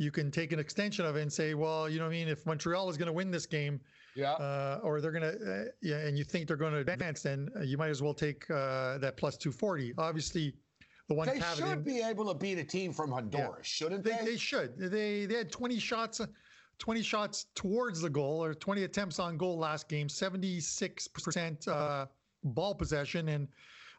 you 0.00 0.10
can 0.10 0.30
take 0.30 0.50
an 0.52 0.58
extension 0.58 1.04
of 1.04 1.16
it 1.16 1.20
and 1.20 1.30
say, 1.30 1.52
well, 1.52 1.86
you 1.86 1.98
know 1.98 2.06
what 2.06 2.14
I 2.14 2.18
mean? 2.18 2.28
If 2.28 2.46
Montreal 2.46 2.88
is 2.88 2.96
going 2.96 3.08
to 3.08 3.12
win 3.12 3.30
this 3.30 3.44
game, 3.44 3.78
Yeah. 4.14 4.32
Uh, 4.32 4.80
or 4.82 5.00
they're 5.02 5.12
going 5.12 5.30
to, 5.30 5.36
uh, 5.36 5.64
yeah, 5.82 5.98
and 5.98 6.16
you 6.16 6.24
think 6.24 6.48
they're 6.48 6.56
going 6.56 6.72
to 6.72 6.78
advance, 6.78 7.22
then 7.22 7.50
you 7.62 7.76
might 7.76 7.90
as 7.90 8.02
well 8.02 8.14
take 8.14 8.50
uh, 8.50 8.96
that 8.98 9.18
plus 9.18 9.36
240. 9.36 9.92
Obviously, 9.98 10.54
the 11.08 11.14
one 11.14 11.28
they 11.28 11.40
should 11.54 11.84
be 11.84 12.00
able 12.00 12.26
to 12.32 12.34
beat 12.34 12.58
a 12.58 12.64
team 12.64 12.94
from 12.94 13.10
Honduras, 13.12 13.58
yeah. 13.58 13.62
shouldn't 13.62 14.02
they? 14.02 14.16
they? 14.16 14.24
They 14.24 14.36
should. 14.38 14.78
They 14.78 15.26
they 15.26 15.34
had 15.34 15.52
20 15.52 15.78
shots, 15.78 16.20
20 16.78 17.02
shots 17.02 17.46
towards 17.54 18.00
the 18.00 18.10
goal 18.10 18.42
or 18.42 18.54
20 18.54 18.84
attempts 18.84 19.18
on 19.18 19.36
goal 19.36 19.58
last 19.58 19.86
game, 19.86 20.08
76% 20.08 21.68
uh, 21.68 22.06
ball 22.44 22.74
possession, 22.74 23.28
and 23.28 23.48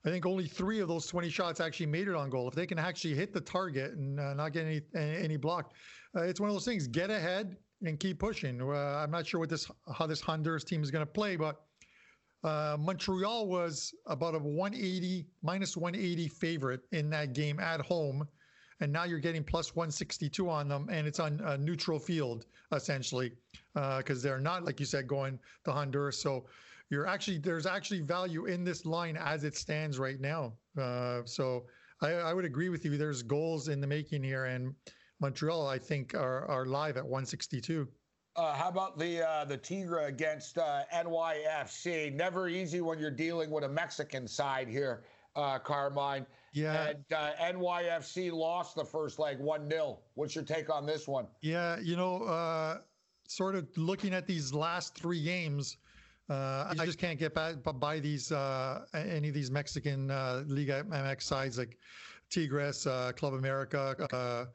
I 0.06 0.10
think 0.10 0.26
only 0.26 0.48
three 0.48 0.80
of 0.80 0.88
those 0.88 1.06
20 1.06 1.30
shots 1.30 1.60
actually 1.60 1.86
made 1.86 2.08
it 2.08 2.16
on 2.16 2.30
goal. 2.30 2.48
If 2.48 2.56
they 2.56 2.66
can 2.66 2.80
actually 2.80 3.14
hit 3.14 3.34
the 3.34 3.42
target 3.42 3.94
and 3.94 4.20
uh, 4.20 4.34
not 4.34 4.52
get 4.52 4.66
any 4.66 4.82
any 4.96 5.38
block, 5.38 5.74
uh, 6.16 6.24
it's 6.24 6.40
one 6.40 6.50
of 6.50 6.56
those 6.56 6.66
things. 6.66 6.88
Get 6.88 7.10
ahead 7.10 7.58
and 7.84 8.00
keep 8.00 8.20
pushing. 8.20 8.62
Uh, 8.62 8.66
I'm 8.74 9.12
not 9.12 9.28
sure 9.28 9.40
what 9.40 9.50
this 9.50 9.70
how 9.96 10.08
this 10.08 10.20
Honduras 10.20 10.64
team 10.64 10.82
is 10.82 10.90
going 10.90 11.06
to 11.06 11.12
play, 11.12 11.36
but 11.36 11.62
uh, 12.44 12.78
Montreal 12.80 13.48
was 13.48 13.94
about 14.08 14.34
a 14.34 14.40
180 14.40 15.28
minus 15.44 15.78
180 15.78 16.28
favorite 16.28 16.82
in 16.92 17.10
that 17.12 17.34
game 17.34 17.60
at 17.60 17.82
home, 17.82 18.28
and 18.80 18.92
now 18.92 19.04
you're 19.04 19.20
getting 19.20 19.44
plus 19.44 19.76
162 19.76 20.50
on 20.50 20.68
them, 20.68 20.88
and 20.92 21.06
it's 21.06 21.20
on 21.20 21.40
a 21.46 21.58
neutral 21.58 22.00
field 22.00 22.46
essentially 22.74 23.34
because 23.74 24.26
uh, 24.26 24.28
they're 24.28 24.40
not 24.40 24.66
like 24.66 24.80
you 24.80 24.86
said 24.86 25.08
going 25.08 25.38
to 25.66 25.72
Honduras. 25.72 26.20
So 26.20 26.46
you're 26.92 27.08
actually 27.08 27.40
there's 27.40 27.66
actually 27.66 28.02
value 28.02 28.46
in 28.46 28.64
this 28.64 28.86
line 28.86 29.18
as 29.18 29.44
it 29.44 29.56
stands 29.56 29.98
right 29.98 30.20
now. 30.20 30.54
Uh, 30.80 31.22
so 31.26 31.64
I, 32.02 32.12
I, 32.12 32.34
would 32.34 32.46
agree 32.46 32.70
with 32.70 32.84
you. 32.84 32.98
There's 32.98 33.24
goals 33.24 33.70
in 33.70 33.80
the 33.80 33.88
making 33.88 34.24
here, 34.24 34.46
and 34.46 34.76
Montreal 35.22 35.68
I 35.68 35.80
think 35.80 36.14
are 36.14 36.46
are 36.46 36.66
live 36.66 36.98
at 36.98 37.04
162. 37.04 37.88
Uh, 38.36 38.54
how 38.54 38.68
about 38.68 39.00
the 39.00 39.28
uh, 39.28 39.46
the 39.46 39.58
Tigre 39.58 40.06
against 40.08 40.58
uh, 40.58 40.84
NYFC? 40.94 42.14
Never 42.14 42.50
easy 42.50 42.82
when 42.82 43.00
you're 43.00 43.10
dealing 43.10 43.50
with 43.50 43.64
a 43.64 43.70
Mexican 43.70 44.28
side 44.28 44.68
here, 44.68 45.04
uh, 45.36 45.60
Carmine. 45.60 46.26
Yeah. 46.54 46.90
And 46.90 47.06
uh, 47.16 47.32
NYFC 47.42 48.34
lost 48.34 48.76
the 48.76 48.84
first 48.84 49.18
leg 49.20 49.40
1 49.40 49.70
0. 49.70 50.00
What's 50.16 50.36
your 50.36 50.44
take 50.44 50.70
on 50.70 50.86
this 50.86 51.08
one? 51.08 51.28
Yeah, 51.42 51.80
you 51.80 51.96
know, 51.96 52.24
uh, 52.24 52.80
sort 53.28 53.56
of 53.56 53.70
looking 53.78 54.14
at 54.14 54.28
these 54.28 54.54
last 54.54 54.94
three 54.96 55.24
games, 55.24 55.78
uh, 56.32 56.74
I 56.80 56.86
just 56.86 56.98
can't 56.98 57.20
get 57.20 57.34
by, 57.34 57.54
by 57.54 58.00
these 58.00 58.32
uh, 58.32 58.86
any 58.94 59.28
of 59.28 59.34
these 59.34 59.52
Mexican 59.52 60.10
uh, 60.10 60.44
Liga 60.48 60.84
MX 60.90 61.24
sides 61.24 61.58
like 61.58 61.78
Tigres, 62.30 62.88
uh, 62.88 63.12
Club 63.18 63.34
America, 63.34 64.08
uh, 64.14 64.46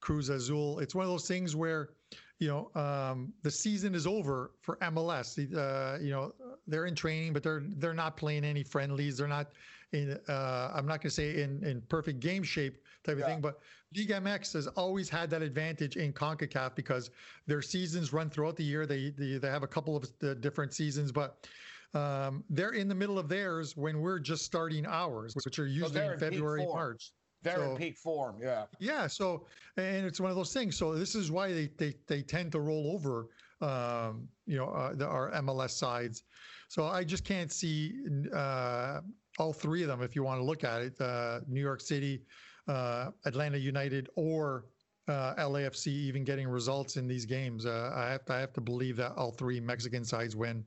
Cruz 0.00 0.30
Azul. 0.30 0.78
It's 0.78 0.94
one 0.94 1.04
of 1.04 1.10
those 1.10 1.28
things 1.28 1.54
where 1.54 1.90
you 2.38 2.48
know 2.48 2.70
um, 2.80 3.32
the 3.42 3.50
season 3.50 3.94
is 3.94 4.06
over 4.06 4.52
for 4.60 4.76
MLS. 4.76 5.38
Uh, 5.38 5.98
you 6.00 6.10
know 6.10 6.32
they're 6.66 6.86
in 6.86 6.94
training, 6.94 7.32
but 7.32 7.42
they're 7.42 7.62
they're 7.76 7.94
not 7.94 8.16
playing 8.16 8.44
any 8.44 8.62
friendlies. 8.62 9.18
They're 9.18 9.28
not 9.28 9.52
in. 9.92 10.18
I'm 10.28 10.86
not 10.86 11.00
going 11.00 11.02
to 11.02 11.10
say 11.10 11.42
in 11.42 11.62
in 11.64 11.80
perfect 11.88 12.20
game 12.20 12.42
shape 12.42 12.82
type 13.04 13.18
of 13.18 13.24
thing, 13.24 13.40
but 13.40 13.60
Liga 13.96 14.20
MX 14.20 14.52
has 14.54 14.66
always 14.66 15.08
had 15.08 15.30
that 15.30 15.42
advantage 15.42 15.96
in 15.96 16.12
CONCACAF 16.12 16.74
because 16.74 17.10
their 17.46 17.62
seasons 17.62 18.12
run 18.12 18.28
throughout 18.28 18.56
the 18.56 18.64
year. 18.64 18.84
They 18.86 19.10
they, 19.10 19.38
they 19.38 19.48
have 19.48 19.62
a 19.62 19.68
couple 19.68 19.96
of 19.96 20.40
different 20.40 20.74
seasons, 20.74 21.12
but 21.12 21.46
um, 21.94 22.44
they're 22.50 22.72
in 22.72 22.88
the 22.88 22.94
middle 22.94 23.18
of 23.18 23.28
theirs 23.28 23.76
when 23.76 24.00
we're 24.00 24.18
just 24.18 24.44
starting 24.44 24.84
ours, 24.86 25.34
which 25.44 25.58
are 25.58 25.66
usually 25.66 25.92
so 25.92 26.12
in 26.12 26.18
February, 26.18 26.66
March. 26.66 27.12
They're 27.46 27.58
so, 27.58 27.70
in 27.70 27.76
peak 27.76 27.96
form, 27.96 28.36
yeah. 28.42 28.64
Yeah, 28.80 29.06
so 29.06 29.46
and 29.76 30.04
it's 30.04 30.20
one 30.20 30.30
of 30.30 30.36
those 30.36 30.52
things. 30.52 30.76
So 30.76 30.94
this 30.94 31.14
is 31.14 31.30
why 31.30 31.52
they 31.52 31.70
they, 31.76 31.94
they 32.08 32.22
tend 32.22 32.52
to 32.52 32.60
roll 32.60 32.92
over, 32.92 33.28
um, 33.60 34.28
you 34.46 34.56
know, 34.56 34.68
uh, 34.70 34.94
the, 34.94 35.06
our 35.06 35.30
MLS 35.42 35.70
sides. 35.70 36.24
So 36.68 36.86
I 36.86 37.04
just 37.04 37.24
can't 37.24 37.52
see 37.52 37.94
uh, 38.34 39.00
all 39.38 39.52
three 39.52 39.82
of 39.82 39.88
them 39.88 40.02
if 40.02 40.16
you 40.16 40.24
want 40.24 40.40
to 40.40 40.44
look 40.44 40.64
at 40.64 40.82
it. 40.82 41.00
Uh, 41.00 41.40
New 41.46 41.60
York 41.60 41.80
City, 41.80 42.22
uh, 42.66 43.10
Atlanta 43.24 43.58
United 43.58 44.08
or 44.16 44.64
uh, 45.08 45.34
LAFC 45.36 45.86
even 45.86 46.24
getting 46.24 46.48
results 46.48 46.96
in 46.96 47.06
these 47.06 47.24
games. 47.24 47.64
Uh, 47.64 47.92
I 47.94 48.10
have 48.10 48.24
to, 48.24 48.32
I 48.34 48.40
have 48.40 48.52
to 48.54 48.60
believe 48.60 48.96
that 48.96 49.12
all 49.12 49.30
three 49.30 49.60
Mexican 49.60 50.04
sides 50.04 50.34
win. 50.34 50.64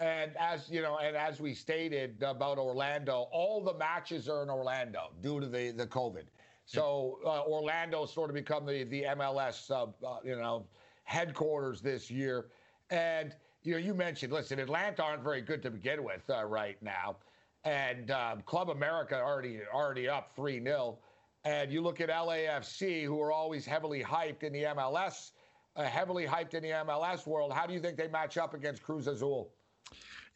And 0.00 0.32
as 0.38 0.70
you 0.70 0.80
know, 0.80 0.98
and 0.98 1.14
as 1.14 1.40
we 1.40 1.54
stated 1.54 2.22
about 2.22 2.58
Orlando, 2.58 3.28
all 3.32 3.62
the 3.62 3.74
matches 3.74 4.28
are 4.28 4.42
in 4.42 4.50
Orlando 4.50 5.10
due 5.22 5.40
to 5.40 5.46
the 5.46 5.70
the 5.72 5.86
COVID. 5.86 6.24
So 6.64 7.18
uh, 7.24 7.42
Orlando 7.44 8.06
sort 8.06 8.30
of 8.30 8.34
become 8.34 8.64
the 8.64 8.84
the 8.84 9.02
MLS 9.02 9.70
uh, 9.70 9.86
uh, 10.06 10.18
you 10.24 10.36
know 10.36 10.64
headquarters 11.04 11.82
this 11.82 12.10
year. 12.10 12.46
And 12.88 13.34
you 13.62 13.72
know, 13.72 13.78
you 13.78 13.92
mentioned, 13.92 14.32
listen, 14.32 14.58
Atlanta 14.58 15.02
aren't 15.02 15.22
very 15.22 15.42
good 15.42 15.62
to 15.62 15.70
begin 15.70 16.02
with 16.02 16.22
uh, 16.30 16.44
right 16.44 16.82
now, 16.82 17.16
and 17.64 18.10
um, 18.10 18.40
Club 18.46 18.70
America 18.70 19.20
already 19.20 19.60
already 19.72 20.08
up 20.08 20.34
three 20.34 20.62
0 20.64 20.98
and 21.44 21.72
you 21.72 21.80
look 21.80 22.00
at 22.00 22.10
LAFC, 22.10 23.04
who 23.04 23.20
are 23.20 23.32
always 23.32 23.64
heavily 23.64 24.02
hyped 24.02 24.42
in 24.42 24.52
the 24.52 24.64
MLS, 24.64 25.30
uh, 25.76 25.84
heavily 25.84 26.26
hyped 26.26 26.54
in 26.54 26.62
the 26.62 26.70
MLS 26.70 27.26
world. 27.26 27.52
How 27.52 27.66
do 27.66 27.72
you 27.72 27.80
think 27.80 27.96
they 27.96 28.08
match 28.08 28.36
up 28.36 28.52
against 28.54 28.82
Cruz 28.82 29.06
Azul? 29.06 29.50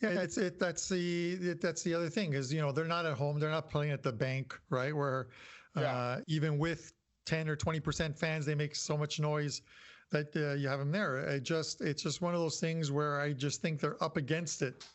Yeah, 0.03 0.21
it's 0.21 0.37
it. 0.39 0.59
That's 0.59 0.89
the 0.89 1.33
it, 1.33 1.61
that's 1.61 1.83
the 1.83 1.95
other 1.95 2.11
thing 2.11 2.35
is 2.35 2.53
you 2.53 2.61
know 2.61 2.73
they're 2.73 2.85
not 2.85 3.07
at 3.07 3.17
home. 3.17 3.39
They're 3.39 3.51
not 3.51 3.71
playing 3.71 3.93
at 3.93 4.03
the 4.03 4.13
bank, 4.13 4.59
right? 4.69 4.95
Where 4.95 5.29
uh, 5.77 5.81
yeah. 5.81 6.21
even 6.27 6.59
with 6.59 6.93
ten 7.25 7.49
or 7.49 7.57
twenty 7.57 7.81
percent 7.81 8.19
fans, 8.19 8.45
they 8.45 8.55
make 8.55 8.75
so 8.75 8.97
much 8.97 9.21
noise 9.21 9.63
that 10.11 10.35
uh, 10.37 10.55
you 10.55 10.69
have 10.69 10.79
them 10.79 10.93
there. 10.93 11.19
It 11.19 11.43
just 11.43 11.81
it's 11.81 12.03
just 12.03 12.21
one 12.21 12.35
of 12.35 12.41
those 12.41 12.61
things 12.61 12.91
where 12.91 13.21
I 13.21 13.33
just 13.33 13.63
think 13.63 13.81
they're 13.81 14.03
up 14.03 14.17
against 14.17 14.63
it 14.63 14.87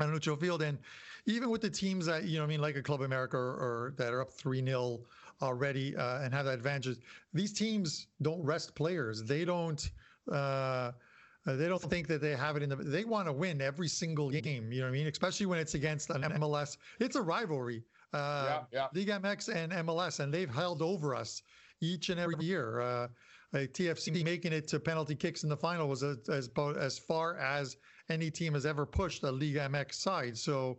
on 0.00 0.10
neutral 0.12 0.36
field, 0.36 0.62
and 0.62 0.78
even 1.26 1.50
with 1.50 1.60
the 1.60 1.70
teams 1.70 2.06
that 2.06 2.24
you 2.24 2.38
know, 2.38 2.44
I 2.44 2.46
mean, 2.46 2.60
like 2.60 2.76
a 2.76 2.82
Club 2.82 3.02
America 3.02 3.36
or, 3.36 3.54
or 3.54 3.94
that 3.98 4.12
are 4.12 4.22
up 4.22 4.32
three 4.32 4.64
0 4.64 5.00
already 5.42 5.96
uh, 5.96 6.22
and 6.22 6.32
have 6.32 6.46
that 6.46 6.54
advantage. 6.54 6.98
These 7.34 7.52
teams 7.52 8.06
don't 8.22 8.42
rest 8.42 8.74
players. 8.74 9.24
They 9.24 9.44
don't. 9.44 9.90
Uh, 10.30 10.92
they 11.56 11.68
don't 11.68 11.82
think 11.82 12.06
that 12.08 12.20
they 12.20 12.34
have 12.34 12.56
it 12.56 12.62
in 12.62 12.68
the. 12.68 12.76
They 12.76 13.04
want 13.04 13.26
to 13.26 13.32
win 13.32 13.60
every 13.60 13.88
single 13.88 14.30
game. 14.30 14.72
You 14.72 14.80
know 14.80 14.86
what 14.86 14.90
I 14.90 14.92
mean? 14.92 15.06
Especially 15.06 15.46
when 15.46 15.58
it's 15.58 15.74
against 15.74 16.10
an 16.10 16.22
MLS. 16.22 16.76
It's 17.00 17.16
a 17.16 17.22
rivalry. 17.22 17.84
Uh, 18.12 18.62
yeah, 18.72 18.86
yeah. 18.94 19.00
Liga 19.00 19.20
MX 19.20 19.54
and 19.54 19.72
MLS, 19.72 20.20
and 20.20 20.32
they've 20.32 20.52
held 20.52 20.82
over 20.82 21.14
us 21.14 21.42
each 21.80 22.08
and 22.08 22.18
every 22.18 22.44
year. 22.44 22.80
Uh, 22.80 23.08
TFC 23.54 24.24
making 24.24 24.52
it 24.52 24.68
to 24.68 24.78
penalty 24.80 25.14
kicks 25.14 25.42
in 25.42 25.48
the 25.48 25.56
final 25.56 25.88
was 25.88 26.02
as, 26.02 26.18
as, 26.28 26.50
as 26.78 26.98
far 26.98 27.38
as 27.38 27.76
any 28.10 28.30
team 28.30 28.54
has 28.54 28.66
ever 28.66 28.84
pushed 28.84 29.22
a 29.22 29.30
Liga 29.30 29.68
MX 29.68 29.94
side. 29.94 30.36
So 30.36 30.78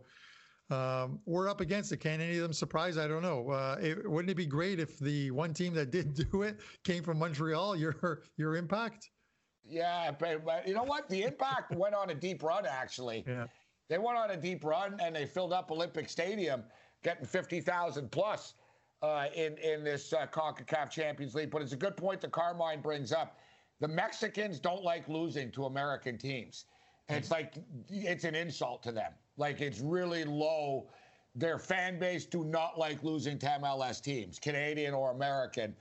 um, 0.70 1.18
we're 1.26 1.48
up 1.48 1.60
against 1.60 1.90
it. 1.92 1.98
Can 1.98 2.20
any 2.20 2.36
of 2.36 2.42
them 2.42 2.52
surprise? 2.52 2.96
I 2.96 3.08
don't 3.08 3.22
know. 3.22 3.50
Uh, 3.50 3.76
it, 3.80 4.08
wouldn't 4.08 4.30
it 4.30 4.36
be 4.36 4.46
great 4.46 4.78
if 4.78 4.98
the 4.98 5.30
one 5.32 5.52
team 5.52 5.74
that 5.74 5.90
did 5.90 6.14
do 6.30 6.42
it 6.42 6.60
came 6.84 7.02
from 7.02 7.18
Montreal? 7.18 7.76
Your 7.76 8.22
your 8.36 8.56
impact. 8.56 9.10
Yeah, 9.68 10.10
but, 10.10 10.44
but 10.44 10.66
you 10.66 10.74
know 10.74 10.84
what? 10.84 11.08
The 11.08 11.22
impact 11.22 11.72
went 11.76 11.94
on 11.94 12.10
a 12.10 12.14
deep 12.14 12.42
run. 12.42 12.66
Actually, 12.66 13.24
yeah. 13.26 13.46
they 13.88 13.98
went 13.98 14.18
on 14.18 14.30
a 14.30 14.36
deep 14.36 14.64
run 14.64 14.98
and 15.00 15.14
they 15.14 15.26
filled 15.26 15.52
up 15.52 15.70
Olympic 15.70 16.08
Stadium, 16.08 16.64
getting 17.02 17.26
fifty 17.26 17.60
thousand 17.60 18.10
plus 18.10 18.54
uh, 19.02 19.26
in 19.34 19.56
in 19.58 19.84
this 19.84 20.12
uh, 20.12 20.26
Concacaf 20.26 20.90
Champions 20.90 21.34
League. 21.34 21.50
But 21.50 21.62
it's 21.62 21.72
a 21.72 21.76
good 21.76 21.96
point 21.96 22.20
that 22.22 22.32
Carmine 22.32 22.80
brings 22.80 23.12
up. 23.12 23.38
The 23.80 23.88
Mexicans 23.88 24.60
don't 24.60 24.82
like 24.82 25.08
losing 25.08 25.50
to 25.52 25.64
American 25.64 26.18
teams. 26.18 26.66
It's 27.08 27.30
like 27.30 27.54
it's 27.88 28.24
an 28.24 28.34
insult 28.34 28.82
to 28.84 28.92
them. 28.92 29.12
Like 29.36 29.60
it's 29.60 29.80
really 29.80 30.24
low. 30.24 30.88
Their 31.34 31.58
fan 31.58 31.98
base 31.98 32.24
do 32.24 32.44
not 32.44 32.78
like 32.78 33.02
losing 33.02 33.38
to 33.38 33.46
MLS 33.60 34.02
teams, 34.02 34.38
Canadian 34.38 34.94
or 34.94 35.10
American. 35.12 35.74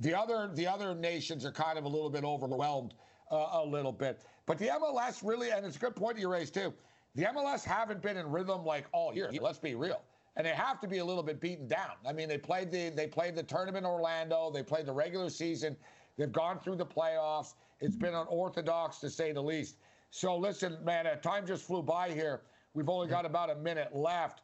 The 0.00 0.14
other 0.14 0.50
the 0.52 0.66
other 0.66 0.94
nations 0.94 1.44
are 1.44 1.52
kind 1.52 1.78
of 1.78 1.84
a 1.84 1.88
little 1.88 2.10
bit 2.10 2.24
overwhelmed 2.24 2.94
uh, 3.30 3.48
a 3.52 3.64
little 3.64 3.92
bit. 3.92 4.22
But 4.46 4.58
the 4.58 4.68
MLS 4.68 5.22
really, 5.24 5.50
and 5.50 5.64
it's 5.64 5.76
a 5.76 5.78
good 5.78 5.96
point 5.96 6.18
you 6.18 6.30
raised 6.30 6.54
too. 6.54 6.72
The 7.14 7.24
MLS 7.24 7.64
haven't 7.64 8.02
been 8.02 8.16
in 8.16 8.30
rhythm 8.30 8.64
like 8.64 8.86
all 8.92 9.14
year. 9.14 9.30
Let's 9.40 9.58
be 9.58 9.74
real, 9.74 10.02
and 10.36 10.46
they 10.46 10.50
have 10.50 10.80
to 10.80 10.88
be 10.88 10.98
a 10.98 11.04
little 11.04 11.22
bit 11.22 11.40
beaten 11.40 11.68
down. 11.68 11.92
I 12.06 12.12
mean, 12.12 12.28
they 12.28 12.38
played 12.38 12.70
the 12.70 12.90
they 12.90 13.06
played 13.06 13.36
the 13.36 13.42
tournament 13.42 13.84
in 13.84 13.90
Orlando. 13.90 14.50
They 14.52 14.62
played 14.62 14.86
the 14.86 14.92
regular 14.92 15.30
season. 15.30 15.76
They've 16.16 16.32
gone 16.32 16.60
through 16.60 16.76
the 16.76 16.86
playoffs. 16.86 17.54
It's 17.80 17.96
been 17.96 18.14
unorthodox 18.14 18.98
to 19.00 19.10
say 19.10 19.32
the 19.32 19.42
least. 19.42 19.76
So 20.10 20.36
listen, 20.36 20.78
man, 20.84 21.06
uh, 21.06 21.16
time 21.16 21.46
just 21.46 21.64
flew 21.64 21.82
by 21.82 22.10
here. 22.10 22.42
We've 22.72 22.88
only 22.88 23.08
got 23.08 23.26
about 23.26 23.50
a 23.50 23.56
minute 23.56 23.94
left. 23.94 24.42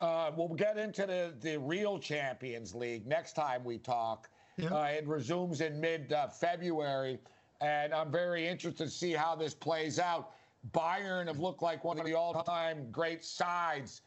Uh, 0.00 0.32
we'll 0.36 0.48
get 0.48 0.78
into 0.78 1.06
the, 1.06 1.32
the 1.40 1.58
real 1.58 1.98
Champions 1.98 2.74
League 2.74 3.06
next 3.06 3.34
time 3.34 3.62
we 3.62 3.78
talk. 3.78 4.28
Yeah. 4.56 4.70
Uh, 4.70 4.84
it 4.86 5.06
resumes 5.06 5.60
in 5.60 5.80
mid 5.80 6.12
uh, 6.12 6.26
February, 6.26 7.20
and 7.62 7.94
I'm 7.94 8.10
very 8.10 8.46
interested 8.46 8.84
to 8.84 8.90
see 8.90 9.12
how 9.12 9.36
this 9.36 9.54
plays 9.54 9.98
out. 9.98 10.32
Bayern 10.72 11.28
have 11.28 11.38
looked 11.38 11.62
like 11.62 11.84
one 11.84 11.98
of 11.98 12.04
the 12.04 12.14
all 12.14 12.34
time 12.42 12.90
great 12.90 13.24
sides 13.24 14.02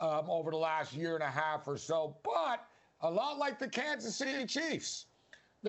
um, 0.00 0.30
over 0.30 0.50
the 0.50 0.56
last 0.56 0.92
year 0.92 1.14
and 1.14 1.22
a 1.22 1.30
half 1.30 1.66
or 1.66 1.76
so, 1.76 2.16
but 2.24 2.66
a 3.02 3.10
lot 3.10 3.38
like 3.38 3.58
the 3.58 3.68
Kansas 3.68 4.16
City 4.16 4.46
Chiefs. 4.46 5.06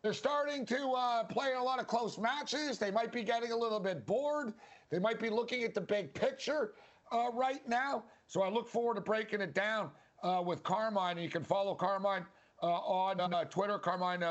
they're 0.03 0.13
starting 0.13 0.65
to 0.67 0.91
uh, 0.91 1.23
play 1.23 1.53
a 1.53 1.61
lot 1.61 1.79
of 1.79 1.87
close 1.87 2.17
matches. 2.17 2.77
They 2.77 2.91
might 2.91 3.11
be 3.11 3.23
getting 3.23 3.51
a 3.51 3.57
little 3.57 3.79
bit 3.79 4.05
bored. 4.05 4.53
They 4.89 4.99
might 4.99 5.19
be 5.19 5.29
looking 5.29 5.63
at 5.63 5.73
the 5.73 5.81
big 5.81 6.13
picture 6.13 6.73
uh, 7.11 7.29
right 7.33 7.67
now. 7.67 8.03
So 8.27 8.41
I 8.41 8.49
look 8.49 8.69
forward 8.69 8.95
to 8.95 9.01
breaking 9.01 9.41
it 9.41 9.53
down 9.53 9.89
uh, 10.23 10.43
with 10.45 10.63
Carmine. 10.63 11.17
You 11.17 11.29
can 11.29 11.43
follow 11.43 11.75
Carmine 11.75 12.25
uh, 12.63 12.67
on 12.67 13.19
uh, 13.19 13.45
Twitter, 13.45 13.79
Carmine 13.79 14.21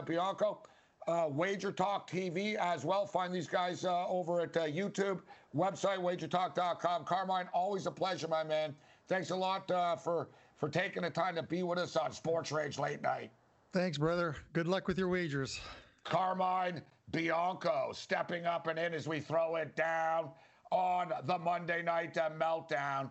uh, 1.08 1.26
Wager 1.28 1.72
Talk 1.72 2.08
TV 2.08 2.56
as 2.56 2.84
well. 2.84 3.06
Find 3.06 3.34
these 3.34 3.48
guys 3.48 3.84
uh, 3.84 4.06
over 4.08 4.40
at 4.40 4.56
uh, 4.56 4.66
YouTube, 4.66 5.20
website, 5.54 5.98
wagertalk.com. 5.98 7.04
Carmine, 7.04 7.48
always 7.52 7.86
a 7.86 7.90
pleasure, 7.90 8.28
my 8.28 8.44
man. 8.44 8.74
Thanks 9.08 9.30
a 9.30 9.36
lot 9.36 9.68
for, 10.02 10.28
for 10.56 10.68
taking 10.68 11.02
the 11.02 11.10
time 11.10 11.34
to 11.34 11.42
be 11.42 11.62
with 11.62 11.78
us 11.78 11.96
on 11.96 12.10
SportsRage 12.12 12.78
Late 12.78 13.02
Night. 13.02 13.30
Thanks, 13.72 13.98
brother. 13.98 14.36
Good 14.52 14.66
luck 14.66 14.88
with 14.88 14.98
your 14.98 15.08
wagers. 15.08 15.60
Carmine 16.04 16.82
Bianco 17.12 17.90
stepping 17.92 18.46
up 18.46 18.66
and 18.66 18.78
in 18.78 18.94
as 18.94 19.08
we 19.08 19.20
throw 19.20 19.56
it 19.56 19.74
down 19.76 20.30
on 20.70 21.12
the 21.24 21.38
Monday 21.38 21.82
night 21.82 22.16
uh, 22.16 22.30
meltdown. 22.38 23.10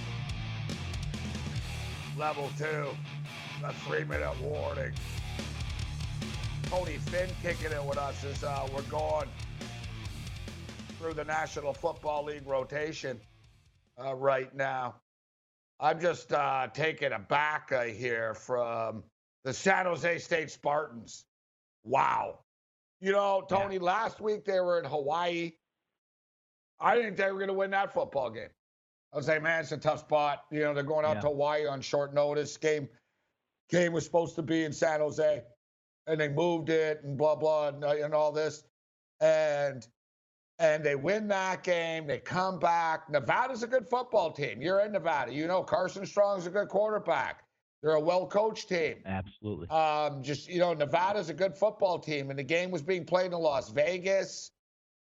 Level 2.17 2.49
two, 2.57 2.87
a 3.63 3.73
three 3.85 4.03
minute 4.03 4.39
warning. 4.41 4.91
Tony 6.63 6.97
Finn 6.97 7.29
kicking 7.41 7.71
it 7.71 7.83
with 7.83 7.97
us 7.97 8.23
as 8.25 8.43
uh, 8.43 8.67
we're 8.73 8.81
going 8.83 9.27
through 10.99 11.13
the 11.13 11.23
National 11.23 11.73
Football 11.73 12.25
League 12.25 12.45
rotation 12.45 13.19
uh, 14.03 14.13
right 14.13 14.53
now. 14.53 14.95
I'm 15.79 15.99
just 15.99 16.31
uh, 16.33 16.67
taken 16.73 17.13
aback 17.13 17.71
uh, 17.71 17.83
here 17.83 18.33
from 18.33 19.03
the 19.43 19.53
San 19.53 19.85
Jose 19.85 20.19
State 20.19 20.51
Spartans. 20.51 21.25
Wow. 21.83 22.39
You 22.99 23.13
know, 23.13 23.43
Tony, 23.49 23.75
yeah. 23.75 23.81
last 23.81 24.21
week 24.21 24.45
they 24.45 24.59
were 24.59 24.79
in 24.79 24.85
Hawaii. 24.85 25.53
I 26.79 26.95
didn't 26.95 27.15
think 27.15 27.17
they 27.17 27.31
were 27.31 27.39
going 27.39 27.47
to 27.47 27.53
win 27.53 27.71
that 27.71 27.93
football 27.93 28.29
game. 28.29 28.49
I 29.13 29.17
was 29.17 29.27
like, 29.27 29.41
man, 29.41 29.61
it's 29.61 29.71
a 29.71 29.77
tough 29.77 30.01
spot. 30.01 30.45
You 30.51 30.61
know, 30.61 30.73
they're 30.73 30.83
going 30.83 31.05
out 31.05 31.15
yeah. 31.15 31.21
to 31.21 31.27
Hawaii 31.27 31.67
on 31.67 31.81
short 31.81 32.13
notice. 32.13 32.55
Game 32.57 32.87
game 33.69 33.93
was 33.93 34.05
supposed 34.05 34.35
to 34.35 34.41
be 34.41 34.63
in 34.63 34.71
San 34.71 34.99
Jose, 34.99 35.43
and 36.07 36.19
they 36.19 36.29
moved 36.29 36.69
it 36.69 37.01
and 37.03 37.17
blah 37.17 37.35
blah 37.35 37.69
and, 37.69 37.83
uh, 37.83 37.89
and 37.89 38.13
all 38.13 38.31
this, 38.31 38.63
and 39.19 39.85
and 40.59 40.83
they 40.83 40.95
win 40.95 41.27
that 41.27 41.63
game. 41.63 42.07
They 42.07 42.19
come 42.19 42.59
back. 42.59 43.09
Nevada's 43.09 43.63
a 43.63 43.67
good 43.67 43.87
football 43.87 44.31
team. 44.31 44.61
You're 44.61 44.81
in 44.81 44.91
Nevada. 44.91 45.33
You 45.33 45.47
know 45.47 45.63
Carson 45.63 46.05
Strong's 46.05 46.47
a 46.47 46.49
good 46.49 46.69
quarterback. 46.69 47.43
They're 47.81 47.95
a 47.95 47.99
well-coached 47.99 48.69
team. 48.69 48.97
Absolutely. 49.07 49.67
Um, 49.69 50.21
just 50.21 50.47
you 50.47 50.59
know, 50.59 50.73
Nevada's 50.73 51.29
a 51.29 51.33
good 51.33 51.57
football 51.57 51.97
team, 51.97 52.29
and 52.29 52.37
the 52.37 52.43
game 52.43 52.69
was 52.69 52.83
being 52.83 53.05
played 53.05 53.27
in 53.27 53.39
Las 53.39 53.71
Vegas. 53.71 54.51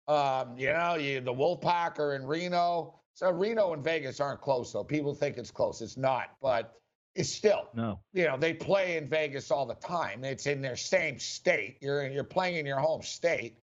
Um, 0.08 0.58
you 0.58 0.68
know, 0.68 0.96
you, 0.96 1.22
the 1.22 1.34
Wolfpack 1.34 2.00
are 2.00 2.16
in 2.16 2.26
Reno. 2.26 3.00
So 3.16 3.32
Reno 3.32 3.72
and 3.72 3.84
Vegas 3.84 4.20
aren't 4.20 4.42
close, 4.42 4.74
though. 4.74 4.84
People 4.84 5.16
think 5.16 5.38
it's 5.38 5.50
close. 5.50 5.82
It's 5.82 5.96
not, 5.96 6.32
but 6.42 6.76
it's 7.16 7.30
still. 7.30 7.70
No. 7.74 8.00
You 8.14 8.26
know, 8.26 8.38
they 8.38 8.54
play 8.54 8.98
in 8.98 9.08
Vegas 9.08 9.52
all 9.52 9.66
the 9.66 9.76
time. 9.76 10.26
It's 10.26 10.48
in 10.48 10.62
their 10.62 10.76
same 10.76 11.18
state. 11.18 11.78
You're 11.82 12.08
you're 12.08 12.26
playing 12.26 12.58
in 12.58 12.66
your 12.66 12.80
home 12.80 13.02
state, 13.02 13.58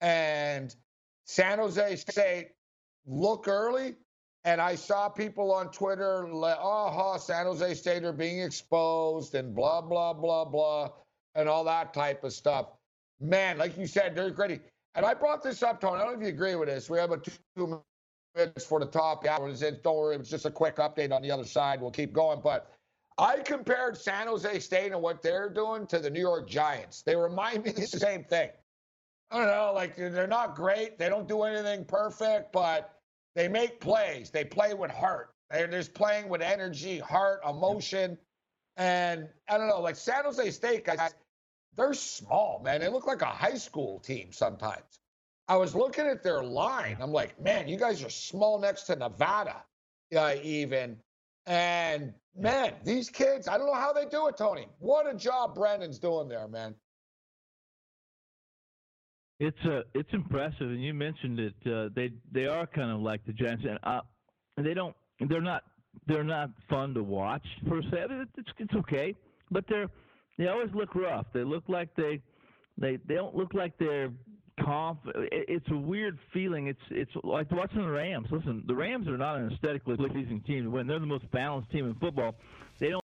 and 0.00 0.74
San 1.24 1.58
Jose 1.58 1.96
State 1.96 2.48
look 3.06 3.46
early, 3.46 3.94
and 4.44 4.60
I 4.60 4.74
saw 4.74 5.08
people 5.08 5.52
on 5.52 5.70
Twitter, 5.70 6.28
oh, 6.28 7.16
San 7.20 7.46
Jose 7.46 7.74
State 7.74 8.04
are 8.04 8.12
being 8.12 8.40
exposed 8.40 9.36
and 9.36 9.54
blah 9.54 9.82
blah 9.82 10.14
blah 10.14 10.44
blah, 10.44 10.90
and 11.36 11.48
all 11.48 11.62
that 11.64 11.94
type 11.94 12.24
of 12.24 12.32
stuff. 12.32 12.70
Man, 13.20 13.56
like 13.56 13.78
you 13.78 13.86
said, 13.86 14.16
they're 14.16 14.30
great. 14.30 14.62
And 14.96 15.06
I 15.06 15.14
brought 15.14 15.44
this 15.44 15.62
up, 15.62 15.80
Tony. 15.80 16.00
I 16.00 16.04
don't 16.04 16.14
know 16.14 16.20
if 16.20 16.26
you 16.26 16.34
agree 16.34 16.56
with 16.56 16.68
this. 16.68 16.90
We 16.90 16.98
have 16.98 17.12
a 17.12 17.18
two 17.56 17.82
minutes 18.36 18.64
for 18.64 18.78
the 18.80 18.86
top 18.86 19.26
hours. 19.26 19.60
Don't 19.60 19.96
worry, 19.96 20.16
it's 20.16 20.28
just 20.28 20.44
a 20.44 20.50
quick 20.50 20.76
update 20.76 21.12
on 21.12 21.22
the 21.22 21.30
other 21.30 21.44
side. 21.44 21.80
We'll 21.80 21.90
keep 21.90 22.12
going. 22.12 22.40
But 22.42 22.70
I 23.18 23.38
compared 23.38 23.96
San 23.96 24.26
Jose 24.26 24.60
State 24.60 24.92
and 24.92 25.00
what 25.00 25.22
they're 25.22 25.48
doing 25.48 25.86
to 25.88 25.98
the 25.98 26.10
New 26.10 26.20
York 26.20 26.48
Giants. 26.48 27.02
They 27.02 27.16
remind 27.16 27.64
me 27.64 27.70
of 27.70 27.76
the 27.76 27.86
same 27.86 28.24
thing. 28.24 28.50
I 29.30 29.38
don't 29.38 29.46
know, 29.48 29.72
like 29.74 29.96
they're 29.96 30.26
not 30.26 30.54
great. 30.54 30.98
They 30.98 31.08
don't 31.08 31.26
do 31.26 31.42
anything 31.42 31.84
perfect, 31.84 32.52
but 32.52 32.94
they 33.34 33.48
make 33.48 33.80
plays. 33.80 34.30
They 34.30 34.44
play 34.44 34.74
with 34.74 34.90
heart. 34.90 35.30
They're 35.50 35.66
just 35.66 35.94
playing 35.94 36.28
with 36.28 36.42
energy, 36.42 36.98
heart, 36.98 37.40
emotion. 37.48 38.18
And 38.76 39.28
I 39.48 39.58
don't 39.58 39.68
know, 39.68 39.80
like 39.80 39.96
San 39.96 40.24
Jose 40.24 40.50
State 40.50 40.84
guys, 40.84 41.14
they're 41.76 41.94
small, 41.94 42.60
man. 42.64 42.80
They 42.80 42.88
look 42.88 43.06
like 43.06 43.22
a 43.22 43.26
high 43.26 43.54
school 43.54 43.98
team 44.00 44.28
sometimes. 44.32 45.00
I 45.48 45.56
was 45.56 45.74
looking 45.74 46.06
at 46.06 46.22
their 46.22 46.42
line. 46.42 46.96
I'm 47.00 47.12
like, 47.12 47.40
man, 47.40 47.68
you 47.68 47.76
guys 47.76 48.02
are 48.02 48.10
small 48.10 48.58
next 48.58 48.82
to 48.84 48.96
Nevada, 48.96 49.62
uh, 50.16 50.34
even. 50.42 50.96
And 51.46 52.12
man, 52.36 52.74
these 52.84 53.08
kids, 53.08 53.46
I 53.46 53.56
don't 53.56 53.66
know 53.66 53.74
how 53.74 53.92
they 53.92 54.06
do 54.06 54.26
it, 54.26 54.36
Tony. 54.36 54.66
What 54.80 55.08
a 55.08 55.14
job 55.14 55.54
Brennan's 55.54 55.98
doing 55.98 56.28
there, 56.28 56.48
man. 56.48 56.74
It's 59.38 59.58
uh, 59.66 59.82
it's 59.94 60.08
impressive, 60.12 60.70
and 60.70 60.82
you 60.82 60.94
mentioned 60.94 61.38
it. 61.38 61.54
Uh, 61.66 61.90
they 61.94 62.10
they 62.32 62.46
are 62.46 62.66
kind 62.66 62.90
of 62.90 63.00
like 63.00 63.24
the 63.26 63.34
Giants, 63.34 63.64
and 63.68 63.78
uh, 63.82 64.00
they 64.56 64.72
don't. 64.72 64.96
They're 65.28 65.42
not. 65.42 65.62
They're 66.06 66.24
not 66.24 66.50
fun 66.70 66.94
to 66.94 67.02
watch 67.02 67.46
per 67.68 67.82
se. 67.82 68.06
It's 68.38 68.48
it's 68.58 68.74
okay, 68.74 69.14
but 69.50 69.64
they're 69.68 69.88
they 70.38 70.48
always 70.48 70.70
look 70.74 70.94
rough. 70.94 71.26
They 71.34 71.44
look 71.44 71.64
like 71.68 71.94
they 71.96 72.22
they 72.78 72.98
they 73.06 73.14
don't 73.14 73.34
look 73.34 73.52
like 73.52 73.76
they're 73.78 74.10
conf. 74.62 74.98
It's 75.32 75.68
a 75.70 75.76
weird 75.76 76.18
feeling. 76.32 76.66
It's 76.66 76.80
it's 76.90 77.10
like 77.22 77.50
watching 77.50 77.80
the 77.80 77.90
Rams. 77.90 78.28
Listen, 78.30 78.64
the 78.66 78.74
Rams 78.74 79.08
are 79.08 79.18
not 79.18 79.36
an 79.38 79.52
aesthetically 79.52 79.96
pleasing 79.96 80.40
team 80.46 80.64
to 80.64 80.70
win. 80.70 80.86
They're 80.86 80.98
the 80.98 81.06
most 81.06 81.30
balanced 81.30 81.70
team 81.70 81.86
in 81.86 81.94
football. 81.94 82.36
They 82.78 82.90
don't 82.90 83.05